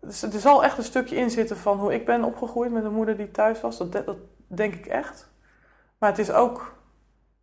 dus 0.05 0.23
er 0.23 0.41
zal 0.41 0.65
echt 0.65 0.79
een 0.79 0.85
stukje 0.85 1.17
in 1.17 1.31
zitten 1.31 1.57
van 1.57 1.79
hoe 1.79 1.95
ik 1.95 2.05
ben 2.05 2.25
opgegroeid 2.25 2.73
met 2.73 2.85
een 2.85 2.93
moeder 2.93 3.17
die 3.17 3.31
thuis 3.31 3.61
was. 3.61 3.79
Dat, 3.79 3.93
dat 3.93 4.17
denk 4.47 4.75
ik 4.75 4.87
echt. 4.87 5.33
Maar 5.99 6.11
het 6.11 6.19
is 6.19 6.31
ook 6.31 6.75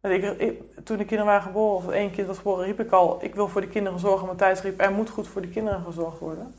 ik, 0.01 0.39
ik, 0.39 0.61
toen 0.83 0.97
de 0.97 1.05
kinderen 1.05 1.25
waren 1.25 1.41
geboren, 1.41 1.75
of 1.75 1.89
één 1.89 2.11
kind 2.11 2.27
was 2.27 2.37
geboren, 2.37 2.65
riep 2.65 2.79
ik 2.79 2.91
al: 2.91 3.23
Ik 3.23 3.35
wil 3.35 3.47
voor 3.47 3.61
de 3.61 3.67
kinderen 3.67 3.99
zorgen. 3.99 4.27
Maar 4.27 4.35
Thijs 4.35 4.61
riep: 4.61 4.81
Er 4.81 4.91
moet 4.91 5.09
goed 5.09 5.27
voor 5.27 5.41
de 5.41 5.49
kinderen 5.49 5.83
gezorgd 5.83 6.19
worden. 6.19 6.55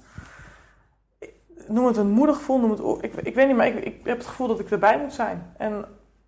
Noem 1.67 1.87
het 1.87 1.97
een 1.97 2.11
moedergevoel, 2.11 2.59
noem 2.59 2.71
het. 2.71 3.05
Ik, 3.05 3.15
ik 3.15 3.35
weet 3.35 3.47
niet, 3.47 3.57
maar 3.57 3.67
ik, 3.67 3.85
ik 3.85 4.01
heb 4.05 4.19
het 4.19 4.27
gevoel 4.27 4.47
dat 4.47 4.61
ik 4.61 4.71
erbij 4.71 4.99
moet 4.99 5.13
zijn. 5.13 5.53
En, 5.57 5.85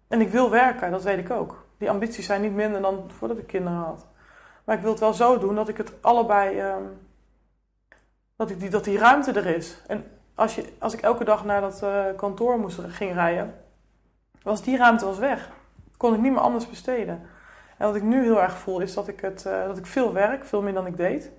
en 0.08 0.20
ik 0.20 0.28
wil 0.28 0.50
werken, 0.50 0.90
dat 0.90 1.02
weet 1.02 1.18
ik 1.18 1.30
ook. 1.30 1.64
Die 1.78 1.90
ambities 1.90 2.26
zijn 2.26 2.42
niet 2.42 2.54
minder 2.54 2.82
dan 2.82 3.10
voordat 3.18 3.38
ik 3.38 3.46
kinderen 3.46 3.78
had. 3.78 4.06
Maar 4.64 4.76
ik 4.76 4.82
wil 4.82 4.90
het 4.90 5.00
wel 5.00 5.14
zo 5.14 5.38
doen 5.38 5.54
dat 5.54 5.68
ik 5.68 5.76
het 5.76 5.92
allebei. 6.00 6.60
Um, 6.60 6.98
dat, 8.36 8.48
die, 8.48 8.70
dat 8.70 8.84
die 8.84 8.98
ruimte 8.98 9.32
er 9.32 9.46
is. 9.46 9.82
En 9.86 10.04
als, 10.34 10.54
je, 10.54 10.72
als 10.78 10.94
ik 10.94 11.00
elke 11.00 11.24
dag 11.24 11.44
naar 11.44 11.60
dat 11.60 11.82
uh, 11.82 12.04
kantoor 12.16 12.58
moest, 12.58 12.78
ging 12.88 13.12
rijden, 13.12 13.54
was 14.42 14.62
die 14.62 14.76
ruimte 14.76 15.04
was 15.04 15.18
weg 15.18 15.50
kon 15.96 16.14
ik 16.14 16.20
niet 16.20 16.32
meer 16.32 16.40
anders 16.40 16.68
besteden. 16.68 17.20
En 17.78 17.86
wat 17.86 17.96
ik 17.96 18.02
nu 18.02 18.22
heel 18.22 18.42
erg 18.42 18.58
voel 18.58 18.80
is 18.80 18.94
dat 18.94 19.08
ik, 19.08 19.20
het, 19.20 19.44
uh, 19.46 19.66
dat 19.66 19.78
ik 19.78 19.86
veel 19.86 20.12
werk, 20.12 20.44
veel 20.44 20.62
meer 20.62 20.74
dan 20.74 20.86
ik 20.86 20.96
deed. 20.96 21.30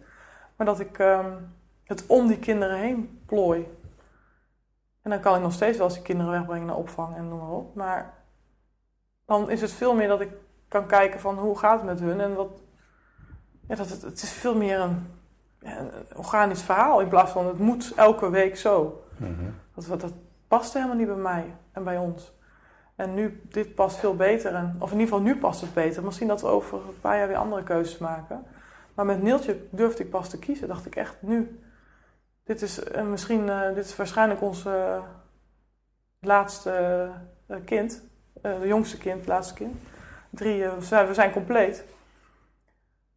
Maar 0.56 0.66
dat 0.66 0.80
ik, 0.80 1.00
um, 1.00 1.54
het 1.84 2.06
om 2.06 2.28
die 2.28 2.40
kinderen 2.40 2.78
heen 2.78 3.22
plooi. 3.26 3.68
En 5.02 5.10
dan 5.10 5.20
kan 5.20 5.36
ik 5.36 5.42
nog 5.42 5.54
steeds 5.54 5.78
wel 5.78 5.86
eens 5.86 5.96
die 5.96 6.04
kinderen 6.04 6.32
wegbrengen 6.32 6.66
naar 6.66 6.76
opvang 6.76 7.16
en 7.16 7.30
noem 7.30 7.40
maar 7.40 7.50
op. 7.50 7.76
Maar 7.76 8.14
dan 9.26 9.50
is 9.50 9.62
het 9.62 9.72
veel 9.72 9.96
meer 9.96 10.08
dat 10.08 10.22
ik 10.22 10.30
kan 10.68 10.88
kijken 10.88 11.20
van 11.20 11.38
hoe 11.38 11.58
gaat 11.58 11.78
het 11.78 11.86
met 11.86 12.00
hun. 12.00 12.22
En 12.22 12.36
wat, 12.36 12.62
dat 13.68 13.90
het, 13.90 14.02
het 14.02 14.22
is 14.22 14.32
veel 14.32 14.56
meer 14.56 14.80
een, 14.80 15.08
een 15.66 15.92
organisch 16.16 16.62
verhaal 16.62 17.00
in 17.00 17.08
plaats 17.08 17.32
van 17.32 17.48
het 17.48 17.58
moet 17.60 17.94
elke 17.96 18.30
week 18.30 18.58
zo. 18.58 19.04
Mhm. 19.18 19.32
Dat, 19.76 20.00
dat 20.00 20.14
past 20.48 20.74
helemaal 20.74 20.96
niet 20.96 21.08
bij 21.08 21.16
mij 21.16 21.54
en 21.72 21.84
bij 21.84 21.98
ons. 21.98 22.34
En 22.96 23.14
nu, 23.14 23.42
dit 23.50 23.76
past 23.76 23.98
veel 23.98 24.16
beter. 24.16 24.54
En, 24.54 24.76
of 24.80 24.92
in 24.92 25.00
ieder 25.00 25.14
geval 25.14 25.34
nu 25.34 25.38
past 25.38 25.62
het 25.62 25.74
beter. 25.74 26.04
Misschien 26.04 26.28
dat 26.28 26.42
we 26.42 26.48
over 26.48 26.78
een 26.78 27.00
paar 27.02 27.18
jaar 27.18 27.28
weer 27.28 27.38
andere 27.38 27.64
keuzes 27.64 27.98
maken. 27.98 28.46
Maar 28.94 29.06
met 29.06 29.24
Neeltje 29.24 29.60
durfde 29.70 30.04
ik 30.04 30.10
pas 30.10 30.30
te 30.30 30.40
kiezen. 30.40 30.68
Dacht 30.68 30.86
ik 30.86 30.96
echt, 30.96 31.16
nu. 31.20 31.60
Dit 32.44 32.62
is 32.62 32.84
eh, 32.84 33.04
misschien, 33.04 33.50
eh, 33.50 33.74
dit 33.74 33.86
is 33.86 33.96
waarschijnlijk 33.96 34.42
ons 34.42 34.66
eh, 34.66 34.98
laatste 36.20 37.10
eh, 37.48 37.58
kind. 37.66 38.04
Eh, 38.42 38.60
de 38.60 38.68
jongste 38.68 38.98
kind, 38.98 39.28
laatste 39.28 39.54
kind. 39.54 39.76
Drie, 40.30 40.64
eh, 40.66 41.06
we 41.08 41.14
zijn 41.14 41.32
compleet. 41.32 41.84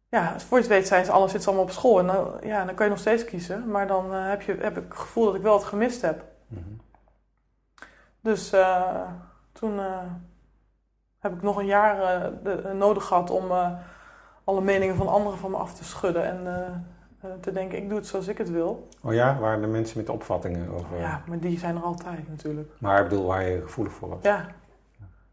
Ja, 0.09 0.39
voor 0.39 0.57
je 0.57 0.63
het 0.63 0.73
weet 0.73 0.87
zijn 0.87 1.05
ze 1.05 1.11
alles, 1.11 1.31
zit 1.31 1.47
allemaal 1.47 1.63
op 1.65 1.71
school. 1.71 1.99
En 1.99 2.07
dan, 2.07 2.33
ja, 2.41 2.65
dan 2.65 2.75
kan 2.75 2.85
je 2.85 2.91
nog 2.91 2.99
steeds 3.01 3.25
kiezen. 3.25 3.71
Maar 3.71 3.87
dan 3.87 4.13
eh, 4.13 4.27
heb, 4.27 4.41
je, 4.41 4.55
heb 4.59 4.77
ik 4.77 4.83
het 4.89 4.97
gevoel 4.99 5.25
dat 5.25 5.35
ik 5.35 5.41
wel 5.41 5.53
wat 5.53 5.63
gemist 5.63 6.01
heb. 6.01 6.23
Mhm. 6.47 6.61
Dus 8.21 8.51
eh, 8.51 9.01
toen 9.51 9.79
eh, 9.79 9.97
heb 11.19 11.33
ik 11.33 11.41
nog 11.41 11.57
een 11.57 11.65
jaar 11.65 12.29
de- 12.43 12.71
nodig 12.73 13.05
gehad 13.05 13.29
om 13.29 13.51
alle 14.43 14.61
meningen 14.61 14.95
van 14.95 15.07
anderen 15.07 15.39
van 15.39 15.51
me 15.51 15.57
af 15.57 15.73
te 15.73 15.83
schudden. 15.83 16.23
En 16.23 16.83
te 17.41 17.51
denken, 17.51 17.77
ik 17.77 17.89
doe 17.89 17.97
het 17.97 18.07
zoals 18.07 18.27
ik 18.27 18.37
het 18.37 18.49
wil. 18.49 18.87
Oh 19.03 19.13
ja, 19.13 19.37
waren 19.39 19.61
er 19.61 19.69
mensen 19.69 19.97
met 19.97 20.09
opvattingen 20.09 20.69
over? 20.69 20.99
Ja, 20.99 21.21
maar 21.27 21.39
die 21.39 21.59
zijn 21.59 21.75
er 21.75 21.83
altijd 21.83 22.29
natuurlijk. 22.29 22.69
Maar 22.79 23.03
ik 23.03 23.09
bedoel, 23.09 23.25
waar 23.25 23.43
je 23.49 23.61
gevoelig 23.61 23.93
voor 23.93 24.09
was. 24.09 24.17
Ja. 24.21 24.45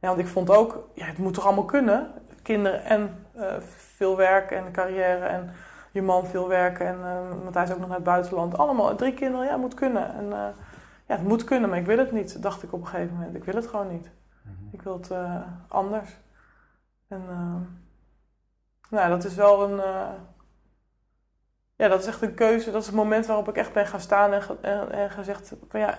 ja, 0.00 0.08
want 0.08 0.18
ik 0.18 0.26
vond 0.26 0.50
ook, 0.50 0.88
ja, 0.94 1.06
het 1.06 1.18
moet 1.18 1.34
toch 1.34 1.46
allemaal 1.46 1.64
kunnen? 1.64 2.10
Kinderen 2.42 2.84
en 2.84 3.25
eh, 3.37 3.57
veel 3.96 4.16
werken 4.16 4.57
en 4.57 4.72
carrière 4.72 5.25
en 5.25 5.51
je 5.90 6.03
man 6.03 6.27
veel 6.27 6.49
werken 6.49 6.87
en 6.87 6.99
eh 7.05 7.44
Matthijs 7.44 7.70
ook 7.72 7.79
nog 7.79 7.87
naar 7.88 7.96
het 7.96 8.05
buitenland. 8.05 8.59
Allemaal, 8.59 8.96
drie 8.96 9.14
kinderen, 9.14 9.44
ja, 9.46 9.53
het 9.53 9.61
moet 9.61 9.75
kunnen. 9.75 10.14
En 10.14 10.25
eh, 10.33 10.49
ja, 11.07 11.14
het 11.16 11.22
moet 11.22 11.44
kunnen, 11.44 11.68
maar 11.70 11.79
ik 11.79 11.87
wil 11.87 11.99
het 11.99 12.12
niet, 12.12 12.42
dacht 12.42 12.62
ik 12.62 12.72
op 12.72 12.81
een 12.81 12.87
gegeven 12.87 13.14
moment. 13.14 13.35
Ik 13.37 13.44
wil 13.44 13.55
het 13.55 13.66
gewoon 13.66 13.88
niet. 13.92 14.11
Mhm. 14.42 14.55
Ik 14.75 14.83
wil 14.83 14.92
het 14.92 15.11
anders. 15.68 16.16
En 17.09 17.22
nou, 18.90 19.09
dat 19.09 19.25
is 19.25 19.35
wel 19.35 19.70
een. 19.70 19.77
ja, 21.77 21.88
dat 21.88 22.01
is 22.01 22.07
echt 22.07 22.22
een 22.22 22.35
keuze. 22.35 22.70
Dat 22.70 22.81
is 22.81 22.87
het 22.87 22.96
moment 22.96 23.27
waarop 23.27 23.49
ik 23.49 23.57
echt 23.57 23.72
ben 23.72 23.87
gaan 23.87 24.01
staan 24.01 24.33
en, 24.33 24.42
ge- 24.42 24.59
en, 24.61 24.92
en 24.92 25.11
gezegd: 25.11 25.53
van 25.68 25.81
ja, 25.81 25.99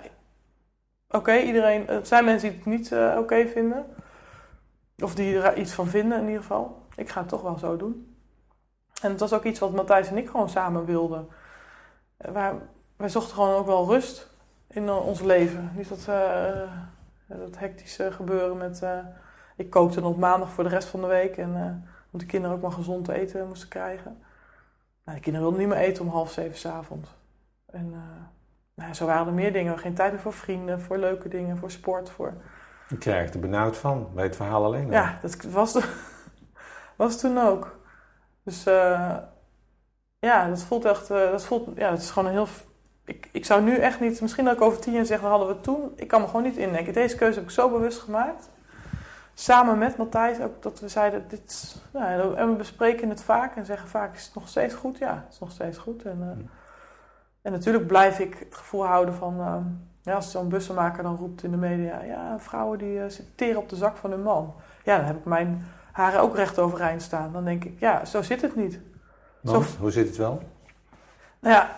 oké, 1.10 1.36
iedereen. 1.38 1.88
Het 1.88 2.08
zijn 2.08 2.26
mensen 2.26 2.50
die 2.50 2.58
het 2.58 2.68
niet 2.68 2.96
oké 3.18 3.48
vinden. 3.48 3.86
Of 5.04 5.16
die 5.16 5.42
er 5.42 5.58
iets 5.58 5.74
van 5.74 5.88
vinden 5.88 6.20
in 6.20 6.26
ieder 6.26 6.42
geval. 6.42 6.87
Ik 6.98 7.10
ga 7.10 7.20
het 7.20 7.30
toch 7.30 7.42
wel 7.42 7.58
zo 7.58 7.78
doen. 7.78 8.18
En 9.02 9.12
het 9.12 9.20
was 9.20 9.34
ook 9.34 9.44
iets 9.44 9.60
wat 9.60 9.74
Matthijs 9.74 10.08
en 10.08 10.18
ik 10.18 10.30
gewoon 10.30 10.50
samen 10.50 10.86
wilden. 10.86 11.28
Eh, 12.18 12.32
Waar, 12.32 12.56
wij 12.96 13.10
zochten 13.10 13.36
gewoon 13.36 13.56
ook 13.56 13.66
wel 13.66 13.88
rust 13.88 14.30
in 14.68 14.88
eh, 14.88 15.08
ons 15.08 15.22
leven. 15.22 15.72
Niet 15.76 15.90
dat, 15.90 16.08
eh, 16.08 16.72
dat 17.28 17.58
hectische 17.58 18.12
gebeuren 18.12 18.58
met... 18.58 18.84
ik 19.56 19.70
kookte 19.70 20.02
dan 20.02 20.12
op 20.12 20.18
maandag 20.18 20.50
voor 20.50 20.64
de 20.64 20.70
rest 20.70 20.88
van 20.88 21.02
de 21.02 21.08
week. 21.08 21.38
En, 21.38 21.56
eh, 21.56 21.62
want 22.10 22.24
de 22.24 22.26
kinderen 22.26 22.56
ook 22.56 22.62
maar 22.62 22.72
gezond 22.72 23.06
te 23.06 23.14
eten 23.14 23.48
moesten 23.48 23.70
krijgen. 23.70 24.18
Nou, 25.04 25.18
de 25.18 25.24
kinderen 25.24 25.48
wilden 25.48 25.68
niet 25.68 25.78
meer 25.78 25.88
eten 25.88 26.04
om 26.04 26.12
half 26.12 26.32
zeven 26.32 26.58
s'avonds. 26.58 27.10
En 27.66 27.94
nou, 28.74 28.94
zo 28.94 29.06
waren 29.06 29.28
er 29.28 29.34
meer 29.34 29.54
dingen. 29.54 29.80
Geen 29.80 29.94
tijd 29.94 30.12
meer 30.12 30.22
voor 30.22 30.34
vrienden, 30.34 30.82
voor 30.82 30.98
leuke 30.98 31.30
dingen, 31.30 31.58
voor 31.58 31.72
sport. 31.72 32.10
Voor... 32.10 32.34
Ik 32.90 33.00
krijg 33.00 33.34
er 33.34 33.40
benauwd 33.40 33.78
van, 33.78 34.10
bij 34.14 34.24
het 34.24 34.36
verhaal 34.36 34.66
alleen 34.66 34.86
al. 34.86 34.92
Ja, 34.92 35.18
dat 35.22 35.44
was, 35.44 35.74
was 36.98 37.20
toen 37.20 37.38
ook. 37.38 37.80
Dus 38.44 38.66
eh, 38.66 39.16
ja, 40.20 40.48
dat 40.48 40.64
voelt 40.64 40.86
echt... 40.86 41.10
eh, 41.10 41.32
dat, 41.32 41.46
voelt, 41.46 41.70
ja, 41.76 41.90
dat 41.90 42.00
is 42.00 42.10
gewoon 42.10 42.30
een 42.30 42.36
heel... 42.36 42.48
Ik, 43.06 43.30
ik 43.32 43.46
zou 43.46 43.62
nu 43.62 43.76
echt 43.78 44.00
niet... 44.00 44.22
Misschien 44.22 44.46
dat 44.46 44.56
ik 44.56 44.62
over 44.62 44.80
tien 44.80 44.94
jaar 44.94 45.06
zeg, 45.06 45.22
dat 45.22 45.30
hadden 45.30 45.48
we 45.48 45.62
toen. 45.62 45.92
Ik 45.96 46.08
kan 46.08 46.22
me 46.22 46.28
gewoon 46.28 46.44
niet 46.44 46.58
indenken. 46.58 46.94
Deze 46.94 47.16
keuze 47.16 47.36
heb 47.40 47.48
ik 47.48 47.54
zo 47.54 47.70
bewust 47.70 48.00
gemaakt. 48.00 48.50
Samen 49.34 49.78
met 49.78 49.98
Matthijs 49.98 50.40
ook 50.40 50.62
dat 50.64 50.80
we 50.80 50.88
zeiden... 50.88 51.26
Dit, 51.28 51.76
nou, 51.94 52.36
en 52.36 52.50
we 52.50 52.56
bespreken 52.56 53.10
het 53.10 53.24
vaak 53.24 53.56
en 53.56 53.66
zeggen 53.66 53.90
vaak... 53.90 54.16
Is 54.16 54.26
het 54.26 54.36
nog 54.36 54.48
steeds 54.48 54.74
goed? 54.74 54.98
Ja, 54.98 55.16
het 55.26 55.34
is 55.34 55.40
nog 55.40 55.52
steeds 55.52 55.78
goed. 55.78 56.04
En, 56.04 56.18
eh, 56.22 56.28
Hm. 56.28 56.46
en 57.42 57.52
natuurlijk 57.52 57.88
blijf 57.88 58.20
ik 58.20 58.38
het 58.40 58.56
gevoel 58.56 58.86
houden 58.86 59.14
van... 59.14 59.40
eh, 59.40 59.56
ja, 60.02 60.14
als 60.16 60.32
zo'n 60.32 60.50
bussenmaker 60.50 61.04
dan 61.04 61.16
roept 61.16 61.44
in 61.44 61.52
de 61.52 61.58
media... 61.58 62.02
Ja, 62.04 62.40
vrouwen 62.40 62.78
die 62.78 63.10
zitten 63.10 63.36
teren 63.36 63.62
op 63.62 63.70
de 63.70 63.76
zak 63.76 63.98
van 63.98 64.12
hun 64.12 64.24
man. 64.24 64.56
Ja, 64.84 64.98
dan 64.98 65.06
heb 65.06 65.18
ik 65.18 65.26
mijn 65.26 65.66
haren 65.98 66.22
ook 66.22 66.36
recht 66.36 66.60
overeind 66.60 67.02
staan. 67.02 67.34
Dan 67.34 67.44
denk 67.46 67.64
ik, 67.64 67.80
ja, 67.80 68.06
zo 68.06 68.22
zit 68.22 68.42
het 68.42 68.56
niet. 68.56 68.80
Want, 69.42 69.76
hoe 69.80 69.92
zit 69.92 70.08
het 70.08 70.18
wel? 70.18 70.42
Nou 71.40 71.56
ja, 71.56 71.78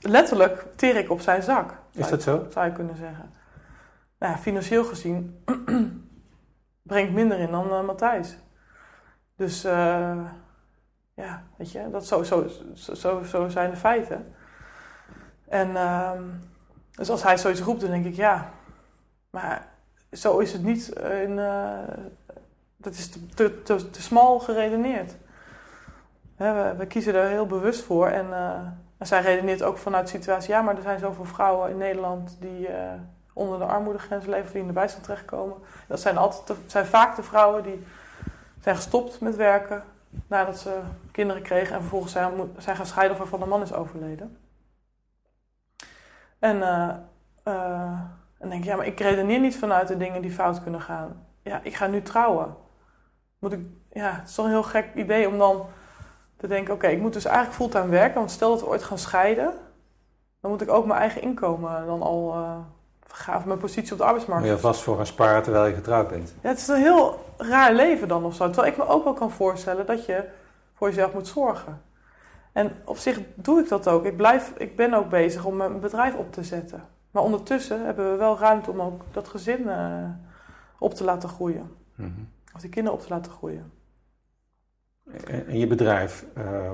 letterlijk 0.00 0.66
teer 0.76 0.96
ik 0.96 1.10
op 1.10 1.20
zijn 1.20 1.42
zak. 1.42 1.74
Is 1.92 2.08
dat 2.08 2.22
zo? 2.22 2.46
Zou 2.50 2.66
je 2.66 2.72
kunnen 2.72 2.96
zeggen. 2.96 3.32
Nou 4.18 4.32
ja, 4.32 4.38
financieel 4.38 4.84
gezien 4.84 5.44
brengt 6.82 7.12
minder 7.12 7.38
in 7.38 7.50
dan 7.50 7.70
eh, 7.70 7.84
Matthijs. 7.84 8.36
Dus 9.36 9.64
eh, 9.64 10.24
ja, 11.14 11.42
weet 11.56 11.72
je, 11.72 11.90
dat 11.90 12.06
zo, 12.06 12.22
zo, 12.22 12.46
zo, 12.74 12.94
zo, 12.94 13.22
zo 13.22 13.48
zijn 13.48 13.70
de 13.70 13.76
feiten. 13.76 14.34
En 15.48 15.76
ehm, 15.76 16.22
dus 16.90 17.10
als 17.10 17.22
hij 17.22 17.38
zoiets 17.38 17.60
roept, 17.60 17.80
dan 17.80 17.90
denk 17.90 18.06
ik 18.06 18.14
ja, 18.14 18.50
maar 19.30 19.68
zo 20.12 20.38
is 20.38 20.52
het 20.52 20.62
niet. 20.62 20.88
In, 20.98 21.38
eh, 21.38 21.78
dat 22.88 22.98
is 22.98 23.10
te, 23.62 23.86
smal 23.90 24.38
geredeneerd. 24.38 25.16
We, 26.36 26.74
we 26.78 26.86
kiezen 26.86 27.14
er 27.14 27.28
heel 27.28 27.46
bewust 27.46 27.82
voor 27.82 28.08
en. 28.08 28.32
eh, 28.32 28.60
en 28.98 29.06
zij 29.06 29.20
redeneert 29.20 29.62
ook 29.62 29.78
vanuit 29.78 30.04
de 30.04 30.10
situatie, 30.10 30.50
ja, 30.50 30.62
maar 30.62 30.76
er 30.76 30.82
zijn 30.82 30.98
zoveel 30.98 31.24
vrouwen 31.24 31.70
in 31.70 31.76
Nederland 31.76 32.36
die 32.40 32.68
eh, 32.68 32.92
onder 33.32 33.58
de 33.58 33.64
armoedegrens 33.64 34.26
leven, 34.26 34.52
die 34.52 34.60
in 34.60 34.66
de 34.66 34.72
bijstand 34.72 35.04
terechtkomen. 35.04 35.56
Dat 35.86 36.00
zijn, 36.00 36.16
altijd 36.16 36.58
zijn 36.66 36.86
vaak 36.86 37.16
de 37.16 37.22
vrouwen 37.22 37.62
die 37.62 37.86
zijn 38.60 38.76
gestopt 38.76 39.20
met 39.20 39.36
werken 39.36 39.82
nadat 40.26 40.58
ze 40.58 40.80
kinderen 41.12 41.42
kregen 41.42 41.74
en 41.74 41.80
vervolgens 41.80 42.12
zijn, 42.12 42.32
zijn 42.58 42.76
gaan 42.76 42.86
scheiden 42.86 43.12
of 43.12 43.18
waarvan 43.18 43.40
de 43.40 43.46
man 43.46 43.62
is 43.62 43.72
overleden. 43.72 44.38
En 46.38 46.62
eh, 46.62 48.00
dan 48.38 48.48
denk 48.48 48.62
ik, 48.62 48.64
ja, 48.64 48.76
maar 48.76 48.86
ik 48.86 49.00
redeneer 49.00 49.40
niet 49.40 49.58
vanuit 49.58 49.88
de 49.88 49.96
dingen 49.96 50.22
die 50.22 50.30
fout 50.32 50.62
kunnen 50.62 50.80
gaan. 50.80 51.26
Ja, 51.42 51.60
ik 51.62 51.74
ga 51.74 51.86
nu 51.86 52.02
trouwen. 52.02 52.56
Moet 53.38 53.52
ik, 53.52 53.60
ja, 53.92 54.12
het 54.12 54.28
is 54.28 54.34
toch 54.34 54.44
een 54.44 54.50
heel 54.50 54.62
gek 54.62 54.86
idee 54.94 55.28
om 55.28 55.38
dan 55.38 55.66
te 56.36 56.46
denken, 56.46 56.74
oké, 56.74 56.86
ik 56.86 57.00
moet 57.00 57.12
dus 57.12 57.24
eigenlijk 57.24 57.56
fulltime 57.56 57.88
werken. 57.88 58.14
Want 58.14 58.30
stel 58.30 58.50
dat 58.50 58.60
we 58.60 58.66
ooit 58.66 58.82
gaan 58.82 58.98
scheiden, 58.98 59.52
dan 60.40 60.50
moet 60.50 60.60
ik 60.60 60.70
ook 60.70 60.86
mijn 60.86 61.00
eigen 61.00 61.22
inkomen 61.22 61.86
dan 61.86 62.02
al 62.02 62.34
gaan, 63.18 63.36
of 63.36 63.44
mijn 63.44 63.58
positie 63.58 63.92
op 63.92 63.98
de 63.98 64.04
arbeidsmarkt. 64.04 64.42
Moet 64.42 64.50
je 64.50 64.56
alvast 64.56 64.82
voor 64.82 64.96
gaan 64.96 65.06
sparen 65.06 65.42
terwijl 65.42 65.66
je 65.66 65.74
getrouwd 65.74 66.08
bent. 66.08 66.34
Ja, 66.42 66.48
het 66.48 66.58
is 66.58 66.68
een 66.68 66.76
heel 66.76 67.24
raar 67.36 67.72
leven 67.72 68.08
dan 68.08 68.24
of 68.24 68.34
zo. 68.34 68.46
Terwijl 68.46 68.72
ik 68.72 68.78
me 68.78 68.86
ook 68.86 69.04
wel 69.04 69.12
kan 69.12 69.30
voorstellen 69.30 69.86
dat 69.86 70.06
je 70.06 70.24
voor 70.74 70.88
jezelf 70.88 71.12
moet 71.12 71.26
zorgen. 71.26 71.82
En 72.52 72.72
op 72.84 72.96
zich 72.96 73.20
doe 73.34 73.60
ik 73.60 73.68
dat 73.68 73.88
ook. 73.88 74.04
Ik, 74.04 74.16
blijf, 74.16 74.52
ik 74.56 74.76
ben 74.76 74.94
ook 74.94 75.08
bezig 75.08 75.44
om 75.44 75.56
mijn 75.56 75.80
bedrijf 75.80 76.14
op 76.14 76.32
te 76.32 76.42
zetten. 76.42 76.84
Maar 77.10 77.22
ondertussen 77.22 77.84
hebben 77.84 78.10
we 78.10 78.16
wel 78.16 78.38
ruimte 78.38 78.70
om 78.70 78.80
ook 78.80 79.02
dat 79.12 79.28
gezin 79.28 79.68
eh, 79.68 80.04
op 80.78 80.94
te 80.94 81.04
laten 81.04 81.28
groeien. 81.28 81.76
Mhm. 81.94 82.10
Of 82.58 82.64
die 82.64 82.72
kinderen 82.72 82.98
op 82.98 83.04
te 83.04 83.12
laten 83.14 83.32
groeien. 83.32 83.72
En 85.26 85.46
en 85.46 85.58
je 85.58 85.66
bedrijf, 85.66 86.26
eh, 86.34 86.72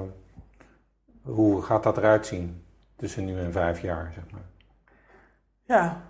hoe 1.22 1.62
gaat 1.62 1.82
dat 1.82 1.97
eruit 1.97 2.26
zien 2.26 2.64
tussen 2.97 3.24
nu 3.24 3.39
en 3.39 3.53
vijf 3.53 3.80
jaar, 3.80 4.12
zeg 4.14 4.30
maar? 4.30 4.45
Ja, 5.62 6.03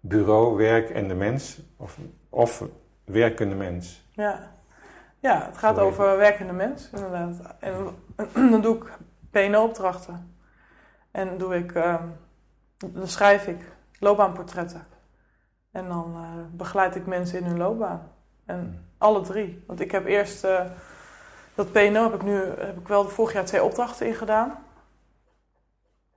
Bureau, 0.00 0.56
werk 0.56 0.90
en 0.90 1.08
de 1.08 1.14
mens? 1.14 1.60
Of, 1.76 1.98
of 2.28 2.64
werkende 3.04 3.54
mens? 3.54 4.08
ja. 4.12 4.52
ja 5.20 5.44
het 5.44 5.58
gaat 5.58 5.76
Sorry. 5.76 5.90
over 5.90 6.16
werkende 6.16 6.52
mens, 6.52 6.90
inderdaad. 6.90 7.56
En 7.58 7.88
dan 8.50 8.60
doe 8.60 8.76
ik 8.76 8.98
PNO-opdrachten. 9.30 10.36
En 11.10 11.28
dan 11.28 11.38
doe 11.38 11.56
ik, 11.56 11.72
eh, 11.72 12.02
dan 12.76 13.08
schrijf 13.08 13.46
ik 13.46 13.72
loopbaanportretten. 13.98 14.86
En 15.70 15.88
dan 15.88 16.14
eh, 16.14 16.56
begeleid 16.56 16.96
ik 16.96 17.06
mensen 17.06 17.38
in 17.38 17.44
hun 17.44 17.58
loopbaan. 17.58 18.12
En 18.44 18.88
alle 19.04 19.20
drie. 19.20 19.64
Want 19.66 19.80
ik 19.80 19.90
heb 19.90 20.06
eerst 20.06 20.44
eh, 20.44 20.60
dat 21.54 21.72
PNO 21.72 22.02
heb 22.02 22.14
ik 22.14 22.22
nu 22.22 22.34
heb 22.58 22.78
ik 22.78 22.88
wel 22.88 23.08
vorig 23.08 23.32
jaar 23.32 23.44
twee 23.44 23.62
opdrachten 23.62 24.06
in 24.06 24.14
gedaan. 24.14 24.58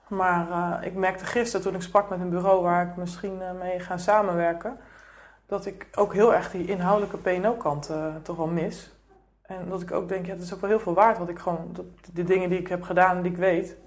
Maar 0.07 0.51
eh, 0.51 0.87
ik 0.87 0.93
merkte 0.93 1.25
gisteren 1.25 1.65
toen 1.65 1.75
ik 1.75 1.81
sprak 1.81 2.09
met 2.09 2.19
een 2.19 2.29
bureau 2.29 2.61
waar 2.61 2.87
ik 2.87 2.95
misschien 2.95 3.41
eh, 3.41 3.51
mee 3.51 3.79
ga 3.79 3.97
samenwerken, 3.97 4.79
dat 5.45 5.65
ik 5.65 5.87
ook 5.95 6.13
heel 6.13 6.33
erg 6.33 6.51
die 6.51 6.67
inhoudelijke 6.67 7.17
PNO-kant 7.17 7.91
toch 8.21 8.37
wel 8.37 8.47
mis. 8.47 8.91
En 9.41 9.69
dat 9.69 9.81
ik 9.81 9.91
ook 9.91 10.09
denk, 10.09 10.25
ja, 10.25 10.33
het 10.33 10.41
is 10.41 10.53
ook 10.53 10.61
wel 10.61 10.69
heel 10.69 10.79
veel 10.79 10.93
waard 10.93 11.17
wat 11.17 11.29
ik 11.29 11.39
gewoon, 11.39 11.69
dat, 11.73 11.85
de 12.13 12.23
dingen 12.23 12.49
die 12.49 12.59
ik 12.59 12.67
heb 12.67 12.83
gedaan 12.83 13.15
en 13.15 13.21
die 13.21 13.31
ik 13.31 13.37
weet, 13.37 13.77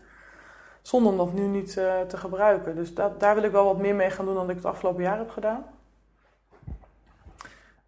Zonde 0.83 1.09
om 1.09 1.17
dat 1.17 1.33
nu 1.33 1.47
niet 1.47 1.73
te 1.73 2.17
gebruiken. 2.17 2.77
Dus 2.77 2.95
dat, 2.95 3.21
daar 3.21 3.35
wil 3.35 3.45
ik 3.45 3.51
wel 3.51 3.65
wat 3.65 3.79
meer 3.79 3.95
mee 3.95 4.11
gaan 4.11 4.25
doen 4.25 4.35
dan 4.35 4.51
ik 4.51 4.57
het 4.57 4.65
afgelopen 4.65 5.03
jaar 5.03 5.19
heb 5.19 5.31
gedaan. 5.31 5.65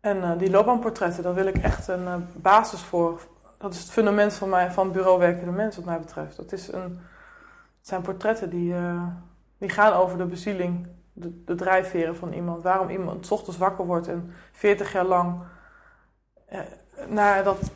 En 0.02 0.16
uh, 0.16 0.38
die 0.38 0.50
loopbaanportretten, 0.50 1.22
daar 1.22 1.34
wil 1.34 1.46
ik 1.46 1.56
echt 1.56 1.88
een 1.88 2.04
uh, 2.04 2.14
basis 2.34 2.80
voor. 2.80 3.20
Dat 3.58 3.72
is 3.72 3.80
het 3.80 3.90
fundament 3.90 4.34
van, 4.34 4.48
mij, 4.48 4.70
van 4.70 4.92
bureau 4.92 5.18
werkende 5.18 5.52
mensen, 5.52 5.84
wat 5.84 5.90
mij 5.90 6.00
betreft. 6.00 6.36
Dat 6.36 6.52
is 6.52 6.72
een, 6.72 6.82
het 7.78 7.88
zijn 7.88 8.02
portretten 8.02 8.50
die, 8.50 8.74
die 9.58 9.68
gaan 9.68 9.92
over 9.92 10.18
de 10.18 10.24
bezieling, 10.24 10.86
de, 11.12 11.42
de 11.44 11.54
drijfveren 11.54 12.16
van 12.16 12.32
iemand. 12.32 12.62
Waarom 12.62 12.88
iemand 12.88 13.26
s 13.26 13.30
ochtends 13.30 13.58
wakker 13.58 13.86
wordt 13.86 14.08
en 14.08 14.32
40 14.52 14.92
jaar 14.92 15.04
lang 15.04 15.40
naar, 17.08 17.44
dat, 17.44 17.70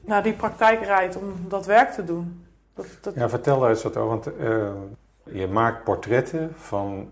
naar 0.00 0.22
die 0.22 0.32
praktijk 0.32 0.82
rijdt 0.82 1.16
om 1.16 1.48
dat 1.48 1.66
werk 1.66 1.90
te 1.90 2.04
doen. 2.04 2.46
Dat, 2.74 2.86
dat... 3.00 3.14
Ja, 3.14 3.28
vertel 3.28 3.68
eens 3.68 3.82
wat 3.82 3.96
over. 3.96 4.08
Want 4.08 4.24
je 5.22 5.46
maakt 5.46 5.84
portretten 5.84 6.52
van 6.56 7.10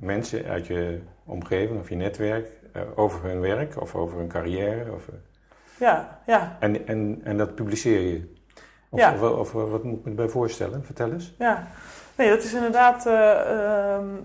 mensen 0.00 0.44
uit 0.44 0.66
je 0.66 1.00
omgeving 1.24 1.80
of 1.80 1.88
je 1.88 1.96
netwerk 1.96 2.63
over 2.94 3.22
hun 3.22 3.40
werk 3.40 3.80
of 3.80 3.94
over 3.94 4.18
hun 4.18 4.28
carrière. 4.28 4.92
Of, 4.92 5.08
ja, 5.78 6.20
ja. 6.26 6.56
En, 6.60 6.86
en, 6.86 7.20
en 7.24 7.36
dat 7.36 7.54
publiceer 7.54 8.00
je. 8.00 8.32
Of, 8.88 9.00
ja. 9.00 9.14
of, 9.14 9.54
of, 9.54 9.70
wat 9.70 9.84
moet 9.84 9.98
ik 9.98 10.04
me 10.04 10.10
bij 10.10 10.28
voorstellen? 10.28 10.84
Vertel 10.84 11.12
eens. 11.12 11.34
Ja, 11.38 11.66
nee, 12.16 12.28
dat 12.28 12.42
is 12.42 12.54
inderdaad. 12.54 13.06
ehm, 13.06 14.16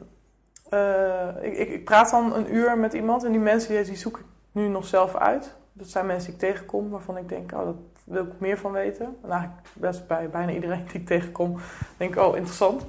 ik, 1.41 1.57
ik, 1.57 1.69
ik, 1.69 1.83
praat 1.85 2.09
dan 2.11 2.35
een 2.35 2.55
uur 2.55 2.77
met 2.77 2.93
iemand 2.93 3.23
en 3.23 3.31
die 3.31 3.39
mensen 3.39 3.75
die, 3.75 3.83
die 3.83 3.97
zoek 3.97 4.17
ik 4.17 4.25
nu 4.51 4.67
nog 4.67 4.85
zelf 4.85 5.15
uit. 5.15 5.55
Dat 5.73 5.87
zijn 5.87 6.05
mensen 6.05 6.25
die 6.25 6.39
ik 6.39 6.53
tegenkom 6.53 6.89
waarvan 6.89 7.17
ik 7.17 7.29
denk, 7.29 7.51
oh, 7.51 7.65
dat 7.65 7.75
wil 8.03 8.23
ik 8.23 8.39
meer 8.39 8.57
van 8.57 8.71
weten. 8.71 9.17
En 9.23 9.29
eigenlijk 9.29 9.67
best 9.73 10.07
bij 10.07 10.29
bijna 10.29 10.51
iedereen 10.51 10.85
die 10.91 11.01
ik 11.01 11.07
tegenkom, 11.07 11.59
denk 11.97 12.15
ik, 12.15 12.21
oh, 12.21 12.35
interessant. 12.35 12.85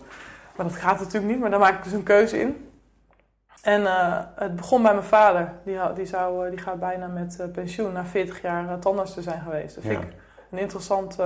Maar 0.56 0.66
dat 0.66 0.76
gaat 0.76 0.98
natuurlijk 0.98 1.32
niet, 1.32 1.40
maar 1.40 1.50
daar 1.50 1.58
maak 1.58 1.78
ik 1.78 1.84
dus 1.84 1.92
een 1.92 2.02
keuze 2.02 2.40
in. 2.40 2.69
En 3.62 3.80
uh, 3.80 4.18
het 4.34 4.56
begon 4.56 4.82
bij 4.82 4.92
mijn 4.92 5.04
vader. 5.04 5.52
Die, 5.64 5.78
die, 5.94 6.06
zou, 6.06 6.50
die 6.50 6.58
gaat 6.58 6.80
bijna 6.80 7.06
met 7.06 7.38
uh, 7.40 7.46
pensioen 7.52 7.92
na 7.92 8.04
40 8.04 8.42
jaar 8.42 8.78
tandarts 8.78 9.14
te 9.14 9.22
zijn 9.22 9.40
geweest. 9.40 9.74
Dat 9.74 9.84
vind 9.84 10.02
ja. 10.02 10.06
ik 10.06 10.14
een 10.50 10.58
interessant 10.58 11.18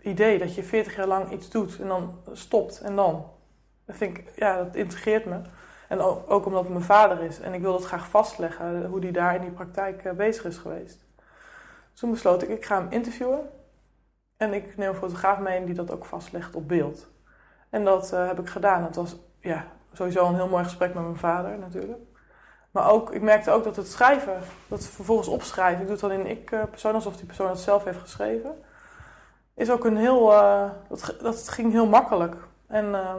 idee, 0.00 0.38
dat 0.38 0.54
je 0.54 0.62
40 0.62 0.96
jaar 0.96 1.06
lang 1.06 1.30
iets 1.30 1.50
doet 1.50 1.80
en 1.80 1.88
dan 1.88 2.18
stopt 2.32 2.80
en 2.80 2.96
dan. 2.96 3.30
Dat 3.86 3.96
vind 3.96 4.18
ik, 4.18 4.32
ja, 4.36 4.56
dat 4.56 4.74
integreert 4.74 5.24
me. 5.24 5.40
En 5.88 6.00
ook, 6.00 6.30
ook 6.30 6.46
omdat 6.46 6.62
het 6.62 6.72
mijn 6.72 6.84
vader 6.84 7.20
is. 7.20 7.40
En 7.40 7.54
ik 7.54 7.60
wil 7.60 7.72
dat 7.72 7.84
graag 7.84 8.08
vastleggen, 8.08 8.86
hoe 8.86 9.00
die 9.00 9.12
daar 9.12 9.34
in 9.34 9.40
die 9.40 9.50
praktijk 9.50 10.16
bezig 10.16 10.44
is 10.44 10.56
geweest. 10.56 11.04
Dus 11.90 12.00
toen 12.00 12.10
besloot 12.10 12.42
ik, 12.42 12.48
ik 12.48 12.64
ga 12.64 12.80
hem 12.80 12.90
interviewen. 12.90 13.48
En 14.36 14.52
ik 14.52 14.76
neem 14.76 14.88
een 14.88 14.94
fotograaf 14.94 15.38
mee 15.38 15.64
die 15.64 15.74
dat 15.74 15.90
ook 15.90 16.04
vastlegt 16.04 16.54
op 16.54 16.68
beeld. 16.68 17.08
En 17.70 17.84
dat 17.84 18.10
heb 18.10 18.38
ik 18.38 18.48
gedaan. 18.48 18.84
Het 18.84 18.96
was 18.96 19.16
ja, 19.40 19.66
sowieso 19.96 20.26
een 20.26 20.34
heel 20.34 20.48
mooi 20.48 20.64
gesprek 20.64 20.94
met 20.94 21.02
mijn 21.02 21.16
vader 21.16 21.58
natuurlijk. 21.58 22.00
Maar 22.74 22.90
ook, 22.90 23.12
ik 23.12 23.22
merkte 23.22 23.50
ook 23.50 23.64
dat 23.64 23.76
het 23.76 23.88
schrijven, 23.88 24.40
dat 24.68 24.86
vervolgens 24.86 25.28
opschrijven, 25.28 25.80
ik 25.80 25.86
doe 25.86 25.96
het 25.96 26.00
dan 26.00 26.10
in 26.10 26.26
ik-persoon, 26.26 26.94
alsof 26.94 27.16
die 27.16 27.26
persoon 27.26 27.48
het 27.48 27.58
zelf 27.58 27.84
heeft 27.84 27.98
geschreven, 27.98 28.54
is 29.54 29.70
ook 29.70 29.84
een 29.84 29.96
heel, 29.96 30.32
uh, 30.32 30.70
dat, 30.88 31.16
dat 31.20 31.48
ging 31.48 31.72
heel 31.72 31.86
makkelijk. 31.86 32.36
En 32.66 32.84
uh, 32.84 33.14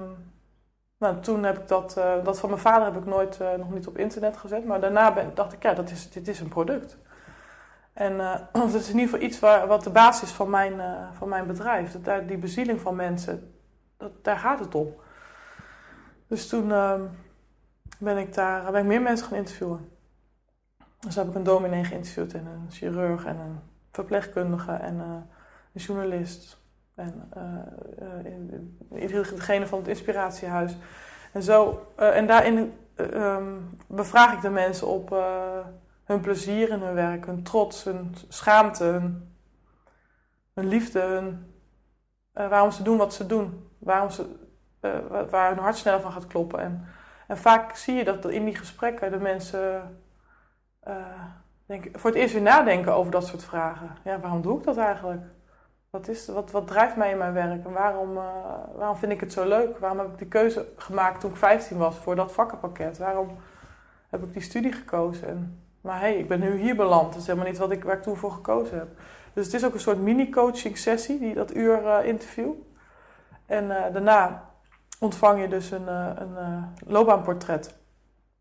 nou, 0.97 1.19
toen 1.19 1.43
heb 1.43 1.57
ik 1.57 1.67
dat, 1.67 1.95
uh, 1.97 2.23
dat 2.23 2.39
van 2.39 2.49
mijn 2.49 2.61
vader 2.61 2.85
heb 2.85 2.95
ik 2.95 3.05
nooit, 3.05 3.39
nog 3.57 3.71
niet 3.71 3.87
op 3.87 3.97
internet 3.97 4.37
gezet. 4.37 4.65
Maar 4.65 4.79
daarna 4.79 5.13
ben, 5.13 5.31
dacht 5.33 5.53
ik, 5.53 5.63
ja, 5.63 5.73
dat 5.73 5.89
is, 5.89 6.11
dit 6.11 6.27
is 6.27 6.39
een 6.39 6.47
product. 6.47 6.97
En 7.93 8.17
dat 8.51 8.73
is 8.73 8.89
in 8.89 8.99
ieder 8.99 9.09
geval 9.09 9.27
iets 9.27 9.39
waar, 9.39 9.67
wat 9.67 9.83
de 9.83 9.89
basis 9.89 10.29
is 10.29 10.35
van 10.35 10.49
mijn, 10.49 10.81
van 11.17 11.29
mijn 11.29 11.47
bedrijf. 11.47 12.01
Dat 12.01 12.27
die 12.27 12.37
bezieling 12.37 12.81
van 12.81 12.95
mensen, 12.95 13.55
dat, 13.97 14.23
daar 14.23 14.37
gaat 14.37 14.59
het 14.59 14.75
om. 14.75 14.93
Dus 16.27 16.47
toen 16.47 16.69
uh, 16.69 17.01
ben 17.99 18.17
ik 18.17 18.33
daar 18.33 18.71
ben 18.71 18.81
ik 18.81 18.87
meer 18.87 19.01
mensen 19.01 19.27
gaan 19.27 19.37
interviewen. 19.37 19.89
Dus 20.99 21.15
heb 21.15 21.27
ik 21.27 21.35
een 21.35 21.43
dominee 21.43 21.83
geïnterviewd 21.83 22.33
en 22.33 22.45
een 22.45 22.71
chirurg 22.71 23.25
en 23.25 23.37
een 23.37 23.59
verpleegkundige 23.91 24.71
en 24.71 24.95
uh, 24.95 25.03
een 25.73 25.81
journalist. 25.81 26.63
En 26.95 27.31
degene 28.89 29.67
van 29.67 29.79
het 29.79 29.87
inspiratiehuis. 29.87 30.77
En, 31.33 31.43
zo, 31.43 31.87
en 31.95 32.27
daarin 32.27 32.73
um, 32.95 33.77
bevraag 33.87 34.33
ik 34.33 34.41
de 34.41 34.49
mensen 34.49 34.87
op 34.87 35.09
hun 36.05 36.21
plezier 36.21 36.69
in 36.69 36.79
hun 36.79 36.93
werk, 36.93 37.25
hun 37.25 37.43
trots, 37.43 37.83
hun 37.83 38.15
schaamte, 38.27 38.83
hun, 38.83 39.35
hun 40.53 40.67
liefde, 40.67 40.99
hun, 40.99 41.53
uh, 42.35 42.49
waarom 42.49 42.71
ze 42.71 42.83
doen 42.83 42.97
wat 42.97 43.13
ze 43.13 43.25
doen, 43.25 43.69
waarom 43.77 44.09
ze, 44.09 44.25
uh, 44.85 45.29
waar 45.29 45.49
hun 45.49 45.63
hart 45.63 45.77
sneller 45.77 46.01
van 46.01 46.11
gaat 46.11 46.27
kloppen. 46.27 46.59
En, 46.59 46.87
en 47.27 47.37
vaak 47.37 47.75
zie 47.75 47.95
je 47.95 48.03
dat 48.03 48.29
in 48.29 48.45
die 48.45 48.55
gesprekken 48.55 49.11
de 49.11 49.19
mensen 49.19 49.97
uh, 50.87 50.95
denk, 51.65 51.87
voor 51.93 52.09
het 52.09 52.19
eerst 52.19 52.33
weer 52.33 52.41
nadenken 52.41 52.93
over 52.93 53.11
dat 53.11 53.27
soort 53.27 53.43
vragen. 53.43 53.89
Ja, 54.03 54.19
waarom 54.19 54.41
doe 54.41 54.57
ik 54.57 54.63
dat 54.63 54.77
eigenlijk? 54.77 55.21
Wat, 55.89 56.07
is, 56.07 56.27
wat, 56.27 56.51
wat 56.51 56.67
drijft 56.67 56.95
mij 56.95 57.11
in 57.11 57.17
mijn 57.17 57.33
werk 57.33 57.65
en 57.65 57.71
waarom, 57.71 58.13
waarom 58.75 58.95
vind 58.95 59.11
ik 59.11 59.19
het 59.19 59.33
zo 59.33 59.47
leuk? 59.47 59.77
Waarom 59.77 59.99
heb 59.99 60.07
ik 60.07 60.17
die 60.17 60.27
keuze 60.27 60.65
gemaakt 60.77 61.19
toen 61.19 61.29
ik 61.29 61.37
15 61.37 61.77
was 61.77 61.95
voor 61.95 62.15
dat 62.15 62.31
vakkenpakket? 62.31 62.97
Waarom 62.97 63.37
heb 64.09 64.23
ik 64.23 64.33
die 64.33 64.41
studie 64.41 64.71
gekozen? 64.71 65.27
En, 65.27 65.63
maar 65.81 65.99
hé, 65.99 66.07
hey, 66.07 66.17
ik 66.17 66.27
ben 66.27 66.39
nu 66.39 66.57
hier 66.57 66.75
beland. 66.75 67.11
Dat 67.11 67.21
is 67.21 67.27
helemaal 67.27 67.49
niet 67.49 67.57
wat 67.57 67.71
ik, 67.71 67.83
waar 67.83 67.95
ik 67.95 68.03
toen 68.03 68.15
voor 68.15 68.31
gekozen 68.31 68.77
heb. 68.77 68.87
Dus 69.33 69.45
het 69.45 69.53
is 69.53 69.65
ook 69.65 69.73
een 69.73 69.79
soort 69.79 70.01
mini-coaching 70.01 70.77
sessie, 70.77 71.19
die, 71.19 71.33
dat 71.33 71.55
uur 71.55 71.81
uh, 71.83 72.05
interview. 72.05 72.51
En 73.45 73.67
daarna 73.67 74.49
ontvang 75.05 75.41
je 75.41 75.47
dus 75.47 75.71
een, 75.71 75.85
uh, 75.87 76.09
een 76.15 76.65
loopbaanportret. 76.85 77.77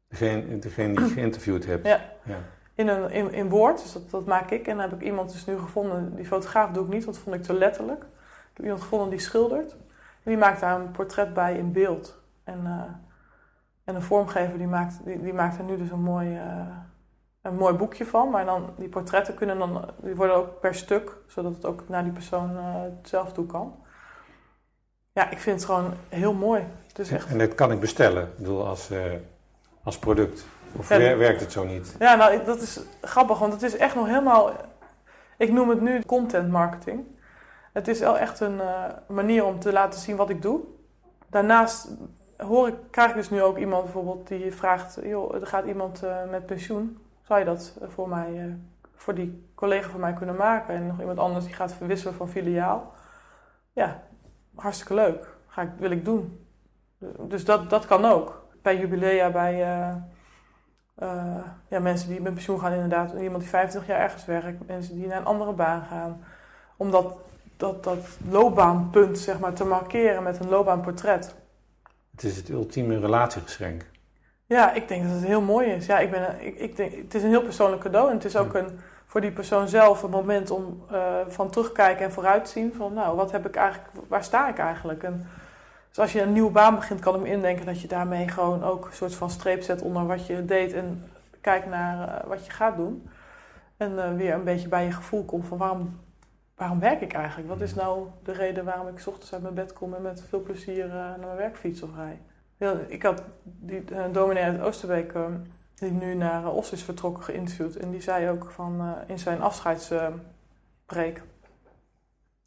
Degene, 0.09 0.59
degene 0.59 0.95
die 0.95 1.05
je 1.05 1.11
geïnterviewd 1.21 1.67
hebt? 1.67 1.87
Ja. 1.87 2.01
ja. 2.25 2.39
In, 2.75 2.89
een, 2.89 3.11
in, 3.11 3.33
in 3.33 3.49
woord, 3.49 3.83
dus 3.83 3.93
dat, 3.93 4.11
dat 4.11 4.27
maak 4.27 4.51
ik. 4.51 4.67
En 4.67 4.77
dan 4.77 4.91
heb 4.91 5.01
ik 5.01 5.07
iemand 5.07 5.33
dus 5.33 5.47
nu 5.47 5.59
gevonden, 5.59 6.17
die 6.17 6.27
fotograaf 6.27 6.71
doe 6.71 6.85
ik 6.85 6.91
niet, 6.93 7.05
want 7.05 7.17
dat 7.17 7.25
vond 7.25 7.37
ik 7.37 7.43
te 7.43 7.55
letterlijk. 7.55 8.03
Ik 8.03 8.57
heb 8.57 8.63
iemand 8.65 8.83
gevonden 8.83 9.11
die 9.11 9.19
schildert. 9.19 9.73
En 10.23 10.31
die 10.31 10.37
maakt 10.37 10.61
daar 10.61 10.81
een 10.81 10.91
portret 10.91 11.35
bij 11.35 11.57
in 11.57 11.73
beeld. 11.73 12.21
En, 12.45 12.67
en 13.85 13.95
een 13.95 14.03
vormgever 14.03 14.59
die 14.59 14.67
maakt, 14.67 15.05
die, 15.05 15.23
die 15.23 15.33
maakt 15.33 15.59
er 15.59 15.65
nu 15.65 15.77
dus 15.77 15.91
een 15.91 16.03
mooi 16.03 16.41
een 17.45 17.57
mooi 17.57 17.75
boekje 17.75 18.07
van. 18.07 18.31
Maar 18.31 18.45
dan, 18.45 18.71
die 18.77 18.89
portretten 18.89 19.35
kunnen 19.35 19.59
dan, 19.59 19.85
die 20.03 20.17
worden 20.17 20.37
ook 20.37 20.61
per 20.61 20.75
stuk, 20.75 21.17
zodat 21.27 21.55
het 21.55 21.65
ook 21.65 21.89
naar 21.89 22.03
die 22.03 22.13
persoon 22.13 22.51
uh, 22.57 22.81
zelf 23.03 23.33
toe 23.33 23.47
kan. 23.47 23.75
Ja, 25.15 25.31
ik 25.31 25.39
vind 25.39 25.57
het 25.57 25.65
gewoon 25.65 25.95
heel 26.09 26.33
mooi. 26.33 26.65
Het 26.89 26.99
is 26.99 27.11
echt... 27.11 27.29
En 27.29 27.39
dat 27.39 27.55
kan 27.55 27.73
ik 27.73 27.81
bestellen, 27.81 28.23
ik 28.23 28.37
bedoel, 28.37 28.67
als, 28.67 28.91
uh, 28.91 29.03
als 29.83 29.99
product. 29.99 30.47
Of 30.77 30.89
ja, 30.89 31.17
werkt 31.17 31.41
het 31.41 31.53
zo 31.53 31.65
niet? 31.65 31.97
Ja, 31.99 32.15
nou, 32.15 32.45
dat 32.45 32.61
is 32.61 32.81
grappig, 33.01 33.39
want 33.39 33.53
het 33.53 33.63
is 33.63 33.77
echt 33.77 33.95
nog 33.95 34.07
helemaal... 34.07 34.51
Ik 35.39 35.53
noem 35.53 35.69
het 35.69 35.81
nu 35.81 36.03
content 36.03 36.51
marketing. 36.51 37.05
Het 37.73 37.89
is 37.89 38.01
wel 38.01 38.19
echt 38.19 38.41
een 38.41 38.57
uh, 38.57 38.85
manier 39.07 39.45
om 39.45 39.59
te 39.59 39.73
laten 39.73 40.01
zien 40.01 40.17
wat 40.17 40.31
ik 40.31 40.43
doe. 40.43 40.61
Daarnaast 41.27 41.89
hoor 42.37 42.69
ik, 42.69 42.75
krijg 42.91 43.11
ik 43.11 43.17
dus 43.17 43.31
nu 43.31 43.43
ook 43.43 43.59
iemand 43.59 43.85
bijvoorbeeld 43.85 44.29
die 44.29 44.55
vraagt... 44.55 44.99
joh, 45.03 45.35
er 45.35 45.47
gaat 45.47 45.65
iemand 45.65 46.03
met 46.31 46.47
pensioen 46.47 46.99
zou 47.23 47.39
je 47.39 47.45
dat 47.45 47.75
voor 47.83 48.09
mij, 48.09 48.59
voor 48.97 49.15
die 49.15 49.51
collega 49.55 49.91
van 49.91 50.01
mij 50.01 50.13
kunnen 50.13 50.37
maken? 50.37 50.75
En 50.75 50.87
nog 50.87 51.01
iemand 51.01 51.19
anders 51.19 51.45
die 51.45 51.55
gaat 51.55 51.73
verwisselen 51.73 52.15
van 52.15 52.29
filiaal. 52.29 52.93
Ja, 53.73 54.03
hartstikke 54.55 54.95
leuk. 54.95 55.29
Ga 55.47 55.63
ik, 55.63 55.71
wil 55.79 55.91
ik 55.91 56.05
doen. 56.05 56.47
Dus 57.19 57.45
dat, 57.45 57.71
dat 57.71 57.87
kan 57.87 58.05
ook. 58.05 58.47
Bij 58.63 58.79
jubilea, 58.79 59.31
bij 59.31 59.61
uh, 59.61 59.95
uh, 60.99 61.45
ja, 61.69 61.79
mensen 61.79 62.09
die 62.09 62.21
met 62.21 62.35
pensioen 62.35 62.61
gaan 62.61 62.73
inderdaad. 62.73 63.13
Iemand 63.13 63.41
die 63.41 63.51
25 63.51 63.91
jaar 63.91 64.01
ergens 64.01 64.25
werkt. 64.25 64.67
Mensen 64.67 64.95
die 64.95 65.07
naar 65.07 65.19
een 65.19 65.25
andere 65.25 65.53
baan 65.53 65.83
gaan. 65.83 66.25
Om 66.77 66.91
dat, 66.91 67.17
dat, 67.57 67.85
dat 67.85 68.19
loopbaanpunt 68.29 69.19
zeg 69.19 69.39
maar, 69.39 69.53
te 69.53 69.65
markeren 69.65 70.23
met 70.23 70.41
een 70.41 70.49
loopbaanportret. 70.49 71.35
Het 72.11 72.23
is 72.23 72.37
het 72.37 72.49
ultieme 72.49 72.99
relatiegeschenk. 72.99 73.85
Ja, 74.47 74.73
ik 74.73 74.89
denk 74.89 75.03
dat 75.03 75.13
het 75.13 75.25
heel 75.25 75.41
mooi 75.41 75.69
is. 75.69 75.87
Ja, 75.87 75.99
ik 75.99 76.11
ben, 76.11 76.47
ik, 76.47 76.59
ik 76.59 76.77
denk, 76.77 76.93
het 76.93 77.15
is 77.15 77.23
een 77.23 77.29
heel 77.29 77.43
persoonlijk 77.43 77.83
cadeau. 77.83 78.09
En 78.09 78.15
het 78.15 78.25
is 78.25 78.37
ook 78.37 78.55
een, 78.55 78.79
voor 79.15 79.23
die 79.23 79.33
persoon 79.33 79.69
zelf 79.69 80.03
een 80.03 80.11
moment 80.11 80.51
om 80.51 80.83
uh, 80.93 81.15
van 81.29 81.51
terugkijken 81.51 82.05
en 82.05 82.13
vooruitzien. 82.13 82.75
Van 82.75 82.93
nou, 82.93 83.17
wat 83.17 83.33
heb 83.33 83.47
ik 83.47 83.57
eigenlijk, 83.57 83.91
waar 84.09 84.25
sta 84.25 84.49
ik 84.49 84.59
eigenlijk? 84.59 85.03
En 85.03 85.27
dus 85.89 85.99
als 85.99 86.13
je 86.13 86.23
een 86.23 86.33
nieuwe 86.33 86.51
baan 86.51 86.75
begint, 86.75 87.01
kan 87.01 87.15
ik 87.15 87.21
me 87.21 87.29
indenken 87.29 87.67
dat 87.67 87.81
je 87.81 87.89
daarmee 87.89 88.29
gewoon 88.29 88.65
ook 88.65 88.87
een 88.87 88.93
soort 88.93 89.15
van 89.15 89.31
streep 89.31 89.63
zet 89.63 89.83
onder 89.83 90.07
wat 90.07 90.27
je 90.27 90.45
deed. 90.45 90.73
En 90.73 91.05
kijkt 91.41 91.67
naar 91.67 92.09
uh, 92.09 92.29
wat 92.29 92.47
je 92.47 92.53
gaat 92.53 92.77
doen. 92.77 93.09
En 93.77 93.93
uh, 93.93 94.15
weer 94.17 94.35
een 94.35 94.45
beetje 94.45 94.69
bij 94.69 94.85
je 94.85 94.93
gevoel 94.93 95.25
komt 95.25 95.47
van 95.47 95.59
waarom, 95.59 96.01
waarom 96.57 96.81
werk 96.81 97.01
ik 97.01 97.13
eigenlijk? 97.13 97.49
Wat 97.49 97.61
is 97.61 97.75
nou 97.75 98.07
de 98.23 98.33
reden 98.33 98.65
waarom 98.65 98.89
ik 98.89 98.99
s 98.99 99.07
ochtends 99.07 99.33
uit 99.33 99.43
mijn 99.43 99.55
bed 99.55 99.73
kom 99.73 99.95
en 99.95 100.03
met 100.03 100.25
veel 100.29 100.43
plezier 100.43 100.87
naar 100.87 101.19
mijn 101.19 101.37
werk 101.37 101.57
fiets 101.57 101.83
of 101.83 101.91
rij? 101.97 102.19
ik 102.89 103.03
had 103.03 103.23
die 103.43 103.85
dominee 104.13 104.45
uit 104.45 104.61
Oosterbeek, 104.61 105.13
uh, 105.13 105.25
die 105.75 105.91
nu 105.91 106.15
naar 106.15 106.43
uh, 106.43 106.57
Os 106.57 106.73
is 106.73 106.83
vertrokken, 106.83 107.25
geïnterviewd. 107.25 107.77
En 107.77 107.91
die 107.91 108.03
zei 108.03 108.31
ook 108.31 108.51
van, 108.51 108.95
in 109.07 109.19
zijn 109.19 109.43
afscheidspreek... 109.43 111.23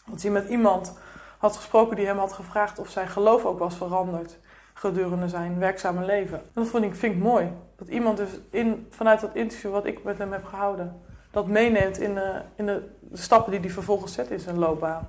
dat 0.06 0.22
hij 0.22 0.32
met 0.32 0.48
iemand 0.48 0.98
had 1.38 1.56
gesproken 1.56 1.96
die 1.96 2.06
hem 2.06 2.18
had 2.18 2.34
gevraagd 2.34 2.80
of 2.80 2.90
zijn 2.90 3.08
geloof 3.08 3.46
ook 3.46 3.60
was 3.60 3.76
veranderd 3.76 4.38
gedurende 4.78 5.30
zijn 5.30 5.60
werkzame 5.60 6.06
leven. 6.06 6.38
En 6.38 6.52
dat 6.54 6.68
vond 6.68 6.84
ik, 6.84 6.96
vind 6.96 7.16
ik 7.16 7.22
mooi. 7.22 7.52
Dat 7.76 7.88
iemand 7.88 8.18
dus 8.18 8.30
in, 8.50 8.88
vanuit 8.90 9.22
dat 9.22 9.36
interview 9.36 9.72
wat 9.72 9.86
ik 9.86 10.04
met 10.04 10.18
hem 10.18 10.32
heb 10.32 10.44
gehouden, 10.44 11.02
dat 11.32 11.48
meeneemt 11.48 12.00
in, 12.00 12.14
de, 12.14 12.42
in 12.56 12.66
de, 12.66 12.90
de 13.00 13.18
stappen 13.18 13.52
die 13.52 13.60
hij 13.60 13.70
vervolgens 13.70 14.14
zet 14.14 14.30
in 14.30 14.40
zijn 14.40 14.58
loopbaan. 14.58 15.08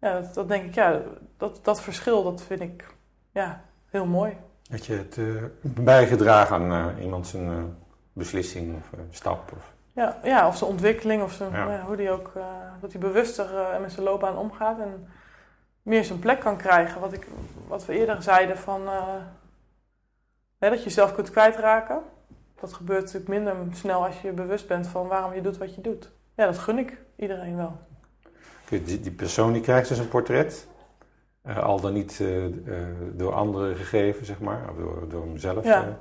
Ja, 0.00 0.20
dat, 0.20 0.34
dat 0.34 0.48
denk 0.48 0.64
ik, 0.64 0.74
ja, 0.74 1.00
dat, 1.36 1.64
dat 1.64 1.82
verschil, 1.82 2.22
dat 2.22 2.42
vind 2.42 2.60
ik 2.60 2.94
ja, 3.32 3.64
heel 3.86 4.06
mooi. 4.06 4.36
Dat 4.70 4.86
je 4.86 4.92
het 4.92 5.16
uh, 5.16 5.42
bijgedragen 5.60 6.56
aan 6.56 6.96
uh, 6.96 7.02
iemand 7.04 7.26
zijn 7.26 7.44
uh, 7.44 7.62
beslissing 8.12 8.76
of 8.76 8.90
stap? 9.10 9.52
Of... 9.56 9.72
Ja, 9.92 10.20
ja, 10.22 10.46
of 10.48 10.56
zijn 10.56 10.70
ontwikkeling, 10.70 11.22
of 11.22 11.32
zijn, 11.32 11.52
ja. 11.52 11.84
hoe 11.86 11.96
die 11.96 12.10
ook, 12.10 12.32
dat 12.80 12.92
hij 12.92 13.00
bewuster 13.00 13.46
met 13.80 13.92
zijn 13.92 14.04
loopbaan 14.04 14.36
omgaat 14.36 14.78
en 14.78 15.08
meer 15.82 16.04
zijn 16.04 16.18
plek 16.18 16.40
kan 16.40 16.56
krijgen. 16.56 17.00
Wat, 17.00 17.12
ik, 17.12 17.26
wat 17.68 17.86
we 17.86 17.98
eerder 17.98 18.22
zeiden 18.22 18.58
van 18.58 18.88
hè, 20.58 20.68
dat 20.68 20.78
je 20.78 20.84
jezelf 20.84 21.14
kunt 21.14 21.30
kwijtraken. 21.30 22.02
Dat 22.60 22.72
gebeurt 22.72 23.04
natuurlijk 23.04 23.28
minder 23.30 23.54
snel 23.72 24.04
als 24.04 24.20
je 24.20 24.32
bewust 24.32 24.68
bent 24.68 24.86
van 24.86 25.06
waarom 25.06 25.34
je 25.34 25.40
doet 25.40 25.58
wat 25.58 25.74
je 25.74 25.80
doet. 25.80 26.10
Ja, 26.34 26.46
dat 26.46 26.58
gun 26.58 26.78
ik 26.78 26.96
iedereen 27.16 27.56
wel. 27.56 27.76
Die, 28.68 29.00
die 29.00 29.12
persoon 29.12 29.52
die 29.52 29.62
krijgt 29.62 29.88
dus 29.88 29.98
een 29.98 30.08
portret. 30.08 30.66
Uh, 31.48 31.62
al 31.62 31.80
dan 31.80 31.92
niet 31.92 32.18
uh, 32.22 32.44
uh, 32.44 32.50
door 33.12 33.32
anderen 33.32 33.76
gegeven, 33.76 34.26
zeg 34.26 34.40
maar, 34.40 34.60
of 34.70 34.76
door, 34.76 35.08
door 35.08 35.22
hemzelf. 35.22 35.64
Ja. 35.64 35.96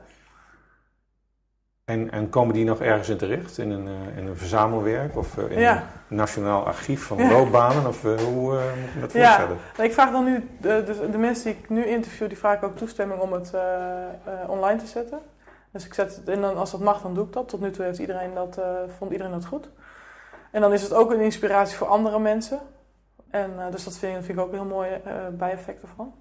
en, 1.85 2.11
en 2.11 2.29
komen 2.29 2.53
die 2.53 2.65
nog 2.65 2.81
ergens 2.81 3.09
in 3.09 3.17
terecht? 3.17 3.57
In 3.57 3.71
een, 3.71 3.87
in 4.15 4.27
een 4.27 4.37
verzamelwerk 4.37 5.17
of 5.17 5.37
in 5.37 5.59
ja. 5.59 5.83
een 6.09 6.15
nationaal 6.15 6.65
archief 6.65 7.03
van 7.03 7.29
loopbanen? 7.29 7.87
Of 7.87 8.01
hoe 8.01 8.51
moet 8.91 8.93
je 8.93 8.99
dat 8.99 9.11
voorstellen? 9.11 9.57
Ja, 9.77 9.83
ik 9.83 9.93
vraag 9.93 10.11
dan 10.11 10.23
nu, 10.23 10.49
de, 10.61 11.07
de, 11.11 11.17
mensen 11.17 11.43
die 11.43 11.61
ik 11.61 11.69
nu 11.69 11.85
interview, 11.85 12.27
die 12.27 12.37
vraag 12.37 12.55
ik 12.55 12.63
ook 12.63 12.77
toestemming 12.77 13.19
om 13.19 13.33
het 13.33 13.51
online 14.47 14.79
te 14.79 14.87
zetten. 14.87 15.19
Dus 15.71 15.85
ik 15.85 15.93
zet 15.93 16.15
het, 16.15 16.29
en 16.29 16.41
dan, 16.41 16.57
als 16.57 16.71
dat 16.71 16.79
mag, 16.79 17.01
dan 17.01 17.13
doe 17.13 17.25
ik 17.25 17.33
dat. 17.33 17.49
Tot 17.49 17.61
nu 17.61 17.71
toe 17.71 17.85
heeft 17.85 17.99
iedereen 17.99 18.33
dat, 18.33 18.59
vond 18.97 19.11
iedereen 19.11 19.33
dat 19.33 19.45
goed. 19.45 19.69
En 20.51 20.61
dan 20.61 20.73
is 20.73 20.81
het 20.81 20.93
ook 20.93 21.11
een 21.11 21.21
inspiratie 21.21 21.77
voor 21.77 21.87
andere 21.87 22.19
mensen. 22.19 22.59
En, 23.35 23.51
uh, 23.57 23.71
dus 23.71 23.83
dat 23.83 23.97
vind, 23.97 24.29
ik 24.29 24.39
ook 24.39 24.47
een 24.47 24.53
heel 24.53 24.65
mooie 24.65 25.01
uh, 25.05 25.27
bijeffect 25.31 25.81
ervan. 25.81 26.13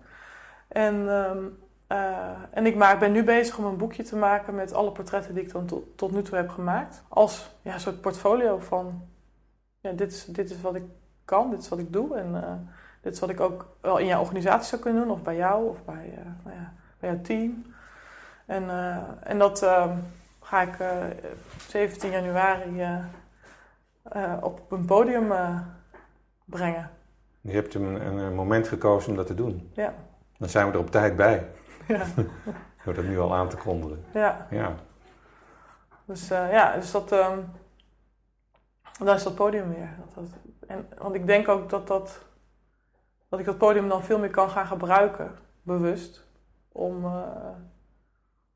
En, 0.68 0.94
um, 0.94 1.58
uh, 1.88 2.30
en 2.50 2.66
ik 2.66 2.76
maak, 2.76 2.98
ben 2.98 3.12
nu 3.12 3.24
bezig 3.24 3.58
om 3.58 3.64
een 3.64 3.76
boekje 3.76 4.02
te 4.02 4.16
maken 4.16 4.54
met 4.54 4.72
alle 4.72 4.92
portretten 4.92 5.34
die 5.34 5.42
ik 5.42 5.52
dan 5.52 5.66
tot, 5.66 5.98
tot 5.98 6.12
nu 6.12 6.22
toe 6.22 6.36
heb 6.36 6.48
gemaakt. 6.48 7.02
Als 7.08 7.50
ja, 7.62 7.74
een 7.74 7.80
soort 7.80 8.00
portfolio 8.00 8.58
van, 8.58 9.08
ja, 9.80 9.92
dit, 9.92 10.12
is, 10.12 10.24
dit 10.24 10.50
is 10.50 10.60
wat 10.60 10.74
ik 10.74 10.82
kan, 11.24 11.50
dit 11.50 11.60
is 11.60 11.68
wat 11.68 11.78
ik 11.78 11.92
doe. 11.92 12.16
En 12.16 12.68
dit 13.00 13.12
is 13.12 13.20
wat 13.20 13.30
ik 13.30 13.40
ook 13.40 13.76
wel 13.80 13.98
in 13.98 14.06
jouw 14.06 14.20
organisatie 14.20 14.68
zou 14.68 14.82
kunnen 14.82 15.02
doen, 15.02 15.10
of 15.12 15.22
bij 15.22 15.36
jou, 15.36 15.68
of 15.68 15.84
bij, 15.84 16.18
nou 16.44 16.56
ja, 16.56 16.72
bij 16.98 17.10
jouw 17.10 17.20
team. 17.20 17.74
En, 18.46 18.70
en 19.22 19.38
dat 19.38 19.62
ehm, 19.62 19.96
ga 20.40 20.62
ik 20.62 20.76
17 21.68 22.10
januari 22.10 22.86
op 24.40 24.72
een 24.72 24.84
podium 24.84 25.32
brengen. 26.44 26.90
Je 27.44 27.52
hebt 27.52 27.74
een, 27.74 28.06
een, 28.06 28.34
moment 28.34 28.68
gekozen 28.68 29.10
om 29.10 29.16
dat 29.16 29.26
te 29.26 29.34
doen. 29.34 29.70
Ja. 29.74 29.94
Dan 30.38 30.48
zijn 30.48 30.66
we 30.66 30.72
er 30.72 30.78
op 30.78 30.90
tijd 30.90 31.16
bij. 31.16 31.46
Ja. 31.88 32.04
Door 32.84 32.94
dat 32.94 33.04
nu 33.04 33.18
al 33.18 33.34
aan 33.34 33.48
te 33.48 33.56
kondigen. 33.56 34.04
Ja. 34.14 34.46
Ja. 34.50 34.74
Dus 36.04 36.30
uh, 36.30 36.52
ja, 36.52 36.74
dus 36.74 36.90
dat... 36.90 37.12
Um, 37.12 37.44
daar 38.98 39.14
is 39.14 39.22
dat 39.22 39.34
podium 39.34 39.68
weer. 39.68 39.96
Dat, 39.98 40.14
dat, 40.14 40.40
en, 40.66 40.88
want 40.98 41.14
ik 41.14 41.26
denk 41.26 41.48
ook 41.48 41.70
dat, 41.70 41.86
dat, 41.86 42.20
dat 43.28 43.38
ik 43.38 43.44
dat 43.44 43.58
podium 43.58 43.88
dan 43.88 44.02
veel 44.02 44.18
meer 44.18 44.30
kan 44.30 44.50
gaan 44.50 44.66
gebruiken, 44.66 45.34
bewust, 45.62 46.26
om 46.72 47.04
uh, 47.04 47.22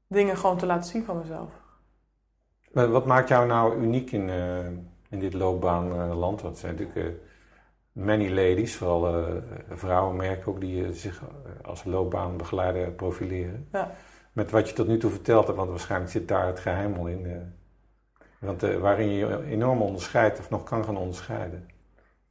dingen 0.06 0.36
gewoon 0.36 0.58
te 0.58 0.66
laten 0.66 0.90
zien 0.90 1.04
van 1.04 1.18
mezelf. 1.18 1.50
Wat 2.72 3.06
maakt 3.06 3.28
jou 3.28 3.46
nou 3.46 3.76
uniek 3.76 4.12
in, 4.12 4.28
uh, 4.28 4.66
in 5.08 5.18
dit 5.18 5.34
loopbaanland? 5.34 6.40
Dat 6.40 6.58
zijn 6.58 6.76
natuurlijk 6.76 7.20
many 7.98 8.28
ladies, 8.28 8.76
vooral 8.76 9.18
uh, 9.18 9.36
vrouwenmerken 9.70 10.52
ook, 10.52 10.60
die 10.60 10.82
uh, 10.82 10.88
zich 10.92 11.22
als 11.62 11.84
loopbaanbegeleider 11.84 12.90
profileren. 12.90 13.68
Ja. 13.72 13.90
Met 14.32 14.50
wat 14.50 14.68
je 14.68 14.74
tot 14.74 14.86
nu 14.86 14.98
toe 14.98 15.10
verteld 15.10 15.46
hebt, 15.46 15.58
want 15.58 15.70
waarschijnlijk 15.70 16.10
zit 16.10 16.28
daar 16.28 16.46
het 16.46 16.60
geheim 16.60 16.94
al 16.94 17.06
in. 17.06 17.26
Uh, 17.26 17.36
want 18.38 18.60
waarin 18.60 19.08
je 19.08 19.26
je 19.26 19.44
enorm 19.44 19.82
onderscheidt 19.82 20.38
of 20.38 20.50
nog 20.50 20.64
kan 20.64 20.84
gaan 20.84 20.96
onderscheiden. 20.96 21.68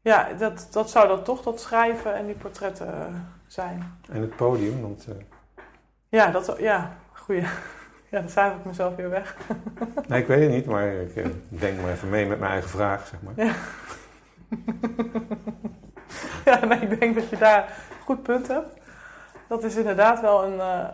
Ja, 0.01 0.34
dat, 0.34 0.68
dat 0.72 0.89
zou 0.89 1.07
dan 1.07 1.24
toch 1.24 1.41
dat 1.41 1.59
schrijven 1.59 2.15
en 2.15 2.26
die 2.26 2.36
portretten 2.36 3.28
zijn. 3.47 3.99
En 4.11 4.22
het 4.22 4.36
podium, 4.36 4.82
want... 4.82 5.07
Ja, 6.09 6.32
dat, 6.32 6.55
ja, 6.59 6.97
goeie. 7.13 7.43
Ja, 8.09 8.20
dan 8.20 8.30
cijfer 8.30 8.59
ik 8.59 8.65
mezelf 8.65 8.95
weer 8.95 9.09
weg. 9.09 9.38
nee, 10.07 10.22
ik 10.22 10.28
weet 10.28 10.41
het 10.41 10.51
niet, 10.51 10.65
maar 10.65 10.88
ik 10.88 11.13
denk 11.49 11.82
maar 11.82 11.91
even 11.91 12.09
mee 12.09 12.26
met 12.26 12.39
mijn 12.39 12.51
eigen 12.51 12.70
vraag, 12.70 13.07
zeg 13.07 13.22
maar. 13.22 13.34
Ja. 13.45 13.53
ja, 16.51 16.81
ik 16.81 16.99
denk 16.99 17.15
dat 17.15 17.29
je 17.29 17.37
daar 17.37 17.63
een 17.63 18.03
goed 18.03 18.23
punt 18.23 18.47
hebt. 18.47 18.79
Dat 19.47 19.63
is 19.63 19.75
inderdaad 19.75 20.21
wel 20.21 20.43
een. 20.43 20.91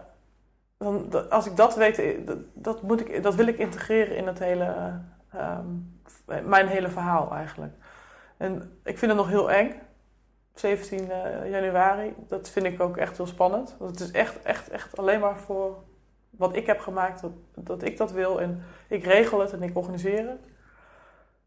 Dan, 0.77 1.29
als 1.29 1.45
ik 1.45 1.55
dat 1.55 1.75
weet, 1.75 2.27
dat, 2.27 2.37
dat, 2.53 2.81
moet 2.81 2.99
ik, 2.99 3.23
dat 3.23 3.35
wil 3.35 3.47
ik 3.47 3.57
integreren 3.57 4.15
in 4.15 4.27
het 4.27 4.39
hele, 4.39 4.93
uh, 5.35 5.57
um, 5.57 6.01
mijn 6.45 6.67
hele 6.67 6.89
verhaal 6.89 7.33
eigenlijk. 7.33 7.73
En 8.37 8.79
ik 8.83 8.97
vind 8.97 9.11
het 9.11 9.19
nog 9.19 9.29
heel 9.29 9.51
eng. 9.51 9.81
17 10.53 11.09
uh, 11.09 11.49
januari, 11.49 12.13
dat 12.27 12.49
vind 12.49 12.65
ik 12.65 12.81
ook 12.81 12.97
echt 12.97 13.17
heel 13.17 13.27
spannend. 13.27 13.75
Want 13.79 13.91
het 13.91 13.99
is 13.99 14.11
echt, 14.11 14.41
echt, 14.41 14.69
echt 14.69 14.97
alleen 14.97 15.19
maar 15.19 15.37
voor 15.37 15.83
wat 16.29 16.55
ik 16.55 16.65
heb 16.65 16.79
gemaakt, 16.79 17.21
dat, 17.21 17.31
dat 17.53 17.83
ik 17.83 17.97
dat 17.97 18.11
wil. 18.11 18.41
En 18.41 18.63
ik 18.87 19.03
regel 19.03 19.39
het 19.39 19.53
en 19.53 19.63
ik 19.63 19.77
organiseer 19.77 20.29
het. 20.29 20.47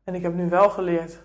En 0.04 0.14
ik 0.14 0.22
heb 0.22 0.34
nu 0.34 0.48
wel 0.48 0.70
geleerd 0.70 1.18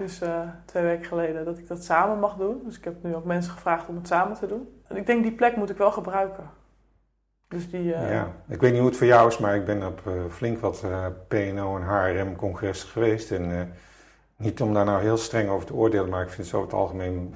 dus 0.00 0.22
uh, 0.22 0.40
twee 0.64 0.82
weken 0.82 1.04
geleden 1.04 1.44
dat 1.44 1.58
ik 1.58 1.68
dat 1.68 1.84
samen 1.84 2.18
mag 2.18 2.36
doen. 2.36 2.60
Dus 2.64 2.76
ik 2.78 2.84
heb 2.84 2.94
nu 3.02 3.14
ook 3.14 3.24
mensen 3.24 3.52
gevraagd 3.52 3.88
om 3.88 3.96
het 3.96 4.06
samen 4.06 4.36
te 4.36 4.46
doen. 4.46 4.68
En 4.86 4.96
ik 4.96 5.06
denk 5.06 5.22
die 5.22 5.32
plek 5.32 5.56
moet 5.56 5.70
ik 5.70 5.76
wel 5.76 5.92
gebruiken. 5.92 6.50
Dus 7.48 7.70
die, 7.70 7.84
uh... 7.84 8.12
Ja, 8.12 8.32
ik 8.48 8.60
weet 8.60 8.70
niet 8.70 8.80
hoe 8.80 8.88
het 8.88 8.98
voor 8.98 9.06
jou 9.06 9.28
is, 9.28 9.38
maar 9.38 9.56
ik 9.56 9.64
ben 9.64 9.86
op 9.86 10.00
uh, 10.06 10.12
flink 10.30 10.58
wat 10.58 10.84
PNO 11.28 11.76
en 11.76 11.82
HRM-congressen 11.82 12.88
geweest. 12.88 13.30
En 13.30 13.72
niet 14.36 14.60
om 14.60 14.74
daar 14.74 14.84
nou 14.84 15.02
heel 15.02 15.16
streng 15.16 15.48
over 15.48 15.66
te 15.66 15.74
oordelen, 15.74 16.08
maar 16.08 16.22
ik 16.22 16.28
vind 16.28 16.38
het 16.38 16.46
zo 16.46 16.56
over 16.56 16.70
het 16.70 16.78
algemeen 16.80 17.34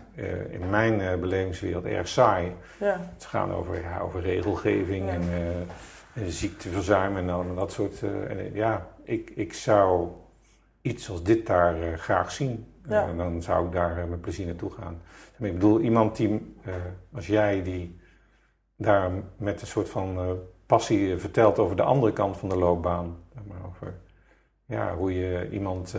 in 0.50 0.70
mijn 0.70 1.20
belevingswereld 1.20 1.84
erg 1.84 2.08
saai. 2.08 2.52
Ja. 2.80 3.00
Het 3.14 3.24
gaat 3.24 3.50
over, 3.50 3.80
ja, 3.82 3.98
over 3.98 4.20
regelgeving 4.20 5.06
Ja. 5.06 5.12
en, 5.12 5.22
en 6.14 6.30
ziekteverzuim 6.30 7.16
en 7.16 7.54
dat 7.54 7.72
soort. 7.72 8.02
en, 8.02 8.50
ja, 8.52 8.86
ik, 9.02 9.30
ik 9.30 9.52
zou 9.52 10.08
iets 10.84 11.10
als 11.10 11.22
dit 11.22 11.46
daar 11.46 11.78
uh, 11.78 11.94
graag 11.94 12.30
zien. 12.30 12.66
Ja. 12.88 13.08
Uh, 13.08 13.16
dan 13.16 13.42
zou 13.42 13.66
ik 13.66 13.72
daar 13.72 13.98
uh, 13.98 14.04
met 14.04 14.20
plezier 14.20 14.46
naartoe 14.46 14.70
gaan. 14.70 15.02
Ik 15.38 15.52
bedoel, 15.52 15.80
iemand 15.80 16.16
die, 16.16 16.56
als 17.12 17.26
jij, 17.26 17.62
die 17.62 18.00
daar 18.76 19.10
met 19.36 19.60
een 19.60 19.66
soort 19.66 19.88
van 19.88 20.38
passie 20.66 21.16
vertelt 21.16 21.58
over 21.58 21.76
de 21.76 21.82
andere 21.82 22.12
kant 22.12 22.36
van 22.36 22.48
de 22.48 22.56
loopbaan. 22.56 23.16
Maar 23.46 23.66
over 23.66 23.94
ja, 24.64 24.96
hoe 24.96 25.14
je 25.14 25.50
iemand 25.50 25.96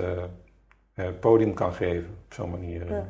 podium 1.20 1.54
kan 1.54 1.74
geven 1.74 2.18
op 2.26 2.34
zo'n 2.34 2.50
manier. 2.50 2.90
Ja. 2.92 3.08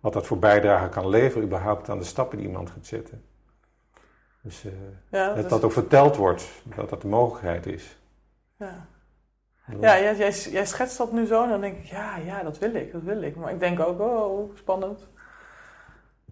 Wat 0.00 0.12
dat 0.12 0.26
voor 0.26 0.38
bijdrage 0.38 0.88
kan 0.88 1.08
leveren, 1.08 1.46
überhaupt 1.46 1.88
aan 1.88 1.98
de 1.98 2.04
stappen 2.04 2.38
die 2.38 2.46
iemand 2.46 2.70
gaat 2.70 2.86
zetten. 2.86 3.22
Dus 4.42 4.62
ja, 5.10 5.26
dat 5.26 5.36
dus- 5.36 5.48
dat 5.48 5.64
ook 5.64 5.72
verteld 5.72 6.16
wordt, 6.16 6.62
dat 6.76 6.88
dat 6.88 7.02
de 7.02 7.08
mogelijkheid 7.08 7.66
is. 7.66 7.98
Ja. 8.56 8.86
Ja, 9.80 10.00
jij, 10.00 10.16
jij, 10.16 10.30
jij 10.30 10.66
schetst 10.66 10.98
dat 10.98 11.12
nu 11.12 11.26
zo 11.26 11.42
en 11.42 11.48
dan 11.48 11.60
denk 11.60 11.78
ik, 11.78 11.84
ja, 11.84 12.16
ja, 12.16 12.42
dat 12.42 12.58
wil 12.58 12.74
ik, 12.74 12.92
dat 12.92 13.02
wil 13.02 13.22
ik. 13.22 13.36
Maar 13.36 13.52
ik 13.52 13.58
denk 13.58 13.80
ook, 13.80 14.00
oh, 14.00 14.56
spannend. 14.56 15.06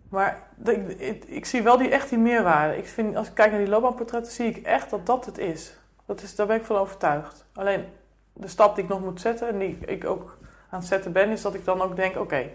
Maar 0.09 0.39
ik, 0.65 0.89
ik, 0.89 1.25
ik 1.25 1.45
zie 1.47 1.63
wel 1.63 1.79
die, 1.79 1.89
echt 1.89 2.09
die 2.09 2.19
meerwaarde. 2.19 2.77
Ik 2.77 2.87
vind, 2.87 3.17
als 3.17 3.29
ik 3.29 3.35
kijk 3.35 3.51
naar 3.51 3.61
die 3.61 3.69
loopbaanportretten, 3.69 4.33
zie 4.33 4.47
ik 4.47 4.57
echt 4.57 4.91
dat 4.91 5.07
dat 5.07 5.27
het 5.27 5.39
is. 5.39 5.79
Dat 6.07 6.23
is 6.23 6.35
daar 6.35 6.47
ben 6.47 6.57
ik 6.57 6.65
van 6.65 6.77
overtuigd. 6.77 7.47
Alleen 7.55 7.85
de 8.33 8.49
stap 8.49 8.75
die 8.75 8.85
ik 8.85 8.91
nog 8.91 9.01
moet 9.01 9.21
zetten 9.21 9.49
en 9.49 9.59
die 9.59 9.79
ik 9.79 10.05
ook 10.05 10.39
aan 10.71 10.79
het 10.79 10.89
zetten 10.89 11.13
ben, 11.13 11.31
is 11.31 11.43
dat 11.43 11.55
ik 11.55 11.65
dan 11.65 11.83
ook 11.83 11.97
denk, 11.97 12.17
oké, 12.17 12.51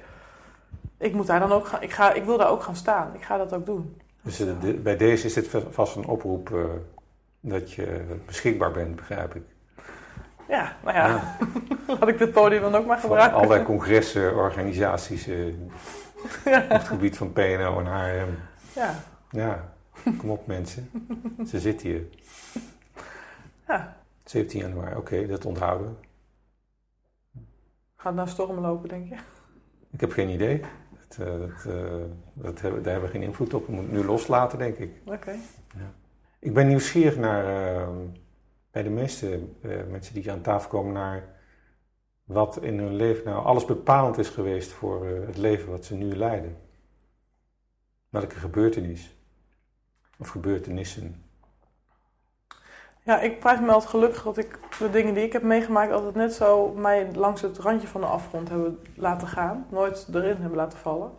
ik 0.98 1.14
moet 1.14 1.28
daar 1.28 1.40
dan 1.40 1.52
ook 1.52 1.68
gaan, 1.68 1.82
ik, 1.82 1.92
ga, 1.92 2.14
ik 2.14 2.24
wil 2.24 2.38
daar 2.38 2.50
ook 2.50 2.64
gaan 2.64 2.76
staan. 2.76 3.16
Ik 3.16 3.24
ga 3.24 3.38
dat 3.38 3.54
ook 3.54 3.66
doen. 3.66 4.02
Dus 4.22 4.38
de, 4.38 4.74
bij 4.74 4.98
deze 4.98 5.26
is 5.26 5.34
dit 5.34 5.48
vast 5.70 5.96
een 5.96 6.08
oproep 6.08 6.50
uh, 6.50 6.66
dat 7.40 7.72
je 7.72 8.18
beschikbaar 8.26 8.72
bent, 8.72 8.96
begrijp 8.96 9.36
ik. 9.36 9.44
Ja, 10.48 10.76
nou 10.84 10.96
ja, 10.96 11.08
ja. 11.08 11.38
laat 12.00 12.08
ik 12.08 12.18
dit 12.18 12.32
podium 12.32 12.62
dan 12.62 12.76
ook 12.76 12.86
maar 12.86 13.00
Van 13.00 13.10
gebruiken. 13.10 13.38
allerlei 13.38 13.64
congressen, 13.64 14.36
organisaties 14.36 15.28
uh, 15.28 15.48
ja. 16.46 16.64
op 16.64 16.70
het 16.70 16.88
gebied 16.88 17.18
van 17.18 17.34
PNO 17.34 17.80
en 17.80 17.86
HRM. 17.86 18.38
Ja. 18.76 18.94
Ja, 19.30 19.74
kom 20.18 20.30
op 20.30 20.48
mensen. 20.48 20.90
Ze 21.48 21.60
zitten 21.60 21.88
hier. 21.88 22.04
Ja. 23.68 23.96
17 24.24 24.60
januari, 24.60 24.90
oké, 24.90 25.00
okay, 25.00 25.28
dat 25.28 25.46
onthouden 25.46 25.88
we. 25.88 25.94
Gaat 27.96 28.06
het 28.06 28.16
nou 28.16 28.28
storm 28.28 28.60
lopen, 28.60 28.90
denk 28.90 29.10
je? 29.10 29.16
Ik 29.92 30.00
heb 30.00 30.12
geen 30.12 30.30
idee. 30.30 30.62
Dat, 31.08 31.28
dat, 31.28 31.74
dat 32.34 32.62
hebben, 32.62 32.84
daar 32.84 32.92
hebben 32.92 33.12
we 33.12 33.18
geen 33.18 33.28
invloed 33.28 33.54
op. 33.54 33.68
We 33.68 33.72
moeten 33.74 33.94
nu 33.94 34.06
loslaten, 34.06 34.58
denk 34.58 34.78
ik. 34.78 34.92
Oké. 35.06 35.32
Ja. 35.76 35.92
Ik 36.40 36.54
ben 36.54 36.68
nieuwsgierig 36.68 37.18
naar, 37.18 37.46
bij 38.78 38.86
de 38.86 38.92
meeste 38.92 39.40
mensen 39.90 40.14
die 40.14 40.32
aan 40.32 40.42
tafel 40.42 40.70
komen, 40.70 40.94
naar 40.94 41.24
wat 42.24 42.62
in 42.62 42.80
hun 42.80 42.96
leven 42.96 43.26
nou 43.26 43.46
alles 43.46 43.66
bepalend 43.66 44.18
is 44.18 44.30
geweest 44.30 44.72
voor 44.72 45.06
het 45.06 45.38
leven 45.38 45.70
wat 45.70 45.86
ze 45.86 45.96
nu 45.96 46.16
leiden. 46.16 46.58
Welke 48.10 48.36
gebeurtenis 48.36 49.16
of 50.20 50.28
gebeurtenissen? 50.28 51.24
Ja, 53.04 53.20
ik 53.20 53.40
prijs 53.40 53.60
me 53.60 53.72
altijd 53.72 53.90
gelukkig 53.90 54.24
dat 54.24 54.38
ik 54.38 54.60
de 54.80 54.90
dingen 54.90 55.14
die 55.14 55.24
ik 55.24 55.34
heb 55.34 55.44
meegemaakt 55.44 55.92
altijd 55.92 56.16
net 56.16 56.34
zo 56.34 56.74
mij 56.74 57.14
langs 57.14 57.42
het 57.42 57.58
randje 57.58 57.88
van 57.88 58.02
de 58.02 58.08
afgrond 58.08 58.50
hebben 58.50 58.80
laten 58.96 59.28
gaan. 59.28 59.68
Nooit 59.70 60.08
erin 60.14 60.38
hebben 60.38 60.58
laten 60.58 60.80
vallen. 60.80 61.12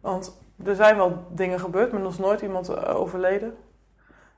Want 0.00 0.40
er 0.64 0.74
zijn 0.74 0.96
wel 0.96 1.26
dingen 1.30 1.60
gebeurd, 1.60 1.92
maar 1.92 2.00
er 2.00 2.08
is 2.08 2.18
nooit 2.18 2.40
iemand 2.40 2.68
eh, 2.68 2.96
overleden. 2.96 3.56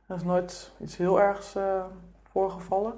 Er 0.06 0.16
is 0.16 0.24
nooit 0.24 0.72
iets 0.80 0.96
heel 0.96 1.20
ergs 1.20 1.56
uh, 1.56 1.84
voorgevallen. 2.32 2.94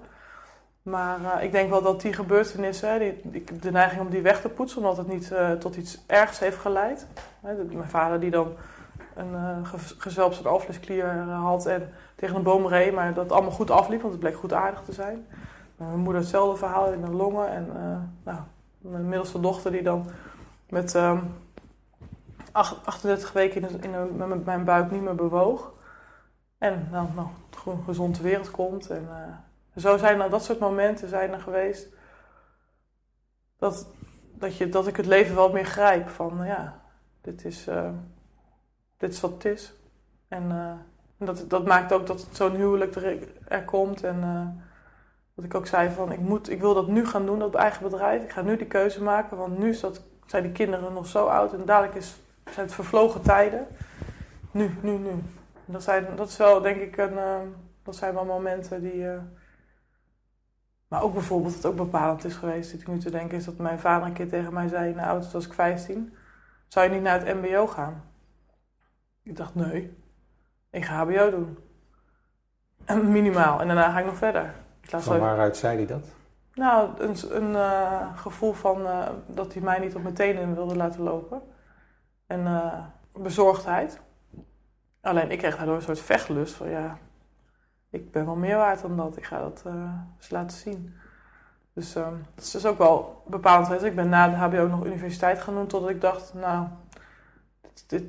Maar 0.83 1.20
uh, 1.20 1.43
ik 1.43 1.53
denk 1.53 1.70
wel 1.70 1.83
dat 1.83 2.01
die 2.01 2.12
gebeurtenissen, 2.12 3.03
ik 3.35 3.62
de 3.62 3.70
neiging 3.70 4.01
om 4.01 4.11
die 4.11 4.22
weg 4.22 4.41
te 4.41 4.49
poetsen, 4.49 4.78
omdat 4.78 4.97
het 4.97 5.09
niet 5.09 5.31
uh, 5.31 5.53
tot 5.53 5.76
iets 5.76 5.99
ergs 6.07 6.39
heeft 6.39 6.59
geleid. 6.59 7.07
mijn 7.41 7.89
vader 7.89 8.20
die 8.20 8.31
dan 8.31 8.53
een 9.14 9.62
uh, 10.16 10.45
alvleesklier 10.45 11.07
had 11.22 11.66
en 11.66 11.93
tegen 12.14 12.37
een 12.37 12.43
boom 12.43 12.66
reed, 12.66 12.95
maar 12.95 13.14
dat 13.14 13.33
allemaal 13.33 13.51
goed 13.51 13.70
afliep, 13.70 14.01
want 14.01 14.12
het 14.12 14.22
bleek 14.22 14.37
goed 14.37 14.53
aardig 14.53 14.83
te 14.83 14.93
zijn. 14.93 15.26
mijn 15.76 15.99
moeder 15.99 16.20
hetzelfde 16.20 16.59
verhaal 16.59 16.93
in 16.93 17.01
de 17.01 17.11
longen 17.11 17.51
en 17.51 17.68
nou, 18.22 18.39
mijn 18.78 19.09
middelste 19.09 19.41
dochter 19.41 19.72
die 19.72 19.83
dan 19.83 20.07
met 20.68 20.99
38 22.53 23.33
weken 23.33 23.83
in, 23.83 23.95
in, 23.95 24.43
mijn 24.45 24.64
buik 24.64 24.91
niet 24.91 25.03
meer 25.03 25.14
bewoog. 25.14 25.72
En 26.61 26.89
dan 26.91 27.13
nou, 27.15 27.29
gewoon 27.51 27.83
gezond 27.85 28.15
ter 28.15 28.23
wereld 28.23 28.51
komt 28.51 28.91
en 28.91 29.09
zo 29.77 29.97
zijn 29.97 30.21
er 30.21 30.31
dat 30.31 30.45
soort 30.45 30.59
momenten 30.59 31.09
zijn 31.09 31.33
er 31.33 31.41
geweest. 31.41 31.89
Dat, 33.57 33.87
dat, 34.35 34.57
je, 34.57 34.69
dat 34.69 34.87
ik 34.87 34.97
het 34.97 35.07
leven 35.07 35.35
wel 35.35 35.53
meer 35.53 35.65
grijp. 35.65 36.09
Van 36.09 36.41
ja, 36.45 36.81
dit 37.21 37.45
is, 37.45 37.69
uh, 37.69 37.91
dit 38.97 39.13
is 39.13 39.21
wat 39.21 39.31
het 39.31 39.45
is. 39.45 39.73
En 40.29 40.45
uh, 40.51 41.27
dat, 41.27 41.45
dat 41.49 41.67
maakt 41.67 41.93
ook 41.93 42.07
dat 42.07 42.29
zo'n 42.33 42.55
huwelijk 42.55 42.97
er, 43.49 43.65
komt. 43.65 44.05
En 44.05 44.21
dat 45.35 45.45
ik 45.45 45.55
ook 45.55 45.67
zei 45.67 45.91
van 45.91 46.13
ik, 46.13 46.21
moet, 46.21 46.51
ik 46.51 46.61
wil 46.61 46.75
dat 46.75 46.89
nu 46.89 47.07
gaan 47.07 47.27
doen, 47.27 47.39
dat 47.39 47.55
eigen 47.55 47.83
bedrijf. 47.83 48.23
Ik 48.23 48.33
ga 48.33 48.43
nu 48.43 48.57
die 48.57 48.67
keuze 48.67 49.03
maken. 49.03 49.37
Want 49.37 49.59
nu 49.59 49.69
is 49.69 49.81
dat, 49.81 50.03
zijn 50.27 50.43
die 50.43 50.53
kinderen 50.53 50.93
nog 50.93 51.07
zo 51.07 51.27
oud. 51.27 51.53
En 51.53 51.65
dadelijk 51.65 51.95
is, 51.95 52.21
zijn 52.45 52.67
het 52.67 52.75
vervlogen 52.75 53.23
tijden. 53.23 53.67
Nu, 54.51 54.79
nu, 54.83 54.99
nu. 54.99 55.23
Dat, 55.73 55.83
zijn, 55.83 56.16
dat 56.16 56.29
is 56.29 56.37
wel 56.37 56.61
denk 56.61 56.81
ik 56.81 56.97
een... 56.97 57.18
dat 57.83 57.97
zijn 57.97 58.14
wel 58.14 58.25
momenten 58.25 58.83
die 58.83 59.05
maar 60.91 61.03
ook 61.03 61.12
bijvoorbeeld, 61.12 61.55
wat 61.55 61.66
ook 61.66 61.77
bepalend 61.77 62.25
is 62.25 62.35
geweest, 62.35 62.71
zit 62.71 62.81
ik 62.81 62.89
nu 62.89 62.99
te 62.99 63.11
denken, 63.11 63.39
is 63.39 63.45
dat 63.45 63.57
mijn 63.57 63.79
vader 63.79 64.07
een 64.07 64.12
keer 64.12 64.29
tegen 64.29 64.53
mij 64.53 64.68
zei 64.68 64.91
in 64.91 64.97
de 64.97 65.03
auto, 65.03 65.29
was 65.33 65.47
ik 65.47 65.53
15, 65.53 66.14
zou 66.68 66.87
je 66.87 66.93
niet 66.93 67.03
naar 67.03 67.25
het 67.25 67.37
MBO 67.37 67.66
gaan? 67.66 68.05
Ik 69.23 69.37
dacht, 69.37 69.55
nee, 69.55 69.97
ik 70.71 70.85
ga 70.85 71.05
HBO 71.05 71.31
doen. 71.31 71.59
Minimaal. 73.12 73.61
En 73.61 73.66
daarna 73.66 73.91
ga 73.91 73.99
ik 73.99 74.05
nog 74.05 74.16
verder. 74.16 74.55
Van 74.81 75.18
waaruit 75.18 75.57
zei 75.57 75.77
hij 75.77 75.87
dat? 75.87 76.07
Nou, 76.55 77.01
een, 77.01 77.16
een 77.31 77.51
uh, 77.51 78.16
gevoel 78.16 78.53
van 78.53 78.81
uh, 78.81 79.09
dat 79.27 79.53
hij 79.53 79.62
mij 79.62 79.79
niet 79.79 79.95
op 79.95 80.03
mijn 80.03 80.14
tenen 80.14 80.55
wilde 80.55 80.77
laten 80.77 81.03
lopen. 81.03 81.43
En 82.27 82.41
uh, 82.41 82.85
bezorgdheid. 83.12 84.01
Alleen 85.01 85.30
ik 85.30 85.38
kreeg 85.38 85.57
daardoor 85.57 85.74
een 85.74 85.82
soort 85.82 86.01
vechtlust 86.01 86.55
van 86.55 86.68
ja, 86.68 86.98
ik 87.90 88.11
ben 88.11 88.26
wel 88.26 88.36
meer 88.36 88.57
waard 88.57 88.80
dan 88.82 88.96
dat. 88.96 89.16
Ik 89.16 89.24
ga 89.24 89.38
dat 89.38 89.62
uh, 89.66 89.92
eens 90.16 90.30
laten 90.30 90.57
zien. 90.57 90.94
Dus 91.72 91.96
uh, 91.96 92.09
dat 92.34 92.44
is 92.44 92.51
dus 92.51 92.66
ook 92.66 92.78
wel 92.78 93.22
bepalend 93.26 93.66
geweest. 93.66 93.84
Ik 93.84 93.94
ben 93.94 94.09
na 94.09 94.28
de 94.28 94.36
HBO 94.36 94.66
nog 94.66 94.84
universiteit 94.84 95.40
gaan 95.40 95.55
doen, 95.55 95.66
totdat 95.66 95.90
ik 95.90 96.01
dacht, 96.01 96.34
nou, 96.34 96.66
dit, 97.86 98.05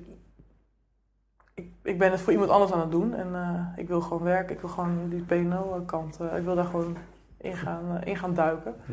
ik, 1.54 1.72
ik 1.82 1.98
ben 1.98 2.12
het 2.12 2.22
voor 2.22 2.32
iemand 2.32 2.52
anders 2.52 2.72
aan 2.72 2.80
het 2.80 2.92
doen. 2.92 3.14
En 3.14 3.28
uh, 3.32 3.68
ik 3.76 3.88
wil 3.88 4.02
gewoon 4.02 4.24
werken. 4.24 4.56
Ik 4.56 4.62
wil 4.62 4.70
gewoon 4.70 5.10
die 5.10 5.24
PNO-kant, 5.24 6.20
ik 6.20 6.44
wil 6.44 6.56
daar 6.56 6.66
gewoon 6.66 6.98
in 7.38 7.58
gaan, 7.58 8.04
in 8.04 8.18
gaan 8.18 8.34
duiken. 8.34 8.76
Hm. 8.86 8.92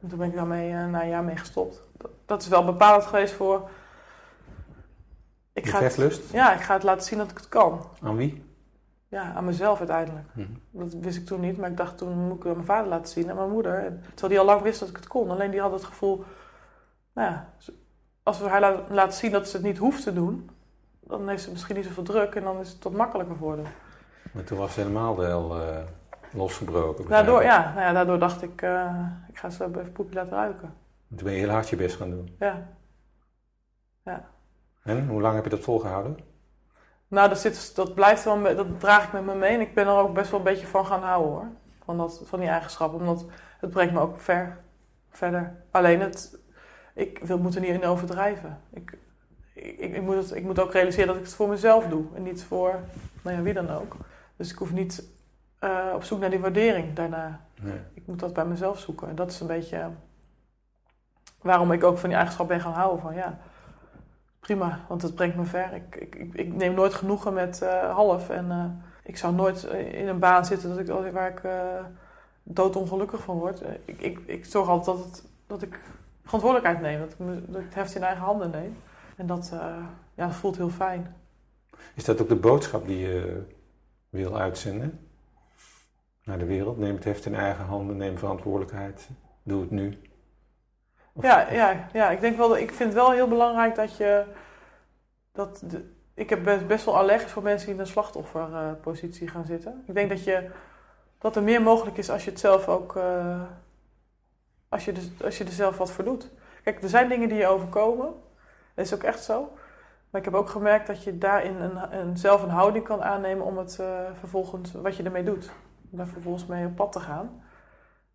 En 0.00 0.08
toen 0.08 0.18
ben 0.18 0.28
ik 0.28 0.34
daarmee 0.34 0.72
na 0.72 1.02
een 1.02 1.08
jaar 1.08 1.24
mee 1.24 1.36
gestopt. 1.36 1.82
Dat, 1.96 2.10
dat 2.26 2.42
is 2.42 2.48
wel 2.48 2.64
bepalend 2.64 3.04
geweest 3.04 3.34
voor... 3.34 3.70
Ik 5.52 5.66
ga 5.66 5.82
het, 5.82 6.20
ja, 6.32 6.54
ik 6.54 6.60
ga 6.60 6.74
het 6.74 6.82
laten 6.82 7.06
zien 7.06 7.18
dat 7.18 7.30
ik 7.30 7.36
het 7.36 7.48
kan. 7.48 7.86
Aan 8.02 8.16
wie? 8.16 8.44
Ja, 9.08 9.32
aan 9.32 9.44
mezelf 9.44 9.78
uiteindelijk. 9.78 10.26
Mhm. 10.34 10.46
Dat 10.70 10.92
wist 10.92 11.18
ik 11.18 11.26
toen 11.26 11.40
niet, 11.40 11.56
maar 11.56 11.70
ik 11.70 11.76
dacht 11.76 11.98
toen 11.98 12.18
moet 12.18 12.36
ik 12.36 12.46
aan 12.46 12.52
mijn 12.52 12.64
vader 12.64 12.88
laten 12.88 13.12
zien 13.12 13.28
en 13.28 13.36
mijn 13.36 13.50
moeder. 13.50 13.84
En, 13.84 14.02
terwijl 14.02 14.28
die 14.28 14.38
al 14.38 14.44
lang 14.44 14.62
wist 14.62 14.80
dat 14.80 14.88
ik 14.88 14.96
het 14.96 15.06
kon. 15.06 15.30
Alleen 15.30 15.50
die 15.50 15.60
had 15.60 15.72
het 15.72 15.84
gevoel, 15.84 16.24
nou 17.12 17.30
ja, 17.30 17.48
als 18.22 18.38
we 18.38 18.48
haar 18.48 18.80
laten 18.88 19.18
zien 19.18 19.32
dat 19.32 19.48
ze 19.48 19.56
het 19.56 19.66
niet 19.66 19.78
hoeft 19.78 20.02
te 20.02 20.12
doen, 20.12 20.50
dan 21.00 21.28
heeft 21.28 21.42
ze 21.42 21.50
misschien 21.50 21.76
niet 21.76 21.84
zoveel 21.84 22.02
druk 22.02 22.34
en 22.34 22.42
dan 22.42 22.60
is 22.60 22.68
het 22.68 22.82
wat 22.82 22.92
makkelijker 22.92 23.36
voor 23.36 23.56
haar. 23.56 23.72
Maar 24.32 24.44
toen 24.44 24.58
was 24.58 24.74
ze 24.74 24.80
helemaal 24.80 25.16
wel 25.16 25.60
uh, 25.60 25.76
losgebroken. 26.32 27.08
Daardoor, 27.08 27.42
ja, 27.42 27.72
nou 27.74 27.80
ja, 27.80 27.92
daardoor 27.92 28.18
dacht 28.18 28.42
ik, 28.42 28.62
uh, 28.62 29.06
ik 29.28 29.38
ga 29.38 29.50
ze 29.50 29.64
even 29.64 29.92
poepje 29.92 30.14
laten 30.14 30.32
ruiken. 30.32 30.74
toen 31.08 31.24
ben 31.24 31.32
je 31.32 31.38
heel 31.38 31.48
hard 31.48 31.68
je 31.68 31.76
best 31.76 31.96
gaan 31.96 32.10
doen. 32.10 32.36
Ja. 32.38 32.68
ja. 34.04 34.24
En 34.82 35.08
hoe 35.08 35.20
lang 35.20 35.34
heb 35.34 35.44
je 35.44 35.50
dat 35.50 35.60
volgehouden? 35.60 36.18
Nou, 37.08 37.28
dat, 37.28 37.38
zit, 37.38 37.74
dat 37.74 37.94
blijft 37.94 38.24
wel, 38.24 38.42
dat 38.42 38.80
draag 38.80 39.04
ik 39.04 39.12
met 39.12 39.24
me 39.24 39.34
mee. 39.34 39.54
En 39.54 39.60
ik 39.60 39.74
ben 39.74 39.86
er 39.86 39.92
ook 39.92 40.14
best 40.14 40.30
wel 40.30 40.38
een 40.38 40.46
beetje 40.46 40.66
van 40.66 40.86
gaan 40.86 41.02
houden 41.02 41.32
hoor. 41.32 41.46
Van, 41.84 41.96
dat, 41.96 42.22
van 42.24 42.40
die 42.40 42.48
eigenschappen. 42.48 42.98
Omdat 42.98 43.26
het 43.60 43.70
brengt 43.70 43.92
me 43.92 44.00
ook 44.00 44.20
ver, 44.20 44.58
verder. 45.10 45.56
Alleen 45.70 46.00
het, 46.00 46.38
ik 46.94 47.18
wil, 47.18 47.38
moet 47.38 47.54
er 47.54 47.60
niet 47.60 47.70
in 47.70 47.84
overdrijven. 47.84 48.60
Ik, 48.70 48.98
ik, 49.54 49.78
ik, 49.78 50.02
moet 50.02 50.16
het, 50.16 50.34
ik 50.34 50.44
moet 50.44 50.58
ook 50.58 50.72
realiseren 50.72 51.06
dat 51.06 51.16
ik 51.16 51.22
het 51.22 51.34
voor 51.34 51.48
mezelf 51.48 51.86
doe. 51.86 52.04
En 52.14 52.22
niet 52.22 52.44
voor, 52.44 52.80
nou 53.22 53.36
ja, 53.36 53.42
wie 53.42 53.54
dan 53.54 53.70
ook. 53.70 53.96
Dus 54.36 54.52
ik 54.52 54.58
hoef 54.58 54.72
niet 54.72 55.04
uh, 55.60 55.92
op 55.94 56.04
zoek 56.04 56.20
naar 56.20 56.30
die 56.30 56.40
waardering 56.40 56.94
daarna. 56.94 57.40
Nee. 57.60 57.80
Ik 57.94 58.06
moet 58.06 58.18
dat 58.18 58.32
bij 58.32 58.44
mezelf 58.44 58.78
zoeken. 58.78 59.08
En 59.08 59.14
dat 59.14 59.30
is 59.30 59.40
een 59.40 59.46
beetje 59.46 59.90
waarom 61.40 61.72
ik 61.72 61.84
ook 61.84 61.98
van 61.98 62.08
die 62.08 62.16
eigenschap 62.18 62.48
ben 62.48 62.60
gaan 62.60 62.72
houden. 62.72 63.00
Van 63.00 63.14
ja, 63.14 63.38
prima, 64.42 64.84
want 64.88 65.02
het 65.02 65.14
brengt 65.14 65.36
me 65.36 65.44
ver. 65.44 65.72
Ik, 65.72 65.96
ik, 65.96 66.34
ik 66.34 66.54
neem 66.54 66.74
nooit 66.74 66.94
genoegen 66.94 67.32
met 67.32 67.60
uh, 67.62 67.94
half. 67.94 68.28
En 68.28 68.46
uh, 68.46 68.64
ik 69.04 69.16
zou 69.16 69.34
nooit 69.34 69.62
in 69.92 70.08
een 70.08 70.18
baan 70.18 70.44
zitten 70.44 70.68
dat 70.68 70.78
ik, 70.78 71.12
waar 71.12 71.30
ik 71.30 71.42
uh, 71.42 71.84
doodongelukkig 72.42 73.22
van 73.22 73.38
word. 73.38 73.62
Ik, 73.84 74.00
ik, 74.00 74.18
ik 74.26 74.44
zorg 74.44 74.68
altijd 74.68 74.96
dat, 74.96 75.24
dat 75.46 75.62
ik 75.62 75.80
verantwoordelijkheid 76.24 76.80
neem. 76.80 77.00
Dat, 77.00 77.14
dat 77.46 77.60
ik 77.60 77.64
het 77.64 77.74
heft 77.74 77.94
in 77.94 78.02
eigen 78.02 78.24
handen 78.24 78.50
neem. 78.50 78.76
En 79.16 79.26
dat, 79.26 79.52
ja, 80.14 80.26
dat 80.26 80.34
voelt 80.34 80.56
heel 80.56 80.70
fijn. 80.70 81.14
Is 81.94 82.04
dat 82.04 82.20
ook 82.20 82.28
de 82.28 82.36
boodschap 82.36 82.86
die 82.86 82.98
je 82.98 83.42
wil 84.08 84.38
uitzenden 84.38 85.00
naar 86.24 86.38
de 86.38 86.44
wereld? 86.44 86.78
Neem 86.78 86.94
het 86.94 87.04
heft 87.04 87.26
in 87.26 87.34
eigen 87.34 87.64
handen, 87.64 87.96
neem 87.96 88.18
verantwoordelijkheid. 88.18 89.08
Doe 89.42 89.60
het 89.60 89.70
nu 89.70 89.98
ja, 91.20 91.50
ja, 91.50 91.86
ja, 91.92 92.10
ik 92.10 92.20
denk 92.20 92.36
wel, 92.36 92.56
ik 92.56 92.72
vind 92.72 92.92
het 92.92 93.02
wel 93.02 93.10
heel 93.10 93.28
belangrijk 93.28 93.74
dat 93.74 93.96
je. 93.96 94.24
Dat 95.32 95.62
de, 95.64 95.90
ik 96.14 96.30
heb 96.30 96.44
best, 96.44 96.66
best 96.66 96.84
wel 96.84 96.96
allergisch 96.96 97.30
voor 97.30 97.42
mensen 97.42 97.66
die 97.66 97.74
in 97.74 97.80
een 97.80 97.86
slachtofferpositie 97.86 99.28
gaan 99.28 99.44
zitten. 99.44 99.84
Ik 99.86 99.94
denk 99.94 100.08
dat, 100.08 100.24
je, 100.24 100.50
dat 101.18 101.36
er 101.36 101.42
meer 101.42 101.62
mogelijk 101.62 101.96
is 101.96 102.10
als 102.10 102.24
je 102.24 102.30
het 102.30 102.40
zelf 102.40 102.68
ook. 102.68 102.96
Uh, 102.96 103.42
als, 104.68 104.84
je 104.84 104.92
dus, 104.92 105.10
als 105.24 105.38
je 105.38 105.44
er 105.44 105.50
zelf 105.50 105.78
wat 105.78 105.90
voor 105.90 106.04
doet. 106.04 106.30
Kijk, 106.62 106.82
er 106.82 106.88
zijn 106.88 107.08
dingen 107.08 107.28
die 107.28 107.38
je 107.38 107.46
overkomen. 107.46 108.14
Dat 108.74 108.84
is 108.84 108.94
ook 108.94 109.02
echt 109.02 109.22
zo. 109.22 109.52
Maar 110.10 110.20
ik 110.20 110.26
heb 110.26 110.34
ook 110.34 110.48
gemerkt 110.48 110.86
dat 110.86 111.02
je 111.02 111.18
daarin 111.18 111.60
een, 111.60 111.98
een 111.98 112.16
zelf 112.16 112.42
een 112.42 112.48
houding 112.48 112.84
kan 112.84 113.02
aannemen 113.02 113.44
om 113.46 113.58
het 113.58 113.78
uh, 113.80 114.00
vervolgens, 114.18 114.72
wat 114.72 114.96
je 114.96 115.02
ermee 115.02 115.24
doet. 115.24 115.50
Om 115.90 115.98
daar 115.98 116.06
vervolgens 116.06 116.46
mee 116.46 116.66
op 116.66 116.74
pad 116.74 116.92
te 116.92 117.00
gaan. 117.00 117.42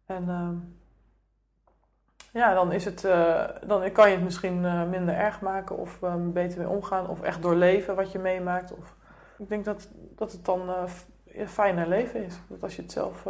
En. 0.05 0.23
Uh, 0.23 0.49
ja, 2.33 2.53
dan, 2.53 2.71
is 2.71 2.85
het, 2.85 3.03
uh, 3.03 3.45
dan 3.67 3.91
kan 3.91 4.09
je 4.09 4.15
het 4.15 4.23
misschien 4.23 4.63
uh, 4.63 4.89
minder 4.89 5.15
erg 5.15 5.41
maken 5.41 5.77
of 5.77 6.01
um, 6.01 6.33
beter 6.33 6.59
mee 6.59 6.69
omgaan 6.69 7.09
of 7.09 7.21
echt 7.21 7.41
doorleven 7.41 7.95
wat 7.95 8.11
je 8.11 8.19
meemaakt. 8.19 8.73
Of, 8.77 8.95
ik 9.37 9.49
denk 9.49 9.65
dat, 9.65 9.89
dat 10.15 10.31
het 10.31 10.45
dan 10.45 10.69
uh, 10.69 11.47
fijner 11.47 11.87
leven 11.87 12.25
is. 12.25 12.39
Dat 12.49 12.63
als 12.63 12.75
je 12.75 12.81
het 12.81 12.91
zelf 12.91 13.27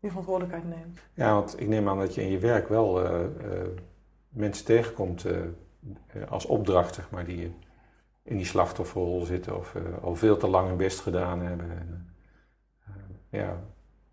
die 0.00 0.10
verantwoordelijkheid 0.10 0.68
neemt. 0.68 1.00
Ja, 1.14 1.32
want 1.32 1.60
ik 1.60 1.68
neem 1.68 1.88
aan 1.88 1.98
dat 1.98 2.14
je 2.14 2.22
in 2.22 2.30
je 2.30 2.38
werk 2.38 2.68
wel 2.68 3.02
mensen 4.28 4.64
tegenkomt 4.64 5.26
als 6.28 6.46
opdracht, 6.46 7.00
maar, 7.10 7.24
die 7.24 7.54
in 8.22 8.36
die 8.36 8.46
slachtofferrol 8.46 9.24
zitten 9.24 9.56
of 9.56 9.74
al 10.02 10.14
veel 10.14 10.36
te 10.36 10.46
lang 10.46 10.68
hun 10.68 10.76
best 10.76 11.00
gedaan 11.00 11.40
hebben. 11.40 11.70
En, 11.70 12.14
ja, 13.30 13.56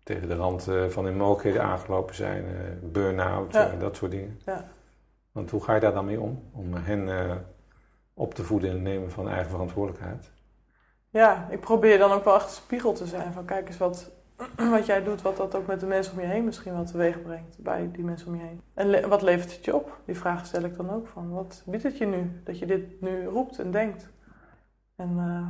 tegen 0.04 0.28
de 0.28 0.34
rand 0.34 0.68
eh, 0.68 0.84
van 0.86 1.04
hun 1.04 1.16
mogelijkheden 1.16 1.62
aangelopen 1.62 2.14
zijn, 2.14 2.44
uh, 2.44 2.90
burn-out, 2.92 3.52
ja. 3.52 3.70
dat 3.78 3.96
soort 3.96 4.10
dingen. 4.10 4.40
Ja. 4.44 4.64
Want 5.32 5.50
hoe 5.50 5.62
ga 5.62 5.74
je 5.74 5.80
daar 5.80 5.94
dan 5.94 6.04
mee 6.04 6.20
om? 6.20 6.42
Om 6.52 6.74
hen 6.74 7.08
op 8.14 8.34
te 8.34 8.44
voeden 8.44 8.70
en 8.70 8.82
nemen 8.82 9.10
van 9.10 9.28
eigen 9.28 9.50
verantwoordelijkheid? 9.50 10.30
Ja, 11.10 11.46
ik 11.50 11.60
probeer 11.60 11.98
dan 11.98 12.12
ook 12.12 12.24
wel 12.24 12.34
echt 12.34 12.50
spiegel 12.50 12.92
te 12.92 13.06
zijn. 13.06 13.32
Van 13.32 13.44
kijk 13.44 13.68
eens 13.68 13.78
wat, 13.78 14.10
wat 14.76 14.86
jij 14.86 15.02
doet, 15.02 15.22
wat 15.22 15.36
dat 15.36 15.54
ook 15.54 15.66
met 15.66 15.80
de 15.80 15.86
mensen 15.86 16.12
om 16.12 16.20
je 16.20 16.26
heen 16.26 16.44
misschien 16.44 16.72
wel 16.72 16.84
teweeg 16.84 17.22
brengt. 17.22 17.58
Bij 17.58 17.90
die 17.92 18.04
mensen 18.04 18.28
om 18.28 18.34
je 18.34 18.42
heen. 18.42 18.62
En 18.74 19.08
wat 19.08 19.22
levert 19.22 19.52
het 19.52 19.64
je 19.64 19.74
op? 19.74 19.98
Die 20.04 20.18
vraag 20.18 20.46
stel 20.46 20.62
ik 20.62 20.76
dan 20.76 20.90
ook 20.90 21.06
van. 21.06 21.30
Wat 21.30 21.62
biedt 21.66 21.82
het 21.82 21.98
je 21.98 22.06
nu? 22.06 22.40
Dat 22.44 22.58
je 22.58 22.66
dit 22.66 23.00
nu 23.00 23.26
roept 23.26 23.58
en 23.58 23.70
denkt. 23.70 24.08
En 24.96 25.10
uh, 25.16 25.48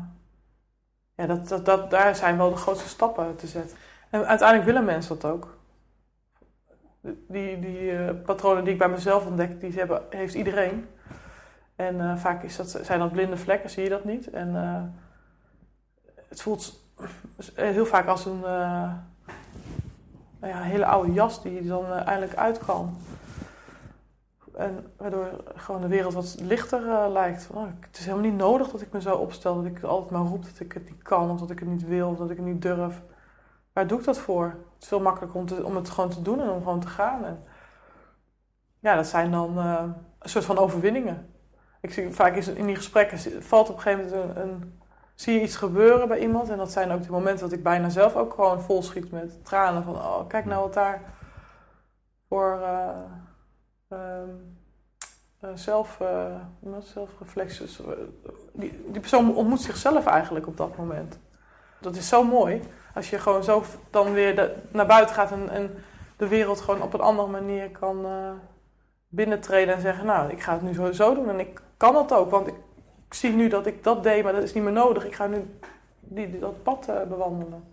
ja, 1.15 1.27
dat, 1.27 1.49
dat, 1.49 1.65
dat, 1.65 1.91
daar 1.91 2.17
zijn 2.17 2.37
wel 2.37 2.51
de 2.51 2.57
grootste 2.57 2.89
stappen 2.89 3.37
te 3.37 3.47
zetten. 3.47 3.77
Uiteindelijk 4.23 4.65
willen 4.65 4.85
mensen 4.85 5.19
dat 5.19 5.31
ook. 5.33 5.57
Die, 7.29 7.59
die 7.59 7.93
uh, 7.93 8.11
patronen 8.25 8.65
die 8.65 8.73
ik 8.73 8.79
bij 8.79 8.89
mezelf 8.89 9.27
ontdek, 9.27 9.61
die 9.61 9.73
hebben, 9.73 10.03
heeft 10.11 10.35
iedereen. 10.35 10.87
En 11.77 11.95
uh, 11.95 12.17
vaak 12.17 12.43
is 12.43 12.57
dat, 12.57 12.81
zijn 12.83 12.99
dat 12.99 13.13
blinde 13.13 13.37
vlekken, 13.37 13.71
zie 13.71 13.83
je 13.83 13.89
dat 13.89 14.05
niet. 14.05 14.31
En 14.31 14.49
uh, 14.49 14.83
het 16.29 16.43
voelt 16.43 16.83
heel 17.55 17.87
vaak 17.87 18.07
als 18.07 18.27
een 18.27 18.41
nou 20.41 20.53
ja, 20.53 20.61
hele 20.61 20.87
oude 20.87 21.13
jas 21.13 21.43
die 21.43 21.67
dan 21.67 21.93
eindelijk 21.93 22.35
uit 22.35 22.59
kan. 22.59 22.97
En 24.55 24.93
waardoor 24.97 25.29
gewoon 25.55 25.81
de 25.81 25.89
wereld 25.89 26.15
wat 26.15 26.37
lichter 26.41 27.11
lijkt. 27.11 27.49
Oh, 27.53 27.67
het 27.81 27.99
is 27.99 28.05
helemaal 28.05 28.31
niet 28.31 28.39
nodig 28.39 28.69
dat 28.71 28.81
ik 28.81 28.93
me 28.93 29.01
zo 29.01 29.17
opstel, 29.17 29.55
dat 29.55 29.65
ik 29.65 29.83
altijd 29.83 30.11
maar 30.11 30.23
roep 30.23 30.45
dat 30.45 30.61
ik 30.61 30.73
het 30.73 30.89
niet 30.91 31.03
kan, 31.03 31.31
of 31.31 31.41
dat 31.41 31.51
ik 31.51 31.59
het 31.59 31.69
niet 31.69 31.87
wil, 31.87 32.09
of 32.09 32.19
dat 32.19 32.31
ik 32.31 32.37
het 32.37 32.47
niet 32.47 32.63
durf. 32.63 33.03
Waar 33.75 33.87
doe 33.87 33.99
ik 33.99 34.05
dat 34.05 34.19
voor? 34.19 34.45
Het 34.45 34.83
is 34.83 34.89
veel 34.89 35.01
makkelijker 35.01 35.65
om, 35.65 35.77
het 35.77 35.91
gewoon 35.91 36.11
te 36.11 36.23
doen 36.23 36.41
en 36.41 36.51
om 36.51 36.63
gewoon 36.63 36.81
te 36.81 36.87
gaan. 36.87 37.25
En 37.25 37.45
ja, 38.79 38.95
dat 38.95 39.07
zijn 39.07 39.31
dan 39.31 39.59
uh, 39.59 39.83
een 40.19 40.29
soort 40.29 40.45
van 40.45 40.59
overwinningen. 40.59 41.35
Ik 41.81 41.93
zie 41.93 42.11
vaak 42.11 42.37
in 42.37 42.67
die 42.67 42.77
gesprekken 42.77 43.43
valt 43.43 43.69
op 43.69 43.77
een 43.77 43.83
gegeven 43.83 44.11
moment 44.11 44.37
een, 44.37 44.43
een, 44.43 44.81
zie 45.15 45.35
je 45.35 45.43
iets 45.43 45.57
gebeuren 45.57 46.09
bij 46.09 46.19
iemand. 46.19 46.49
En 46.49 46.57
dat 46.57 46.73
zijn 46.73 46.91
ook 46.91 47.03
de 47.03 47.11
momenten 47.11 47.49
dat 47.49 47.59
ik 47.59 47.63
bijna 47.63 47.89
zelf 47.89 48.17
ook 48.17 48.35
gewoon 48.35 48.61
vol 48.61 48.83
schiet 48.83 49.11
met 49.11 49.45
tranen. 49.45 49.85
Van, 49.85 49.95
oh, 49.95 50.29
kijk 50.29 50.45
nou 50.45 50.63
wat 50.63 50.75
daar 50.75 51.01
voor 52.29 52.59
uh, 52.61 52.89
um, 53.89 54.59
uh, 55.41 55.51
zelf, 55.55 56.01
zelfreflecties. 56.79 57.81
Die, 58.53 58.85
die 58.91 59.01
persoon 59.01 59.35
ontmoet 59.35 59.61
zichzelf 59.61 60.07
eigenlijk 60.07 60.47
op 60.47 60.57
dat 60.57 60.77
moment. 60.77 61.19
Dat 61.81 61.97
is 61.97 62.09
zo 62.09 62.25
mooi. 62.25 62.63
Als 62.95 63.11
je 63.11 63.19
gewoon 63.19 63.45
zo 63.45 63.63
dan 63.91 64.13
weer 64.13 64.37
de, 64.37 64.55
naar 64.71 64.87
buiten 64.87 65.15
gaat 65.15 65.33
en, 65.33 65.49
en, 65.49 65.75
de 66.17 66.29
wereld 66.29 66.61
gewoon 66.61 66.83
op 66.83 66.95
een 66.95 67.01
andere 67.01 67.29
manier 67.29 67.71
kan 67.71 68.07
uh, 68.07 68.31
binnentreden 69.09 69.75
en 69.75 69.81
zeggen, 69.81 70.07
nou, 70.07 70.31
ik 70.31 70.43
ga 70.43 70.53
het 70.53 70.63
nu 70.63 70.93
zo, 70.93 71.15
doen 71.15 71.29
en 71.29 71.41
ik 71.41 71.61
kan 71.77 71.93
dat 71.93 72.13
ook, 72.13 72.31
want 72.31 72.47
ik, 72.47 72.55
ik, 73.07 73.15
zie 73.15 73.33
nu 73.33 73.49
dat 73.49 73.67
ik 73.67 73.85
dat 73.85 74.03
deed, 74.03 74.25
maar 74.25 74.33
dat 74.33 74.43
is 74.43 74.55
niet 74.55 74.65
meer 74.65 74.73
nodig. 74.73 75.07
Ik 75.07 75.15
ga 75.15 75.27
nu 75.27 75.59
die, 76.01 76.39
dat 76.39 76.63
pad 76.63 76.89
uh, 76.89 77.03
bewandelen. 77.03 77.65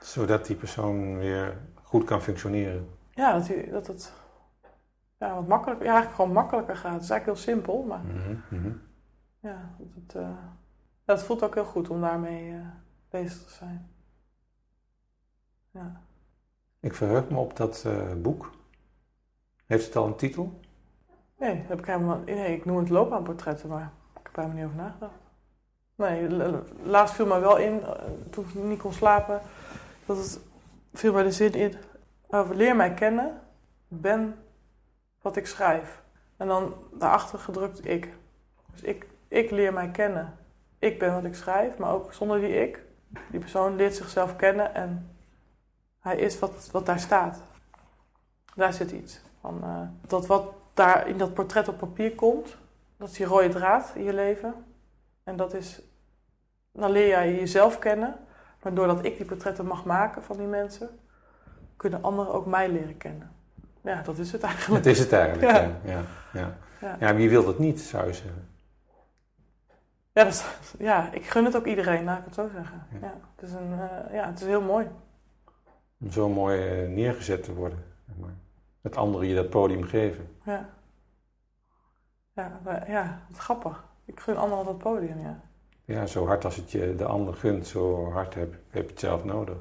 Zodat 0.00 0.46
die 0.46 0.56
persoon 0.56 1.18
weer 1.18 1.56
goed 1.82 2.04
kan 2.04 2.22
functioneren. 2.22 2.88
Ja, 3.10 3.32
dat, 3.32 3.50
dat 3.70 3.86
het 3.86 4.12
ja, 5.18 5.34
wat 5.34 5.46
makkelijker, 5.46 5.86
ja, 5.86 5.92
eigenlijk 5.92 6.20
gewoon 6.20 6.36
makkelijker 6.36 6.76
gaat. 6.76 6.92
Het 6.92 7.02
is 7.02 7.10
eigenlijk 7.10 7.38
heel 7.38 7.52
simpel, 7.54 7.82
maar 7.82 8.02
mm 8.04 8.42
-hmm. 8.48 8.80
ja, 9.40 9.74
dat, 9.78 9.88
het, 9.94 10.14
uh, 10.14 10.28
dat 11.04 11.24
voelt 11.24 11.42
ook 11.42 11.54
heel 11.54 11.64
goed 11.64 11.90
om 11.90 12.00
daarmee 12.00 12.60
bezig 13.10 13.42
te 13.44 13.52
zijn. 13.52 13.95
Ja. 15.76 16.00
Ik 16.80 16.94
verheug 16.94 17.28
me 17.28 17.38
op 17.38 17.56
dat 17.56 17.84
uh, 17.86 18.12
boek. 18.16 18.50
Heeft 19.66 19.86
het 19.86 19.96
al 19.96 20.06
een 20.06 20.16
titel? 20.16 20.60
Nee, 21.38 21.64
heb 21.66 21.78
ik, 21.78 21.86
helemaal, 21.86 22.18
nee 22.24 22.56
ik 22.56 22.64
noem 22.64 22.76
het 22.76 22.88
loopbaanportretten, 22.88 23.68
maar 23.68 23.92
ik 24.14 24.20
heb 24.22 24.36
er 24.36 24.42
helemaal 24.42 24.56
niet 24.56 24.66
over 24.66 24.82
nagedacht. 24.84 25.24
Nee, 25.94 26.28
laatst 26.82 27.14
viel 27.14 27.26
me 27.26 27.38
wel 27.38 27.56
in, 27.56 27.80
toen 28.30 28.44
ik 28.44 28.54
niet 28.54 28.80
kon 28.80 28.92
slapen, 28.92 29.40
dat 30.06 30.16
het 30.16 30.40
viel 30.92 31.12
mij 31.12 31.22
de 31.22 31.32
zin 31.32 31.52
in 31.52 31.74
over 32.28 32.56
leer 32.56 32.76
mij 32.76 32.94
kennen, 32.94 33.40
ben 33.88 34.34
wat 35.22 35.36
ik 35.36 35.46
schrijf. 35.46 36.02
En 36.36 36.46
dan 36.46 36.74
daarachter 36.92 37.38
gedrukt 37.38 37.88
ik. 37.88 38.12
Dus 38.70 38.82
ik, 38.82 39.06
ik 39.28 39.50
leer 39.50 39.72
mij 39.72 39.90
kennen. 39.90 40.34
Ik 40.78 40.98
ben 40.98 41.14
wat 41.14 41.24
ik 41.24 41.34
schrijf, 41.34 41.78
maar 41.78 41.92
ook 41.92 42.12
zonder 42.12 42.40
die 42.40 42.60
ik. 42.62 42.84
Die 43.30 43.40
persoon 43.40 43.76
leert 43.76 43.94
zichzelf 43.94 44.36
kennen 44.36 44.74
en 44.74 45.15
hij 46.06 46.16
is 46.16 46.38
wat, 46.38 46.68
wat 46.72 46.86
daar 46.86 47.00
staat. 47.00 47.42
Daar 48.54 48.72
zit 48.72 48.90
iets. 48.90 49.20
Van, 49.40 49.60
uh, 49.64 49.80
dat 50.06 50.26
wat 50.26 50.52
daar 50.74 51.08
in 51.08 51.18
dat 51.18 51.34
portret 51.34 51.68
op 51.68 51.78
papier 51.78 52.14
komt, 52.14 52.56
dat 52.96 53.08
is 53.08 53.14
die 53.14 53.26
rode 53.26 53.48
draad 53.48 53.92
in 53.94 54.04
je 54.04 54.12
leven. 54.12 54.54
En 55.24 55.36
dat 55.36 55.54
is, 55.54 55.82
dan 56.72 56.90
leer 56.90 57.08
jij 57.08 57.34
jezelf 57.34 57.78
kennen. 57.78 58.14
Maar 58.62 58.74
doordat 58.74 59.04
ik 59.04 59.16
die 59.16 59.26
portretten 59.26 59.66
mag 59.66 59.84
maken 59.84 60.22
van 60.22 60.36
die 60.36 60.46
mensen, 60.46 60.88
kunnen 61.76 62.02
anderen 62.02 62.32
ook 62.32 62.46
mij 62.46 62.68
leren 62.68 62.96
kennen. 62.96 63.32
Ja, 63.80 64.02
dat 64.02 64.18
is 64.18 64.32
het 64.32 64.42
eigenlijk. 64.42 64.84
Dat 64.84 64.92
is 64.92 64.98
het 64.98 65.12
eigenlijk, 65.12 65.52
ja. 65.52 65.60
Ja, 65.60 66.02
ja. 66.32 66.56
ja. 66.80 66.96
ja. 67.00 67.14
wie 67.14 67.30
wil 67.30 67.44
dat 67.44 67.58
niet, 67.58 67.80
zou 67.80 68.06
je 68.06 68.12
zeggen? 68.12 68.48
Ja, 70.12 70.24
dat 70.24 70.44
ja, 70.78 71.12
ik 71.12 71.24
gun 71.24 71.44
het 71.44 71.56
ook 71.56 71.66
iedereen, 71.66 72.04
laat 72.04 72.18
ik 72.18 72.24
het 72.24 72.34
zo 72.34 72.48
zeggen. 72.54 72.86
Ja. 73.00 73.14
het, 73.36 73.48
is 73.48 73.52
een, 73.52 73.70
uh, 73.70 74.14
ja, 74.14 74.26
het 74.26 74.40
is 74.40 74.46
heel 74.46 74.62
mooi 74.62 74.88
om 76.00 76.10
zo 76.10 76.28
mooi 76.28 76.68
eh, 76.68 76.88
neergezet 76.88 77.42
te 77.42 77.54
worden. 77.54 77.84
Met 78.80 78.96
anderen 78.96 79.28
je 79.28 79.34
dat 79.34 79.50
podium 79.50 79.82
geven. 79.82 80.28
Ja. 80.44 80.68
Ja, 82.32 82.60
ja, 82.86 83.22
wat 83.28 83.38
grappig. 83.38 83.84
Ik 84.04 84.20
gun 84.20 84.36
anderen 84.36 84.64
dat 84.64 84.78
podium, 84.78 85.20
ja. 85.20 85.40
Ja, 85.84 86.06
zo 86.06 86.26
hard 86.26 86.44
als 86.44 86.56
het 86.56 86.70
je 86.70 86.94
de 86.94 87.04
ander 87.04 87.34
gunt, 87.34 87.66
zo 87.66 88.10
hard 88.10 88.34
heb, 88.34 88.54
heb 88.68 88.82
je 88.82 88.90
het 88.90 89.00
zelf 89.00 89.24
nodig. 89.24 89.56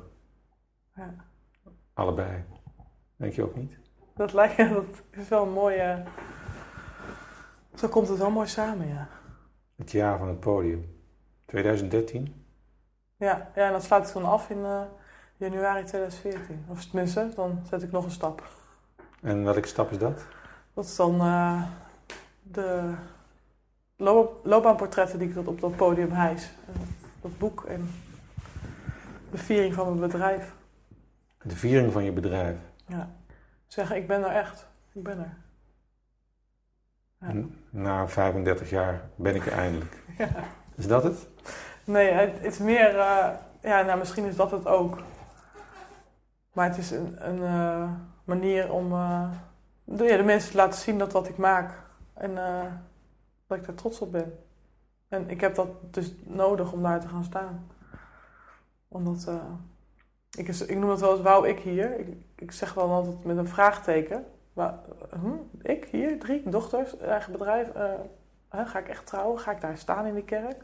Ja. 0.96 1.16
Allebei. 1.94 2.44
Denk 3.16 3.34
je 3.34 3.44
ook 3.44 3.56
niet? 3.56 3.78
Dat 4.16 4.34
lijkt 4.34 4.58
dat 4.58 5.04
is 5.12 5.28
wel 5.28 5.44
een 5.44 5.52
mooie. 5.52 6.04
Zo 7.74 7.88
komt 7.88 8.08
het 8.08 8.18
wel 8.18 8.32
mooi 8.32 8.48
samen, 8.48 8.88
ja. 8.88 9.08
Het 9.76 9.92
jaar 9.92 10.18
van 10.18 10.28
het 10.28 10.40
podium. 10.40 11.00
2013? 11.46 12.46
Ja, 13.18 13.52
ja 13.56 13.66
en 13.66 13.72
dat 13.72 13.84
sluit 13.84 14.08
ik 14.08 14.14
dan 14.14 14.26
af 14.26 14.50
in. 14.50 14.58
Uh, 14.58 14.82
januari 15.38 15.84
2014. 15.84 16.66
Of 16.70 16.86
tenminste, 16.86 17.30
dan 17.36 17.62
zet 17.70 17.84
ik 17.84 17.92
nog 17.92 18.06
een 18.06 18.12
stap. 18.12 18.44
En 19.22 19.44
welke 19.44 19.68
stap 19.68 19.92
is 19.92 19.98
dat? 19.98 20.26
Dat 20.74 20.86
is 20.86 20.96
dan 20.96 21.16
uh, 21.16 21.64
de 22.42 22.94
loop 23.96 24.46
loopbaanportretten 24.46 25.20
die 25.20 25.30
ik 25.30 25.48
op 25.48 25.60
dat 25.60 25.76
podium 25.76 26.12
hijs. 26.12 26.50
Dat 27.22 27.38
boek 27.38 27.64
en 27.64 27.90
de 29.32 29.38
viering 29.38 29.74
van 29.74 29.86
mijn 29.88 30.12
bedrijf. 30.12 30.54
De 31.42 31.56
viering 31.56 31.92
van 31.92 32.04
je 32.04 32.12
bedrijf? 32.12 32.58
Ja. 32.88 33.10
Zeggen, 33.68 33.96
ik 33.96 34.08
ben 34.08 34.24
er 34.24 34.36
echt. 34.36 34.68
Ik 34.94 35.04
ben 35.04 35.20
er. 35.20 35.38
Ja. 37.20 37.44
Na 37.70 38.08
35 38.08 38.70
jaar 38.70 39.02
ben 39.16 39.36
ik 39.36 39.46
er 39.46 39.54
eindelijk. 39.54 39.98
Ja. 40.18 40.30
Is 40.76 40.88
dat 40.88 41.04
het? 41.04 41.28
Nee, 41.84 42.12
het 42.12 42.44
is 42.44 42.58
meer... 42.58 42.96
Uh, 42.96 43.28
ja, 43.62 43.82
nou, 43.82 43.98
misschien 43.98 44.26
is 44.26 44.36
dat 44.36 44.52
het 44.52 44.68
ook. 44.68 44.98
Maar 46.56 46.70
het 46.70 46.78
is 46.78 46.91
een, 46.91 47.30
een 47.30 47.38
uh, 47.38 47.91
manier 48.24 48.72
om 48.72 48.91
uh, 48.91 49.30
de, 49.84 50.03
ja, 50.03 50.18
de, 50.18 50.24
mensen 50.24 50.51
te 50.51 50.58
laten 50.58 50.80
zien 50.80 50.97
dat 50.97 51.12
wat 51.12 51.28
ik 51.28 51.38
maak. 51.38 51.84
En 52.14 52.32
uh, 52.32 52.64
dat 53.47 53.58
ik 53.58 53.66
daar 53.66 53.76
trots 53.76 53.99
op 53.99 54.12
ben. 54.12 54.39
En 55.08 55.30
ik 55.30 55.41
heb 55.41 55.56
dat 55.56 55.68
dus 55.93 56.14
nodig 56.24 56.72
om 56.72 56.82
daar 56.82 56.99
te 56.99 57.08
gaan 57.08 57.24
staan. 57.24 57.68
Omdat, 58.88 59.30
ik, 60.38 60.47
is, 60.47 60.66
ik 60.66 60.78
noem 60.78 60.89
het 60.89 60.99
wel 60.99 61.12
eens 61.12 61.22
wou 61.22 61.47
ik 61.47 61.60
hier. 61.60 61.99
Ik, 61.99 62.08
ik 62.36 62.51
zeg 62.51 62.74
wel 62.74 62.91
altijd 62.91 63.24
met 63.24 63.38
een 63.38 63.47
vraagteken. 63.47 64.26
Maar, 64.53 64.80
hm, 65.10 65.38
ik 65.62 65.86
hier, 65.91 66.20
drie 66.20 66.49
dochters, 66.49 66.97
eigen 66.97 67.32
bedrijf. 67.32 67.72
ga 68.49 68.80
ik 68.80 68.88
echt 68.88 69.06
trouwen? 69.06 69.39
Ga 69.39 69.51
ik 69.51 69.62
daar 69.62 69.78
staan 69.78 70.06
in 70.06 70.14
die 70.14 70.24
kerk? 70.24 70.64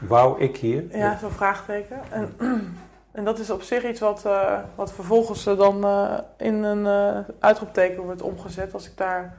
Wou 0.00 0.40
ik 0.40 0.56
hier? 0.56 0.96
Ja, 0.96 1.18
zo'n 1.18 1.30
vraagteken. 1.30 2.00
En 2.10 2.34
En 3.16 3.24
dat 3.24 3.38
is 3.38 3.50
op 3.50 3.62
zich 3.62 3.84
iets 3.84 4.00
wat, 4.00 4.24
uh, 4.26 4.58
wat 4.74 4.92
vervolgens 4.92 5.44
dan 5.44 5.84
uh, 5.84 6.18
in 6.36 6.62
een 6.62 6.84
uh, 6.84 7.34
uitroepteken 7.38 8.02
wordt 8.02 8.22
omgezet. 8.22 8.74
Als 8.74 8.86
ik 8.86 8.96
daar. 8.96 9.38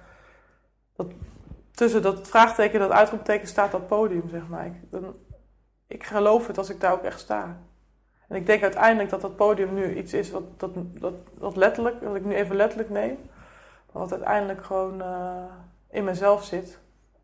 Dat, 0.96 1.08
tussen 1.72 2.02
dat 2.02 2.28
vraagteken 2.28 2.74
en 2.74 2.88
dat 2.88 2.98
uitroepteken 2.98 3.48
staat 3.48 3.72
dat 3.72 3.88
podium, 3.88 4.30
zeg 4.30 4.48
maar. 4.48 4.66
Ik, 4.66 4.74
dan, 4.92 5.16
ik 5.88 6.04
geloof 6.04 6.48
het 6.48 6.58
als 6.58 6.70
ik 6.70 6.80
daar 6.80 6.92
ook 6.92 7.04
echt 7.04 7.20
sta. 7.20 7.58
En 8.28 8.36
ik 8.36 8.46
denk 8.46 8.64
uiteindelijk 8.64 9.10
dat 9.10 9.22
dat 9.22 9.36
podium 9.36 9.74
nu 9.74 9.96
iets 9.96 10.14
is 10.14 10.32
wat, 10.32 10.60
dat, 10.60 10.72
dat, 10.76 11.14
dat 11.40 11.56
letterlijk, 11.56 12.02
dat 12.02 12.16
ik 12.16 12.26
nu 12.26 12.36
even 12.36 12.56
letterlijk 12.56 12.90
neem, 12.90 13.18
maar 13.92 14.02
wat 14.02 14.12
uiteindelijk 14.12 14.66
gewoon 14.66 15.04
in 15.90 16.04
mezelf 16.04 16.44
zit. 16.44 16.80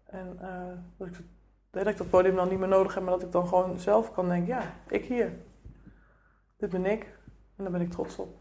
En 0.06 0.40
dat, 0.98 1.08
ik, 1.08 1.14
dat 1.72 1.88
ik 1.88 1.98
dat 1.98 2.10
podium 2.10 2.36
dan 2.36 2.50
niet 2.50 2.60
meer 2.60 2.68
nodig 2.68 2.94
heb, 2.94 3.04
maar 3.04 3.14
dat 3.14 3.24
ik 3.24 3.32
dan 3.32 3.48
gewoon 3.48 3.80
zelf 3.80 4.14
kan 4.14 4.28
denken: 4.28 4.48
ja, 4.48 4.64
ik 4.88 5.06
hier. 5.06 5.32
Dit 6.64 6.72
ben 6.72 6.86
ik 6.86 7.04
en 7.56 7.64
daar 7.64 7.72
ben 7.72 7.82
ik 7.82 7.92
trots 7.92 8.18
op. 8.18 8.38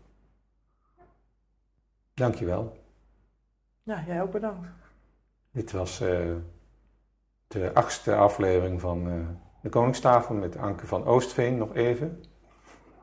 Dankjewel. 2.14 2.76
Ja, 3.82 4.04
jij 4.06 4.22
ook 4.22 4.30
bedankt. 4.30 4.68
Dit 5.50 5.72
was 5.72 6.00
uh, 6.00 6.34
de 7.46 7.74
achtste 7.74 8.14
aflevering 8.14 8.80
van 8.80 9.08
uh, 9.08 9.28
de 9.62 9.68
Koningstafel 9.68 10.34
met 10.34 10.56
Anke 10.56 10.86
van 10.86 11.04
Oostveen. 11.04 11.56
Nog 11.56 11.74
even. 11.74 12.24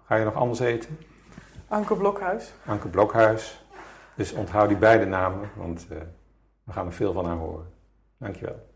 Ga 0.05 0.15
je 0.15 0.25
nog 0.25 0.35
anders 0.35 0.59
eten? 0.59 0.97
Anke 1.67 1.95
Blokhuis. 1.95 2.53
Anke 2.65 2.87
Blokhuis. 2.87 3.65
Dus 4.15 4.33
onthoud 4.33 4.67
die 4.69 4.77
beide 4.77 5.05
namen, 5.05 5.49
want 5.55 5.87
uh, 5.91 5.97
we 6.63 6.71
gaan 6.71 6.85
er 6.85 6.93
veel 6.93 7.13
van 7.13 7.25
haar 7.25 7.37
horen. 7.37 7.73
Dankjewel. 8.17 8.68